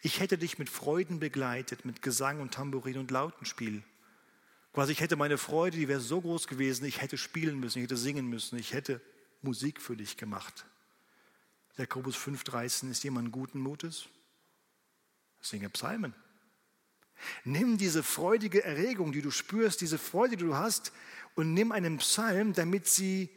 ich 0.01 0.21
hätte 0.21 0.39
dich 0.39 0.59
mit 0.59 0.69
Freuden 0.69 1.21
begleitet, 1.21 1.85
mit 1.85 2.03
Gesang 2.03 2.41
und 2.41 2.55
Tambourin 2.55 2.99
und 2.99 3.11
Lautenspiel. 3.11 3.83
Quasi, 4.73 4.93
ich 4.93 5.01
hätte 5.01 5.17
meine 5.17 5.37
Freude, 5.39 5.77
die 5.77 5.89
wäre 5.89 6.01
so 6.01 6.21
groß 6.21 6.47
gewesen, 6.47 6.87
ich 6.87 7.03
hätte 7.03 7.19
spielen 7.19 7.61
müssen, 7.61 7.79
ich 7.79 7.85
hätte 7.85 7.97
singen 7.97 8.27
müssen, 8.27 8.59
ich 8.59 8.73
hätte 8.73 9.01
Musik 9.43 9.81
für 9.83 9.97
dich 9.97 10.17
gemacht. 10.17 10.65
Jakobus 11.77 12.17
5,13 12.17 12.91
ist 12.91 13.05
jemand 13.05 13.33
guten 13.33 13.61
Mutes? 13.61 14.07
Singe 15.41 15.69
Psalmen. 15.71 16.15
Nimm 17.45 17.77
diese 17.77 18.03
freudige 18.03 18.65
Erregung, 18.65 19.13
die 19.13 19.23
du 19.23 19.31
spürst, 19.31 19.81
diese 19.83 19.99
Freude, 19.99 20.37
die 20.37 20.45
du 20.45 20.55
hast, 20.55 20.93
und 21.35 21.53
nimm 21.53 21.71
einen 21.71 21.99
Psalm, 21.99 22.55
damit 22.55 22.87
sie 22.87 23.31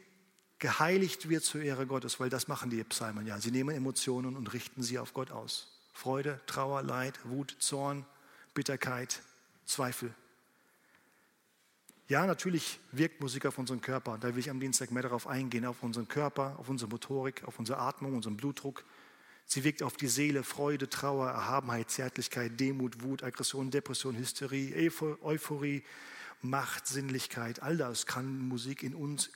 geheiligt 0.58 1.28
wird 1.28 1.44
zur 1.44 1.62
Ehre 1.62 1.86
Gottes, 1.86 2.18
weil 2.20 2.30
das 2.30 2.48
machen 2.48 2.70
die 2.70 2.82
Psalmen 2.84 3.26
ja. 3.26 3.38
Sie 3.40 3.50
nehmen 3.50 3.74
Emotionen 3.74 4.36
und 4.36 4.52
richten 4.52 4.82
sie 4.82 4.98
auf 4.98 5.12
Gott 5.12 5.30
aus. 5.30 5.72
Freude, 5.92 6.40
Trauer, 6.46 6.82
Leid, 6.82 7.18
Wut, 7.24 7.56
Zorn, 7.58 8.04
Bitterkeit, 8.54 9.22
Zweifel. 9.64 10.14
Ja, 12.08 12.24
natürlich 12.26 12.78
wirkt 12.92 13.20
Musik 13.20 13.46
auf 13.46 13.58
unseren 13.58 13.80
Körper. 13.80 14.16
Da 14.18 14.28
will 14.28 14.38
ich 14.38 14.50
am 14.50 14.60
Dienstag 14.60 14.92
mehr 14.92 15.02
darauf 15.02 15.26
eingehen, 15.26 15.64
auf 15.64 15.82
unseren 15.82 16.06
Körper, 16.06 16.56
auf 16.58 16.68
unsere 16.68 16.88
Motorik, 16.88 17.42
auf 17.44 17.58
unsere 17.58 17.78
Atmung, 17.78 18.14
unseren 18.14 18.36
Blutdruck. 18.36 18.84
Sie 19.44 19.64
wirkt 19.64 19.82
auf 19.82 19.96
die 19.96 20.06
Seele, 20.06 20.44
Freude, 20.44 20.88
Trauer, 20.88 21.28
Erhabenheit, 21.28 21.90
Zärtlichkeit, 21.90 22.58
Demut, 22.60 23.02
Wut, 23.02 23.22
Aggression, 23.22 23.70
Depression, 23.70 24.16
Hysterie, 24.16 24.90
Euphorie, 25.22 25.82
Macht, 26.42 26.86
Sinnlichkeit. 26.86 27.62
All 27.62 27.76
das 27.76 28.06
kann 28.06 28.38
Musik 28.38 28.82
in 28.82 28.94
uns 28.94 29.30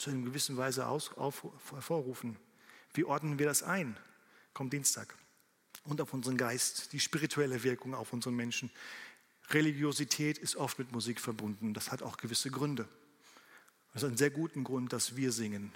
zu 0.00 0.10
einer 0.10 0.24
gewissen 0.24 0.56
Weise 0.56 0.86
aus, 0.86 1.12
auf, 1.16 1.46
hervorrufen. 1.70 2.36
Wie 2.94 3.04
ordnen 3.04 3.38
wir 3.38 3.46
das 3.46 3.62
ein? 3.62 3.96
Kommt 4.54 4.72
Dienstag. 4.72 5.14
Und 5.84 6.00
auf 6.00 6.14
unseren 6.14 6.36
Geist, 6.36 6.92
die 6.92 7.00
spirituelle 7.00 7.62
Wirkung 7.62 7.94
auf 7.94 8.12
unseren 8.12 8.34
Menschen. 8.34 8.70
Religiosität 9.50 10.38
ist 10.38 10.56
oft 10.56 10.78
mit 10.78 10.92
Musik 10.92 11.20
verbunden. 11.20 11.74
Das 11.74 11.92
hat 11.92 12.02
auch 12.02 12.16
gewisse 12.16 12.50
Gründe. 12.50 12.88
Das 13.92 14.02
ist 14.02 14.08
ein 14.08 14.16
sehr 14.16 14.30
guten 14.30 14.64
Grund, 14.64 14.92
dass 14.92 15.16
wir 15.16 15.32
singen. 15.32 15.72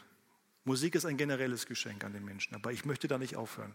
Musik 0.64 0.94
ist 0.94 1.04
ein 1.04 1.16
generelles 1.16 1.66
Geschenk 1.66 2.04
an 2.04 2.14
den 2.14 2.24
Menschen, 2.24 2.54
aber 2.54 2.72
ich 2.72 2.84
möchte 2.84 3.08
da 3.08 3.18
nicht 3.18 3.36
aufhören. 3.36 3.74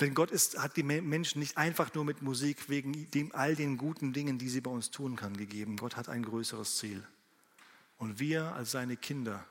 Denn 0.00 0.14
Gott 0.14 0.30
ist, 0.30 0.58
hat 0.58 0.76
die 0.76 0.82
Menschen 0.82 1.40
nicht 1.40 1.56
einfach 1.56 1.94
nur 1.94 2.04
mit 2.04 2.22
Musik 2.22 2.68
wegen 2.68 3.10
dem, 3.10 3.34
all 3.34 3.56
den 3.56 3.78
guten 3.78 4.12
Dingen, 4.12 4.38
die 4.38 4.50
sie 4.50 4.60
bei 4.60 4.70
uns 4.70 4.90
tun 4.90 5.16
kann, 5.16 5.36
gegeben. 5.36 5.76
Gott 5.76 5.96
hat 5.96 6.08
ein 6.08 6.22
größeres 6.22 6.76
Ziel. 6.76 7.02
Und 7.98 8.18
wir 8.18 8.54
als 8.54 8.70
seine 8.70 8.96
Kinder 8.96 9.46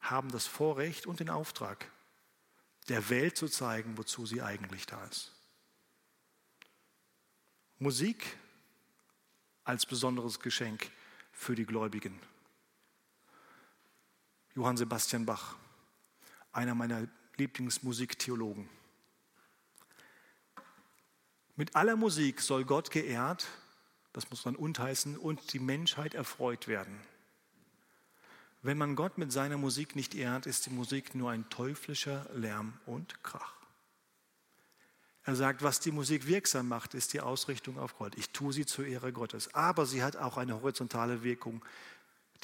haben 0.00 0.30
das 0.30 0.46
Vorrecht 0.46 1.06
und 1.06 1.20
den 1.20 1.30
Auftrag, 1.30 1.90
der 2.88 3.10
Welt 3.10 3.36
zu 3.36 3.48
zeigen, 3.48 3.98
wozu 3.98 4.26
sie 4.26 4.42
eigentlich 4.42 4.86
da 4.86 5.04
ist. 5.06 5.32
Musik 7.78 8.36
als 9.64 9.86
besonderes 9.86 10.40
Geschenk 10.40 10.90
für 11.30 11.54
die 11.54 11.66
Gläubigen. 11.66 12.18
Johann 14.54 14.76
Sebastian 14.76 15.26
Bach, 15.26 15.56
einer 16.52 16.74
meiner 16.74 17.06
Lieblingsmusiktheologen. 17.36 18.68
Mit 21.54 21.76
aller 21.76 21.96
Musik 21.96 22.40
soll 22.40 22.64
Gott 22.64 22.90
geehrt, 22.90 23.46
das 24.12 24.30
muss 24.30 24.44
man 24.44 24.56
untheißen, 24.56 25.16
und 25.16 25.52
die 25.52 25.58
Menschheit 25.58 26.14
erfreut 26.14 26.68
werden. 26.68 27.00
Wenn 28.62 28.78
man 28.78 28.96
Gott 28.96 29.18
mit 29.18 29.30
seiner 29.32 29.56
Musik 29.56 29.94
nicht 29.94 30.14
ehrt, 30.14 30.46
ist 30.46 30.66
die 30.66 30.70
Musik 30.70 31.14
nur 31.14 31.30
ein 31.30 31.48
teuflischer 31.48 32.28
Lärm 32.34 32.74
und 32.86 33.22
Krach. 33.22 33.54
Er 35.24 35.36
sagt, 35.36 35.62
was 35.62 35.78
die 35.78 35.92
Musik 35.92 36.26
wirksam 36.26 36.68
macht, 36.68 36.94
ist 36.94 37.12
die 37.12 37.20
Ausrichtung 37.20 37.78
auf 37.78 37.98
Gott. 37.98 38.16
Ich 38.16 38.30
tue 38.30 38.52
sie 38.52 38.64
zur 38.64 38.86
Ehre 38.86 39.12
Gottes. 39.12 39.54
Aber 39.54 39.84
sie 39.84 40.02
hat 40.02 40.16
auch 40.16 40.38
eine 40.38 40.54
horizontale 40.54 41.22
Wirkung 41.22 41.62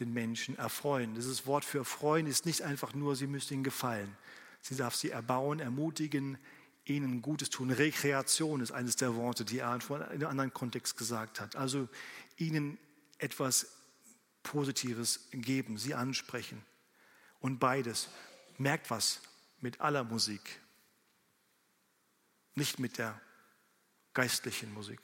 den 0.01 0.13
Menschen 0.13 0.59
erfreuen. 0.59 1.15
Dieses 1.15 1.47
Wort 1.47 1.65
für 1.65 1.79
erfreuen 1.79 2.27
ist 2.27 2.47
nicht 2.47 2.63
einfach 2.63 2.95
nur, 2.95 3.17
sie 3.17 3.27
müsste 3.27 3.55
ihnen 3.55 3.65
gefallen. 3.65 4.15
Sie 4.61 4.77
darf 4.77 4.95
sie 4.95 5.11
erbauen, 5.11 5.61
ermutigen, 5.61 6.37
ihnen 6.85 7.23
Gutes 7.23 7.51
tun. 7.51 7.71
Rekreation 7.71 8.61
ist 8.61 8.73
eines 8.73 8.97
der 8.97 9.15
Worte, 9.15 9.45
die 9.45 9.59
er 9.59 9.75
in 9.75 9.93
einem 9.93 10.27
anderen 10.27 10.53
Kontext 10.53 10.97
gesagt 10.97 11.41
hat. 11.41 11.57
Also 11.57 11.89
ihnen 12.37 12.79
etwas 13.19 13.67
Positives 14.43 15.29
geben, 15.33 15.79
sie 15.79 15.95
ansprechen. 15.95 16.63
Und 17.41 17.59
beides. 17.59 18.09
Merkt 18.59 18.91
was 18.91 19.21
mit 19.61 19.81
aller 19.81 20.05
Musik. 20.05 20.61
Nicht 22.55 22.79
mit 22.79 22.99
der 22.99 23.21
geistlichen 24.13 24.73
Musik. 24.73 25.01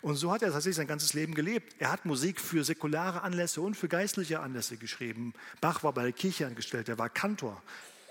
Und 0.00 0.16
so 0.16 0.32
hat 0.32 0.42
er 0.42 0.52
tatsächlich 0.52 0.76
sein 0.76 0.86
ganzes 0.86 1.12
Leben 1.12 1.34
gelebt. 1.34 1.74
Er 1.80 1.90
hat 1.90 2.04
Musik 2.04 2.40
für 2.40 2.64
säkulare 2.64 3.22
Anlässe 3.22 3.60
und 3.60 3.76
für 3.76 3.88
geistliche 3.88 4.40
Anlässe 4.40 4.76
geschrieben. 4.76 5.34
Bach 5.60 5.82
war 5.82 5.92
bei 5.92 6.02
der 6.02 6.12
Kirche 6.12 6.46
angestellt, 6.46 6.88
er 6.88 6.98
war 6.98 7.10
Kantor 7.10 7.62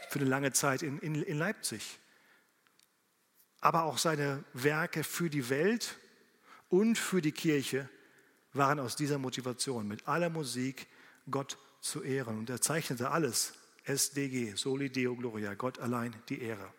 für 0.09 0.19
eine 0.19 0.29
lange 0.29 0.51
Zeit 0.51 0.83
in, 0.83 0.99
in, 0.99 1.15
in 1.23 1.37
Leipzig. 1.37 2.00
Aber 3.61 3.83
auch 3.83 3.97
seine 3.97 4.43
Werke 4.53 5.03
für 5.03 5.29
die 5.29 5.49
Welt 5.49 5.97
und 6.69 6.97
für 6.97 7.21
die 7.21 7.31
Kirche 7.31 7.87
waren 8.53 8.79
aus 8.79 8.95
dieser 8.95 9.17
Motivation, 9.17 9.87
mit 9.87 10.07
aller 10.07 10.29
Musik 10.29 10.87
Gott 11.29 11.57
zu 11.79 12.03
ehren. 12.03 12.37
Und 12.37 12.49
er 12.49 12.59
zeichnete 12.59 13.11
alles, 13.11 13.53
SDG, 13.83 14.55
Soli 14.55 14.89
Deo 14.89 15.15
Gloria, 15.15 15.53
Gott 15.53 15.79
allein 15.79 16.15
die 16.29 16.41
Ehre. 16.41 16.71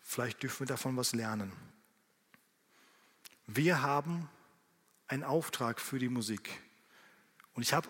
Vielleicht 0.00 0.42
dürfen 0.42 0.60
wir 0.60 0.66
davon 0.66 0.96
was 0.96 1.12
lernen. 1.12 1.52
Wir 3.46 3.82
haben 3.82 4.28
einen 5.08 5.24
Auftrag 5.24 5.80
für 5.80 5.98
die 5.98 6.08
Musik. 6.08 6.50
Und 7.54 7.62
ich 7.62 7.72
habe 7.72 7.88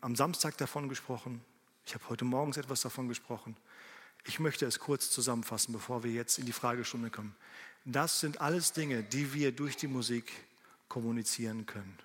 am 0.00 0.16
Samstag 0.16 0.56
davon 0.58 0.88
gesprochen, 0.88 1.44
ich 1.84 1.94
habe 1.94 2.08
heute 2.08 2.24
morgens 2.24 2.56
etwas 2.56 2.80
davon 2.80 3.08
gesprochen. 3.08 3.56
Ich 4.24 4.38
möchte 4.38 4.66
es 4.66 4.78
kurz 4.78 5.10
zusammenfassen, 5.10 5.72
bevor 5.72 6.04
wir 6.04 6.12
jetzt 6.12 6.38
in 6.38 6.46
die 6.46 6.52
Fragestunde 6.52 7.10
kommen. 7.10 7.34
Das 7.84 8.20
sind 8.20 8.40
alles 8.40 8.72
Dinge, 8.72 9.02
die 9.02 9.34
wir 9.34 9.52
durch 9.52 9.76
die 9.76 9.88
Musik 9.88 10.32
kommunizieren 10.88 11.66
können. 11.66 11.98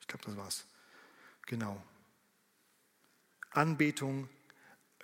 Ich 0.00 0.06
glaube, 0.06 0.24
das 0.26 0.36
war's. 0.36 0.66
Genau. 1.46 1.82
Anbetung 3.50 4.28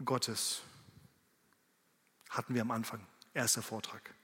Gottes 0.05 0.61
hatten 2.29 2.55
wir 2.55 2.63
am 2.63 2.71
Anfang, 2.71 3.07
erster 3.33 3.63
Vortrag 3.63 4.15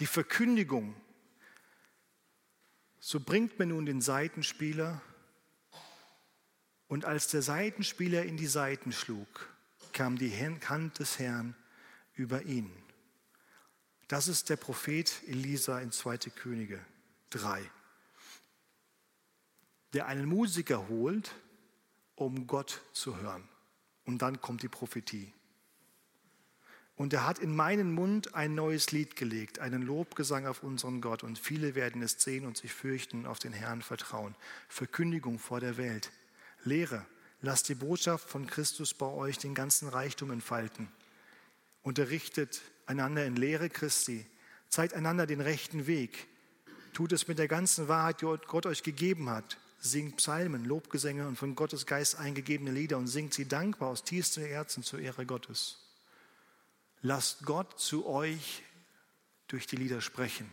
die 0.00 0.06
Verkündigung. 0.06 0.94
So 2.98 3.20
bringt 3.20 3.58
man 3.58 3.68
nun 3.68 3.86
den 3.86 4.00
Seitenspieler 4.00 5.00
und 6.88 7.04
als 7.04 7.28
der 7.28 7.42
Seitenspieler 7.42 8.24
in 8.24 8.36
die 8.36 8.46
Seiten 8.46 8.92
schlug, 8.92 9.48
kam 10.00 10.16
die 10.16 10.32
Hand 10.32 10.98
des 10.98 11.18
Herrn 11.18 11.54
über 12.14 12.40
ihn. 12.44 12.72
Das 14.08 14.28
ist 14.28 14.48
der 14.48 14.56
Prophet 14.56 15.12
Elisa 15.26 15.78
in 15.78 15.92
2. 15.92 16.16
Könige 16.34 16.80
3, 17.28 17.60
der 19.92 20.06
einen 20.06 20.24
Musiker 20.24 20.88
holt, 20.88 21.34
um 22.14 22.46
Gott 22.46 22.80
zu 22.94 23.18
hören. 23.18 23.46
Und 24.06 24.22
dann 24.22 24.40
kommt 24.40 24.62
die 24.62 24.68
Prophetie. 24.68 25.34
Und 26.96 27.12
er 27.12 27.26
hat 27.26 27.38
in 27.38 27.54
meinen 27.54 27.92
Mund 27.92 28.34
ein 28.34 28.54
neues 28.54 28.92
Lied 28.92 29.16
gelegt, 29.16 29.58
einen 29.58 29.82
Lobgesang 29.82 30.46
auf 30.46 30.62
unseren 30.62 31.02
Gott. 31.02 31.22
Und 31.22 31.38
viele 31.38 31.74
werden 31.74 32.00
es 32.00 32.12
sehen 32.12 32.46
und 32.46 32.56
sich 32.56 32.72
fürchten 32.72 33.26
auf 33.26 33.38
den 33.38 33.52
Herrn 33.52 33.82
vertrauen. 33.82 34.34
Verkündigung 34.70 35.38
vor 35.38 35.60
der 35.60 35.76
Welt. 35.76 36.10
Lehre, 36.64 37.04
lasst 37.42 37.68
die 37.68 37.74
Botschaft 37.74 38.28
von 38.28 38.46
Christus 38.46 38.94
bei 38.94 39.06
euch 39.06 39.38
den 39.38 39.54
ganzen 39.54 39.88
Reichtum 39.88 40.30
entfalten. 40.30 40.88
Unterrichtet 41.82 42.60
einander 42.86 43.24
in 43.24 43.36
Lehre 43.36 43.70
Christi. 43.70 44.26
Zeigt 44.68 44.94
einander 44.94 45.26
den 45.26 45.40
rechten 45.40 45.86
Weg. 45.86 46.28
Tut 46.92 47.12
es 47.12 47.28
mit 47.28 47.38
der 47.38 47.48
ganzen 47.48 47.88
Wahrheit, 47.88 48.20
die 48.20 48.26
Gott 48.46 48.66
euch 48.66 48.82
gegeben 48.82 49.30
hat. 49.30 49.58
Singt 49.80 50.18
Psalmen, 50.18 50.64
Lobgesänge 50.64 51.26
und 51.26 51.36
von 51.36 51.54
Gottes 51.54 51.86
Geist 51.86 52.16
eingegebene 52.16 52.70
Lieder 52.70 52.98
und 52.98 53.06
singt 53.06 53.32
sie 53.32 53.48
dankbar 53.48 53.88
aus 53.88 54.04
tiefstem 54.04 54.44
Herzen 54.44 54.82
zur 54.82 55.00
Ehre 55.00 55.24
Gottes. 55.24 55.78
Lasst 57.00 57.46
Gott 57.46 57.80
zu 57.80 58.06
euch 58.06 58.62
durch 59.48 59.66
die 59.66 59.76
Lieder 59.76 60.02
sprechen. 60.02 60.52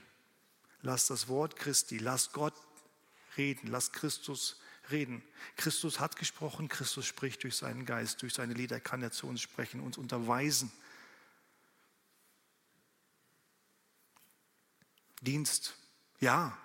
Lasst 0.82 1.10
das 1.10 1.28
Wort 1.28 1.58
Christi, 1.58 1.98
lasst 1.98 2.32
Gott 2.32 2.54
reden, 3.36 3.68
lasst 3.68 3.92
Christus 3.92 4.58
reden. 4.92 5.24
Christus 5.56 6.00
hat 6.00 6.16
gesprochen, 6.16 6.68
Christus 6.68 7.06
spricht 7.06 7.44
durch 7.44 7.56
seinen 7.56 7.86
Geist, 7.86 8.22
durch 8.22 8.34
seine 8.34 8.54
Lieder 8.54 8.80
kann 8.80 9.02
er 9.02 9.12
zu 9.12 9.28
uns 9.28 9.42
sprechen, 9.42 9.80
uns 9.80 9.98
unterweisen. 9.98 10.72
Dienst. 15.22 15.76
Ja, 16.20 16.58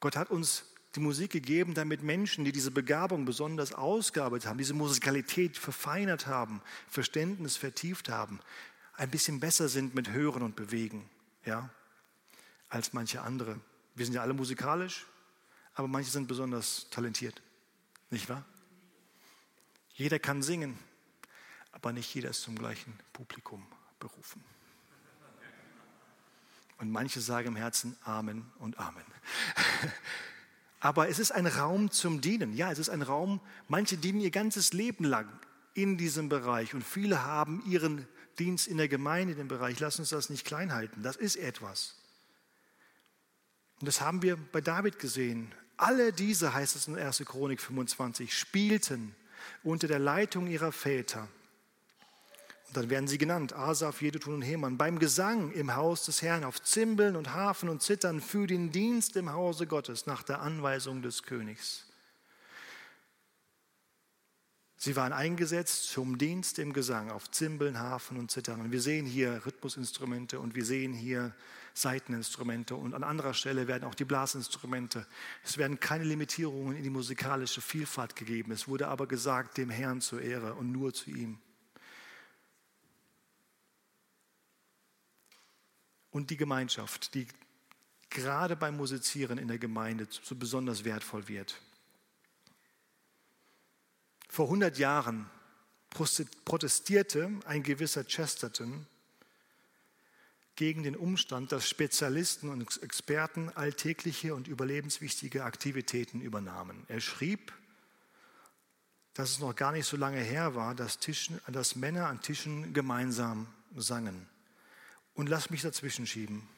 Gott 0.00 0.16
hat 0.16 0.30
uns 0.30 0.64
die 0.94 1.00
Musik 1.00 1.30
gegeben, 1.30 1.74
damit 1.74 2.02
Menschen, 2.02 2.44
die 2.44 2.52
diese 2.52 2.70
Begabung 2.70 3.24
besonders 3.24 3.72
ausgearbeitet 3.72 4.48
haben, 4.48 4.58
diese 4.58 4.74
Musikalität 4.74 5.56
verfeinert 5.56 6.26
haben, 6.26 6.60
Verständnis 6.88 7.56
vertieft 7.56 8.08
haben, 8.08 8.40
ein 8.94 9.10
bisschen 9.10 9.40
besser 9.40 9.68
sind 9.68 9.94
mit 9.94 10.10
Hören 10.10 10.42
und 10.42 10.56
Bewegen, 10.56 11.08
ja, 11.44 11.70
als 12.68 12.92
manche 12.92 13.22
andere. 13.22 13.58
Wir 13.94 14.04
sind 14.04 14.14
ja 14.14 14.22
alle 14.22 14.34
musikalisch, 14.34 15.06
aber 15.74 15.88
manche 15.88 16.10
sind 16.10 16.28
besonders 16.28 16.88
talentiert, 16.90 17.40
nicht 18.12 18.28
wahr? 18.28 18.44
Jeder 19.94 20.18
kann 20.18 20.42
singen, 20.42 20.78
aber 21.72 21.92
nicht 21.92 22.14
jeder 22.14 22.30
ist 22.30 22.42
zum 22.42 22.56
gleichen 22.56 22.98
Publikum 23.12 23.66
berufen. 23.98 24.42
Und 26.78 26.90
manche 26.90 27.20
sagen 27.20 27.48
im 27.48 27.56
Herzen 27.56 27.96
Amen 28.02 28.50
und 28.58 28.78
Amen. 28.78 29.04
Aber 30.80 31.08
es 31.08 31.20
ist 31.20 31.30
ein 31.30 31.46
Raum 31.46 31.92
zum 31.92 32.20
Dienen. 32.20 32.54
Ja, 32.54 32.72
es 32.72 32.80
ist 32.80 32.88
ein 32.88 33.02
Raum, 33.02 33.40
manche 33.68 33.96
dienen 33.96 34.20
ihr 34.20 34.32
ganzes 34.32 34.72
Leben 34.72 35.04
lang 35.04 35.28
in 35.74 35.96
diesem 35.96 36.28
Bereich 36.28 36.74
und 36.74 36.82
viele 36.82 37.22
haben 37.22 37.64
ihren 37.64 38.08
Dienst 38.40 38.66
in 38.66 38.78
der 38.78 38.88
Gemeinde, 38.88 39.32
in 39.32 39.38
dem 39.38 39.48
Bereich. 39.48 39.78
Lass 39.78 40.00
uns 40.00 40.08
das 40.08 40.28
nicht 40.28 40.44
klein 40.44 40.72
halten. 40.72 41.04
Das 41.04 41.14
ist 41.14 41.36
etwas. 41.36 41.94
Und 43.78 43.86
das 43.86 44.00
haben 44.00 44.22
wir 44.22 44.36
bei 44.36 44.60
David 44.60 44.98
gesehen. 44.98 45.54
Alle 45.82 46.12
diese, 46.12 46.54
heißt 46.54 46.76
es 46.76 46.86
in 46.86 46.96
1. 46.96 47.24
Chronik 47.26 47.60
25, 47.60 48.32
spielten 48.32 49.16
unter 49.64 49.88
der 49.88 49.98
Leitung 49.98 50.46
ihrer 50.46 50.70
Väter. 50.70 51.26
Und 52.68 52.76
dann 52.76 52.88
werden 52.88 53.08
sie 53.08 53.18
genannt, 53.18 53.52
Asaf, 53.52 54.00
Jedutun 54.00 54.34
und 54.34 54.42
Heman, 54.42 54.78
beim 54.78 55.00
Gesang 55.00 55.50
im 55.50 55.74
Haus 55.74 56.04
des 56.04 56.22
Herrn 56.22 56.44
auf 56.44 56.62
Zimbeln 56.62 57.16
und 57.16 57.34
Hafen 57.34 57.68
und 57.68 57.82
Zittern 57.82 58.20
für 58.20 58.46
den 58.46 58.70
Dienst 58.70 59.16
im 59.16 59.32
Hause 59.32 59.66
Gottes 59.66 60.06
nach 60.06 60.22
der 60.22 60.40
Anweisung 60.40 61.02
des 61.02 61.24
Königs. 61.24 61.84
Sie 64.76 64.94
waren 64.94 65.12
eingesetzt 65.12 65.90
zum 65.90 66.16
Dienst 66.16 66.60
im 66.60 66.72
Gesang 66.72 67.10
auf 67.10 67.28
Zimbeln, 67.32 67.80
Hafen 67.80 68.18
und 68.18 68.30
Zittern. 68.30 68.70
Wir 68.70 68.80
sehen 68.80 69.04
hier 69.04 69.44
Rhythmusinstrumente 69.44 70.38
und 70.38 70.54
wir 70.54 70.64
sehen 70.64 70.92
hier 70.92 71.34
Saiteninstrumente 71.74 72.74
und 72.74 72.94
an 72.94 73.02
anderer 73.02 73.34
Stelle 73.34 73.66
werden 73.66 73.84
auch 73.84 73.94
die 73.94 74.04
Blasinstrumente. 74.04 75.06
Es 75.42 75.58
werden 75.58 75.80
keine 75.80 76.04
Limitierungen 76.04 76.76
in 76.76 76.82
die 76.82 76.90
musikalische 76.90 77.60
Vielfalt 77.60 78.16
gegeben. 78.16 78.52
Es 78.52 78.68
wurde 78.68 78.88
aber 78.88 79.06
gesagt, 79.06 79.56
dem 79.56 79.70
Herrn 79.70 80.00
zur 80.00 80.20
Ehre 80.20 80.54
und 80.54 80.70
nur 80.70 80.92
zu 80.92 81.10
ihm. 81.10 81.38
Und 86.10 86.28
die 86.28 86.36
Gemeinschaft, 86.36 87.14
die 87.14 87.26
gerade 88.10 88.54
beim 88.54 88.76
Musizieren 88.76 89.38
in 89.38 89.48
der 89.48 89.58
Gemeinde 89.58 90.06
so 90.10 90.34
besonders 90.34 90.84
wertvoll 90.84 91.26
wird. 91.28 91.58
Vor 94.28 94.46
100 94.46 94.76
Jahren 94.78 95.30
protestierte 96.44 97.30
ein 97.46 97.62
gewisser 97.62 98.04
Chesterton 98.04 98.86
gegen 100.56 100.82
den 100.82 100.96
Umstand, 100.96 101.52
dass 101.52 101.68
Spezialisten 101.68 102.48
und 102.48 102.82
Experten 102.82 103.48
alltägliche 103.50 104.34
und 104.34 104.48
überlebenswichtige 104.48 105.44
Aktivitäten 105.44 106.20
übernahmen. 106.20 106.84
Er 106.88 107.00
schrieb, 107.00 107.52
dass 109.14 109.30
es 109.30 109.38
noch 109.40 109.54
gar 109.54 109.72
nicht 109.72 109.86
so 109.86 109.96
lange 109.96 110.20
her 110.20 110.54
war, 110.54 110.74
dass, 110.74 110.98
Tischen, 110.98 111.40
dass 111.48 111.76
Männer 111.76 112.06
an 112.06 112.20
Tischen 112.20 112.72
gemeinsam 112.72 113.46
sangen. 113.76 114.28
Und 115.14 115.28
lass 115.28 115.50
mich 115.50 115.62
dazwischen 115.62 116.06
schieben. 116.06 116.48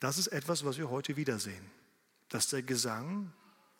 Das 0.00 0.16
ist 0.16 0.28
etwas, 0.28 0.64
was 0.64 0.78
wir 0.78 0.90
heute 0.90 1.16
wiedersehen, 1.16 1.70
dass 2.28 2.48
der 2.48 2.62
Gesang 2.62 3.32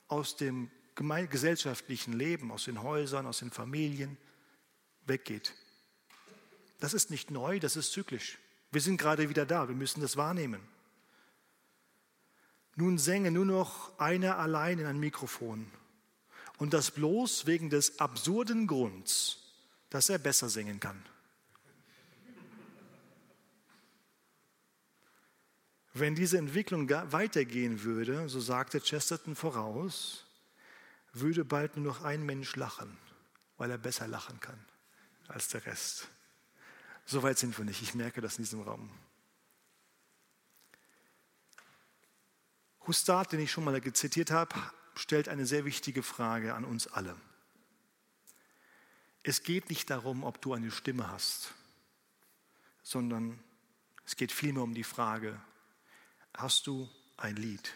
aus 0.08 0.36
dem 0.36 0.70
gesellschaftlichen 0.94 2.12
Leben, 2.12 2.50
aus 2.50 2.64
den 2.64 2.82
Häusern, 2.82 3.26
aus 3.26 3.38
den 3.38 3.52
Familien 3.52 4.16
weggeht. 5.06 5.54
Das 6.80 6.92
ist 6.92 7.10
nicht 7.10 7.30
neu, 7.30 7.60
das 7.60 7.76
ist 7.76 7.92
zyklisch. 7.92 8.38
Wir 8.70 8.80
sind 8.80 8.98
gerade 8.98 9.28
wieder 9.28 9.46
da, 9.46 9.68
wir 9.68 9.74
müssen 9.74 10.00
das 10.00 10.16
wahrnehmen. 10.16 10.60
Nun 12.76 12.98
sänge 12.98 13.30
nur 13.30 13.44
noch 13.44 13.98
einer 13.98 14.38
allein 14.38 14.78
in 14.78 14.86
ein 14.86 15.00
Mikrofon 15.00 15.70
und 16.58 16.74
das 16.74 16.90
bloß 16.90 17.46
wegen 17.46 17.70
des 17.70 17.98
absurden 17.98 18.66
Grunds, 18.66 19.38
dass 19.90 20.08
er 20.08 20.18
besser 20.18 20.48
singen 20.48 20.78
kann. 20.80 21.02
Wenn 25.94 26.14
diese 26.14 26.38
Entwicklung 26.38 26.88
weitergehen 26.88 27.82
würde, 27.82 28.28
so 28.28 28.38
sagte 28.38 28.80
Chesterton 28.80 29.34
voraus, 29.34 30.24
würde 31.12 31.44
bald 31.44 31.76
nur 31.76 31.86
noch 31.86 32.04
ein 32.04 32.24
Mensch 32.24 32.54
lachen, 32.54 32.96
weil 33.56 33.70
er 33.70 33.78
besser 33.78 34.06
lachen 34.06 34.38
kann 34.38 34.58
als 35.26 35.48
der 35.48 35.66
Rest. 35.66 36.08
So 37.10 37.22
weit 37.22 37.38
sind 37.38 37.56
wir 37.56 37.64
nicht. 37.64 37.80
Ich 37.80 37.94
merke 37.94 38.20
das 38.20 38.36
in 38.36 38.44
diesem 38.44 38.60
Raum. 38.60 38.90
Hustad, 42.86 43.32
den 43.32 43.40
ich 43.40 43.50
schon 43.50 43.64
mal 43.64 43.82
zitiert 43.94 44.30
habe, 44.30 44.54
stellt 44.94 45.26
eine 45.30 45.46
sehr 45.46 45.64
wichtige 45.64 46.02
Frage 46.02 46.52
an 46.52 46.66
uns 46.66 46.86
alle. 46.86 47.16
Es 49.22 49.42
geht 49.42 49.70
nicht 49.70 49.88
darum, 49.88 50.22
ob 50.22 50.42
du 50.42 50.52
eine 50.52 50.70
Stimme 50.70 51.10
hast, 51.10 51.54
sondern 52.82 53.42
es 54.04 54.16
geht 54.16 54.30
vielmehr 54.30 54.62
um 54.62 54.74
die 54.74 54.84
Frage, 54.84 55.40
hast 56.34 56.66
du 56.66 56.90
ein 57.16 57.36
Lied? 57.36 57.72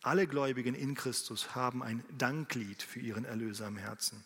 Alle 0.00 0.26
Gläubigen 0.26 0.74
in 0.74 0.94
Christus 0.94 1.54
haben 1.54 1.82
ein 1.82 2.02
Danklied 2.16 2.82
für 2.82 3.00
ihren 3.00 3.26
Erlöser 3.26 3.66
im 3.66 3.76
Herzen. 3.76 4.24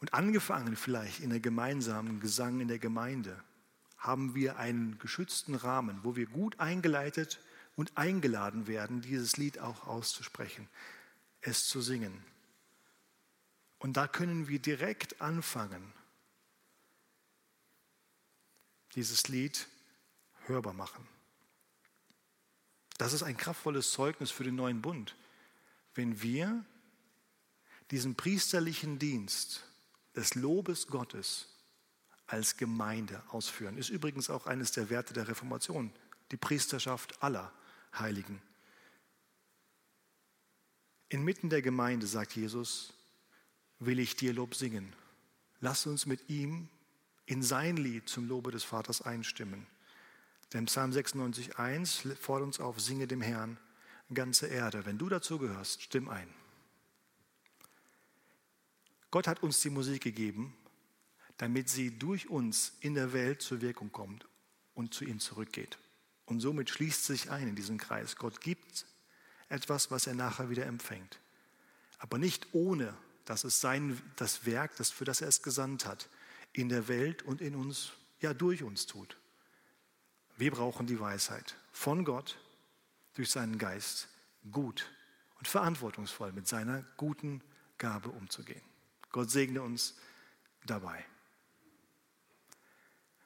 Und 0.00 0.14
angefangen 0.14 0.76
vielleicht 0.76 1.20
in 1.20 1.30
der 1.30 1.40
gemeinsamen 1.40 2.20
Gesang 2.20 2.60
in 2.60 2.68
der 2.68 2.78
Gemeinde, 2.78 3.42
haben 3.96 4.34
wir 4.34 4.58
einen 4.58 4.98
geschützten 4.98 5.54
Rahmen, 5.54 6.00
wo 6.02 6.16
wir 6.16 6.26
gut 6.26 6.60
eingeleitet 6.60 7.40
und 7.76 7.96
eingeladen 7.96 8.66
werden, 8.66 9.00
dieses 9.00 9.36
Lied 9.36 9.58
auch 9.58 9.86
auszusprechen, 9.86 10.68
es 11.40 11.66
zu 11.66 11.80
singen. 11.80 12.24
Und 13.78 13.96
da 13.96 14.06
können 14.06 14.48
wir 14.48 14.58
direkt 14.58 15.20
anfangen, 15.20 15.92
dieses 18.94 19.28
Lied 19.28 19.66
hörbar 20.46 20.72
machen. 20.72 21.06
Das 22.98 23.12
ist 23.12 23.22
ein 23.22 23.36
kraftvolles 23.36 23.90
Zeugnis 23.90 24.30
für 24.30 24.44
den 24.44 24.54
neuen 24.54 24.80
Bund. 24.80 25.16
Wenn 25.94 26.22
wir 26.22 26.64
diesen 27.90 28.14
priesterlichen 28.14 28.98
Dienst 28.98 29.65
des 30.16 30.34
Lobes 30.34 30.86
Gottes 30.88 31.48
als 32.26 32.56
Gemeinde 32.56 33.22
ausführen, 33.28 33.78
ist 33.78 33.90
übrigens 33.90 34.30
auch 34.30 34.46
eines 34.46 34.72
der 34.72 34.90
Werte 34.90 35.14
der 35.14 35.28
Reformation, 35.28 35.92
die 36.32 36.36
Priesterschaft 36.36 37.22
aller 37.22 37.52
Heiligen. 37.96 38.42
Inmitten 41.08 41.50
der 41.50 41.62
Gemeinde, 41.62 42.06
sagt 42.06 42.34
Jesus, 42.34 42.92
will 43.78 44.00
ich 44.00 44.16
dir 44.16 44.32
Lob 44.32 44.54
singen. 44.54 44.92
Lass 45.60 45.86
uns 45.86 46.06
mit 46.06 46.28
ihm 46.28 46.68
in 47.26 47.42
sein 47.42 47.76
Lied 47.76 48.08
zum 48.08 48.26
Lobe 48.26 48.50
des 48.50 48.64
Vaters 48.64 49.02
einstimmen. 49.02 49.66
Denn 50.52 50.66
Psalm 50.66 50.92
96,1 50.92 52.16
fordert 52.16 52.46
uns 52.46 52.60
auf, 52.60 52.80
singe 52.80 53.06
dem 53.06 53.20
Herrn 53.20 53.58
ganze 54.14 54.46
Erde. 54.46 54.86
Wenn 54.86 54.98
du 54.98 55.08
dazu 55.08 55.38
gehörst, 55.38 55.82
stimm 55.82 56.08
ein. 56.08 56.28
Gott 59.10 59.26
hat 59.26 59.42
uns 59.42 59.60
die 59.60 59.70
Musik 59.70 60.02
gegeben, 60.02 60.56
damit 61.36 61.68
sie 61.68 61.96
durch 61.98 62.28
uns 62.28 62.72
in 62.80 62.94
der 62.94 63.12
Welt 63.12 63.42
zur 63.42 63.60
Wirkung 63.60 63.92
kommt 63.92 64.26
und 64.74 64.94
zu 64.94 65.04
ihm 65.04 65.20
zurückgeht. 65.20 65.78
Und 66.24 66.40
somit 66.40 66.70
schließt 66.70 67.04
sich 67.04 67.30
ein 67.30 67.48
in 67.48 67.56
diesen 67.56 67.78
Kreis. 67.78 68.16
Gott 68.16 68.40
gibt 68.40 68.86
etwas, 69.48 69.90
was 69.90 70.06
er 70.06 70.14
nachher 70.14 70.50
wieder 70.50 70.66
empfängt. 70.66 71.20
Aber 71.98 72.18
nicht 72.18 72.48
ohne, 72.52 72.94
dass 73.24 73.44
es 73.44 73.60
sein, 73.60 74.00
das 74.16 74.44
Werk, 74.44 74.76
das, 74.76 74.90
für 74.90 75.04
das 75.04 75.20
er 75.20 75.28
es 75.28 75.42
gesandt 75.42 75.86
hat, 75.86 76.08
in 76.52 76.68
der 76.68 76.88
Welt 76.88 77.22
und 77.22 77.40
in 77.40 77.54
uns, 77.54 77.92
ja 78.20 78.34
durch 78.34 78.62
uns 78.62 78.86
tut. 78.86 79.16
Wir 80.36 80.50
brauchen 80.50 80.86
die 80.86 81.00
Weisheit 81.00 81.56
von 81.72 82.04
Gott 82.04 82.38
durch 83.14 83.30
seinen 83.30 83.58
Geist, 83.58 84.08
gut 84.52 84.90
und 85.38 85.48
verantwortungsvoll 85.48 86.32
mit 86.32 86.46
seiner 86.46 86.82
guten 86.96 87.42
Gabe 87.78 88.10
umzugehen. 88.10 88.62
Gott 89.16 89.30
segne 89.30 89.62
uns 89.62 89.94
dabei. 90.66 91.02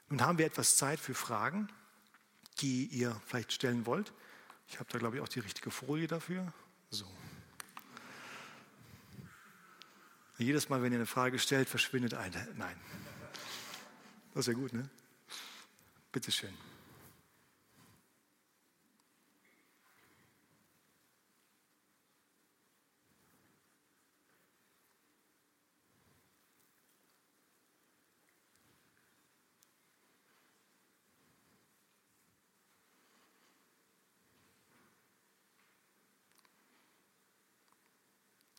Nun 0.08 0.20
haben 0.20 0.38
wir 0.38 0.46
etwas 0.46 0.76
Zeit 0.76 1.00
für 1.00 1.14
Fragen, 1.14 1.68
die 2.60 2.86
ihr 2.86 3.20
vielleicht 3.26 3.52
stellen 3.52 3.86
wollt. 3.86 4.12
Ich 4.68 4.78
habe 4.78 4.88
da, 4.92 4.98
glaube 4.98 5.16
ich, 5.16 5.22
auch 5.22 5.26
die 5.26 5.40
richtige 5.40 5.72
Folie 5.72 6.06
dafür. 6.06 6.52
So. 6.90 7.06
Jedes 10.38 10.68
Mal, 10.68 10.80
wenn 10.80 10.92
ihr 10.92 10.98
eine 10.98 11.06
Frage 11.06 11.40
stellt, 11.40 11.68
verschwindet 11.68 12.14
eine. 12.14 12.46
Nein. 12.54 12.80
Das 14.32 14.46
ist 14.46 14.46
ja 14.46 14.52
gut, 14.52 14.72
ne? 14.72 14.88
Bitteschön. 16.12 16.56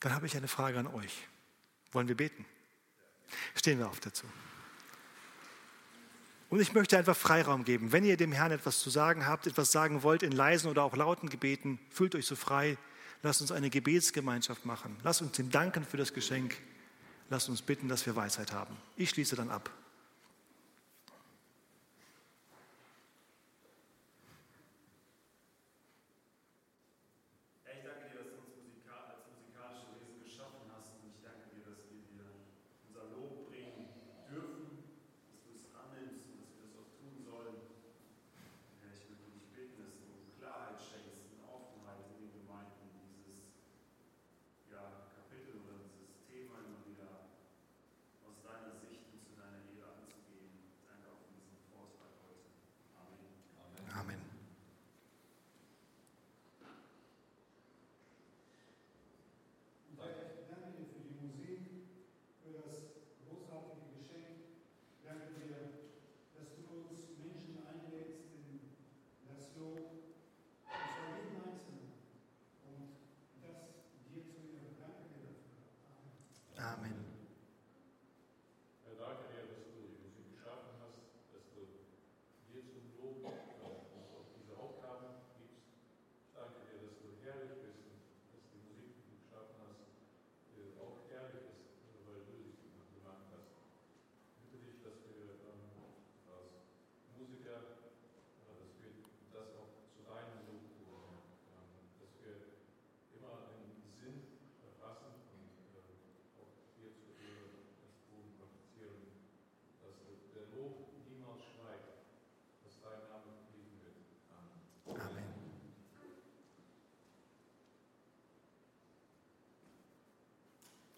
Dann 0.02 0.14
habe 0.14 0.26
ich 0.26 0.36
eine 0.36 0.48
Frage 0.48 0.78
an 0.78 0.88
euch. 0.88 1.28
Wollen 1.94 2.08
wir 2.08 2.18
beten? 2.18 2.46
Stehen 3.56 3.80
wir 3.80 3.88
auf 3.88 4.00
dazu. 4.00 4.26
Und 6.50 6.60
ich 6.60 6.74
möchte 6.74 6.98
einfach 6.98 7.16
Freiraum 7.16 7.64
geben. 7.64 7.94
Wenn 7.94 8.04
ihr 8.04 8.18
dem 8.18 8.34
Herrn 8.34 8.52
etwas 8.52 8.80
zu 8.80 8.90
sagen 8.90 9.26
habt, 9.26 9.48
etwas 9.48 9.72
sagen 9.72 10.04
wollt 10.04 10.22
in 10.22 10.34
leisen 10.34 10.70
oder 10.70 10.84
auch 10.84 10.98
lauten 10.98 11.30
Gebeten, 11.30 11.80
fühlt 11.90 12.14
euch 12.14 12.26
so 12.26 12.36
frei. 12.36 12.78
Lasst 13.24 13.40
uns 13.40 13.52
eine 13.52 13.70
Gebetsgemeinschaft 13.70 14.66
machen. 14.66 14.98
Lasst 15.04 15.22
uns 15.22 15.40
ihm 15.40 15.50
danken 15.50 15.86
für 15.86 15.98
das 15.98 16.14
Geschenk. 16.14 16.58
Lasst 17.30 17.48
uns 17.48 17.62
bitten, 17.62 17.88
dass 17.88 18.06
wir 18.06 18.16
Weisheit 18.16 18.52
haben. 18.52 18.76
Ich 18.98 19.12
schließe 19.12 19.38
dann 19.38 19.50
ab. 19.50 19.70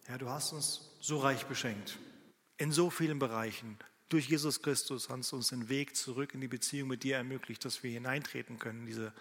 Herr, 0.06 0.18
du 0.18 0.28
hast 0.28 0.52
uns 0.52 0.90
so 1.00 1.20
reich 1.20 1.46
beschenkt, 1.46 1.98
in 2.58 2.74
so 2.74 2.90
vielen 2.90 3.20
Bereichen. 3.20 3.78
Durch 4.10 4.28
Jesus 4.28 4.62
Christus 4.62 5.10
hast 5.10 5.32
du 5.32 5.38
uns 5.38 5.48
den 5.48 5.70
Weg 5.70 5.96
zurück 5.96 6.34
in 6.34 6.42
die 6.42 6.50
Beziehung 6.50 6.90
mit 6.90 7.04
dir 7.04 7.16
ermöglicht, 7.16 7.64
dass 7.64 7.84
wir 7.84 7.92
hineintreten 7.92 8.60
können 8.60 8.86
diese 8.86 9.14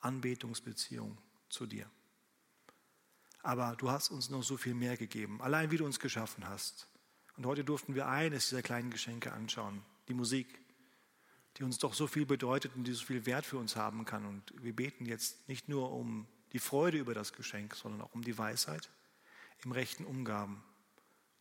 Anbetungsbeziehung 0.00 1.16
zu 1.48 1.64
dir. 1.64 1.90
Aber 3.42 3.74
du 3.78 3.90
hast 3.90 4.10
uns 4.10 4.28
noch 4.28 4.42
so 4.42 4.58
viel 4.58 4.74
mehr 4.74 4.98
gegeben, 4.98 5.40
allein 5.40 5.70
wie 5.70 5.78
du 5.78 5.86
uns 5.86 5.98
geschaffen 5.98 6.46
hast. 6.46 6.86
Und 7.38 7.46
heute 7.46 7.64
durften 7.64 7.94
wir 7.94 8.06
eines 8.06 8.50
dieser 8.50 8.60
kleinen 8.60 8.90
Geschenke 8.90 9.32
anschauen, 9.32 9.82
die 10.08 10.14
Musik, 10.14 10.60
die 11.56 11.64
uns 11.64 11.78
doch 11.78 11.94
so 11.94 12.06
viel 12.06 12.26
bedeutet 12.26 12.76
und 12.76 12.84
die 12.84 12.92
so 12.92 13.06
viel 13.06 13.24
Wert 13.24 13.46
für 13.46 13.56
uns 13.56 13.74
haben 13.74 14.04
kann. 14.04 14.26
Und 14.26 14.52
wir 14.62 14.76
beten 14.76 15.06
jetzt 15.06 15.48
nicht 15.48 15.70
nur 15.70 15.90
um 15.92 16.26
die 16.52 16.58
Freude 16.58 16.98
über 16.98 17.14
das 17.14 17.32
Geschenk, 17.32 17.74
sondern 17.74 18.02
auch 18.02 18.14
um 18.14 18.22
die 18.22 18.36
Weisheit 18.36 18.90
im 19.64 19.72
rechten 19.72 20.04
Umgaben. 20.04 20.62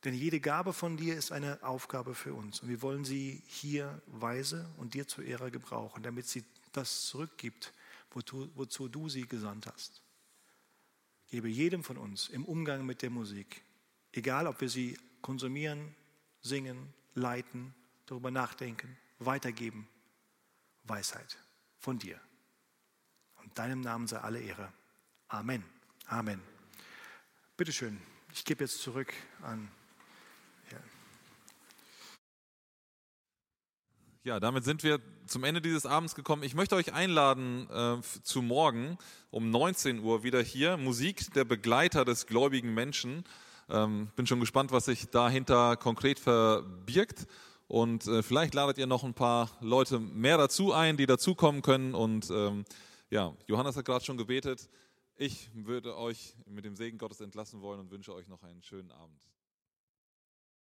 Denn 0.04 0.14
jede 0.14 0.40
Gabe 0.40 0.72
von 0.72 0.96
dir 0.96 1.16
ist 1.16 1.32
eine 1.32 1.62
Aufgabe 1.62 2.16
für 2.16 2.34
uns. 2.34 2.62
Und 2.62 2.70
wir 2.70 2.82
wollen 2.82 3.04
sie 3.04 3.44
hier 3.48 4.02
weise 4.08 4.70
und 4.78 4.94
dir 4.94 5.08
zur 5.08 5.26
Ehre 5.26 5.52
gebrauchen, 5.52 6.04
damit 6.04 6.28
sie 6.28 6.46
das 6.72 7.06
zurückgibt, 7.08 7.74
wozu, 8.12 8.50
wozu 8.56 8.88
du 8.88 9.10
sie 9.10 9.28
gesandt 9.28 9.68
hast. 9.68 10.02
Gebe 11.30 11.50
jedem 11.50 11.84
von 11.84 11.98
uns 11.98 12.30
im 12.30 12.46
Umgang 12.46 12.86
mit 12.86 13.02
der 13.02 13.10
Musik, 13.10 13.62
egal 14.14 14.48
ob 14.48 14.62
wir 14.62 14.70
sie 14.70 14.98
konsumieren, 15.22 15.94
singen, 16.42 16.94
leiten, 17.14 17.74
darüber 18.06 18.32
nachdenken, 18.32 18.98
weitergeben, 19.20 19.88
Weisheit 20.84 21.38
von 21.78 22.00
dir. 22.00 22.20
Und 23.44 23.58
deinem 23.58 23.82
Namen 23.82 24.08
sei 24.08 24.18
alle 24.18 24.40
Ehre. 24.40 24.72
Amen. 25.28 25.64
Amen. 26.08 26.59
Bitte 27.60 27.74
schön, 27.74 28.00
ich 28.32 28.46
gebe 28.46 28.64
jetzt 28.64 28.82
zurück 28.82 29.12
an. 29.42 29.70
Ja. 30.72 30.78
Ja, 34.24 34.40
damit 34.40 34.64
sind 34.64 34.82
wir 34.82 35.02
zum 35.28 35.44
Ende 35.44 35.60
dieses 35.60 35.86
Abends 35.86 36.16
gekommen. 36.16 36.44
Ich 36.44 36.56
möchte 36.56 36.78
euch 36.78 36.94
einladen 36.94 37.70
äh, 37.70 37.98
zu 38.24 38.42
morgen 38.42 38.98
um 39.30 39.50
19 39.50 40.00
Uhr 40.00 40.24
wieder 40.24 40.42
hier. 40.42 40.78
Musik 40.78 41.34
der 41.34 41.44
Begleiter 41.44 42.06
des 42.06 42.28
gläubigen 42.28 42.74
Menschen. 42.74 43.26
Ähm, 43.70 44.08
bin 44.16 44.26
schon 44.26 44.40
gespannt, 44.40 44.72
was 44.72 44.86
sich 44.86 45.10
dahinter 45.10 45.76
konkret 45.76 46.18
verbirgt. 46.18 47.28
Und 47.68 48.08
äh, 48.08 48.24
vielleicht 48.24 48.54
ladet 48.54 48.78
ihr 48.78 48.88
noch 48.88 49.04
ein 49.04 49.16
paar 49.16 49.50
Leute 49.60 50.00
mehr 50.00 50.38
dazu 50.38 50.72
ein, 50.72 50.96
die 50.96 51.08
dazukommen 51.08 51.62
können. 51.62 51.94
Und 51.94 52.30
ähm, 52.30 52.64
ja, 53.10 53.36
Johannes 53.48 53.76
hat 53.76 53.84
gerade 53.84 54.06
schon 54.06 54.16
gebetet. 54.16 54.70
Ich 55.22 55.50
würde 55.54 55.98
euch 55.98 56.34
mit 56.46 56.64
dem 56.64 56.78
Segen 56.78 56.98
Gottes 56.98 57.20
entlassen 57.20 57.62
wollen 57.62 57.82
und 57.82 57.92
wünsche 57.92 58.14
euch 58.14 58.30
noch 58.30 58.42
einen 58.42 58.64
schönen 58.64 58.90
Abend. 58.90 59.22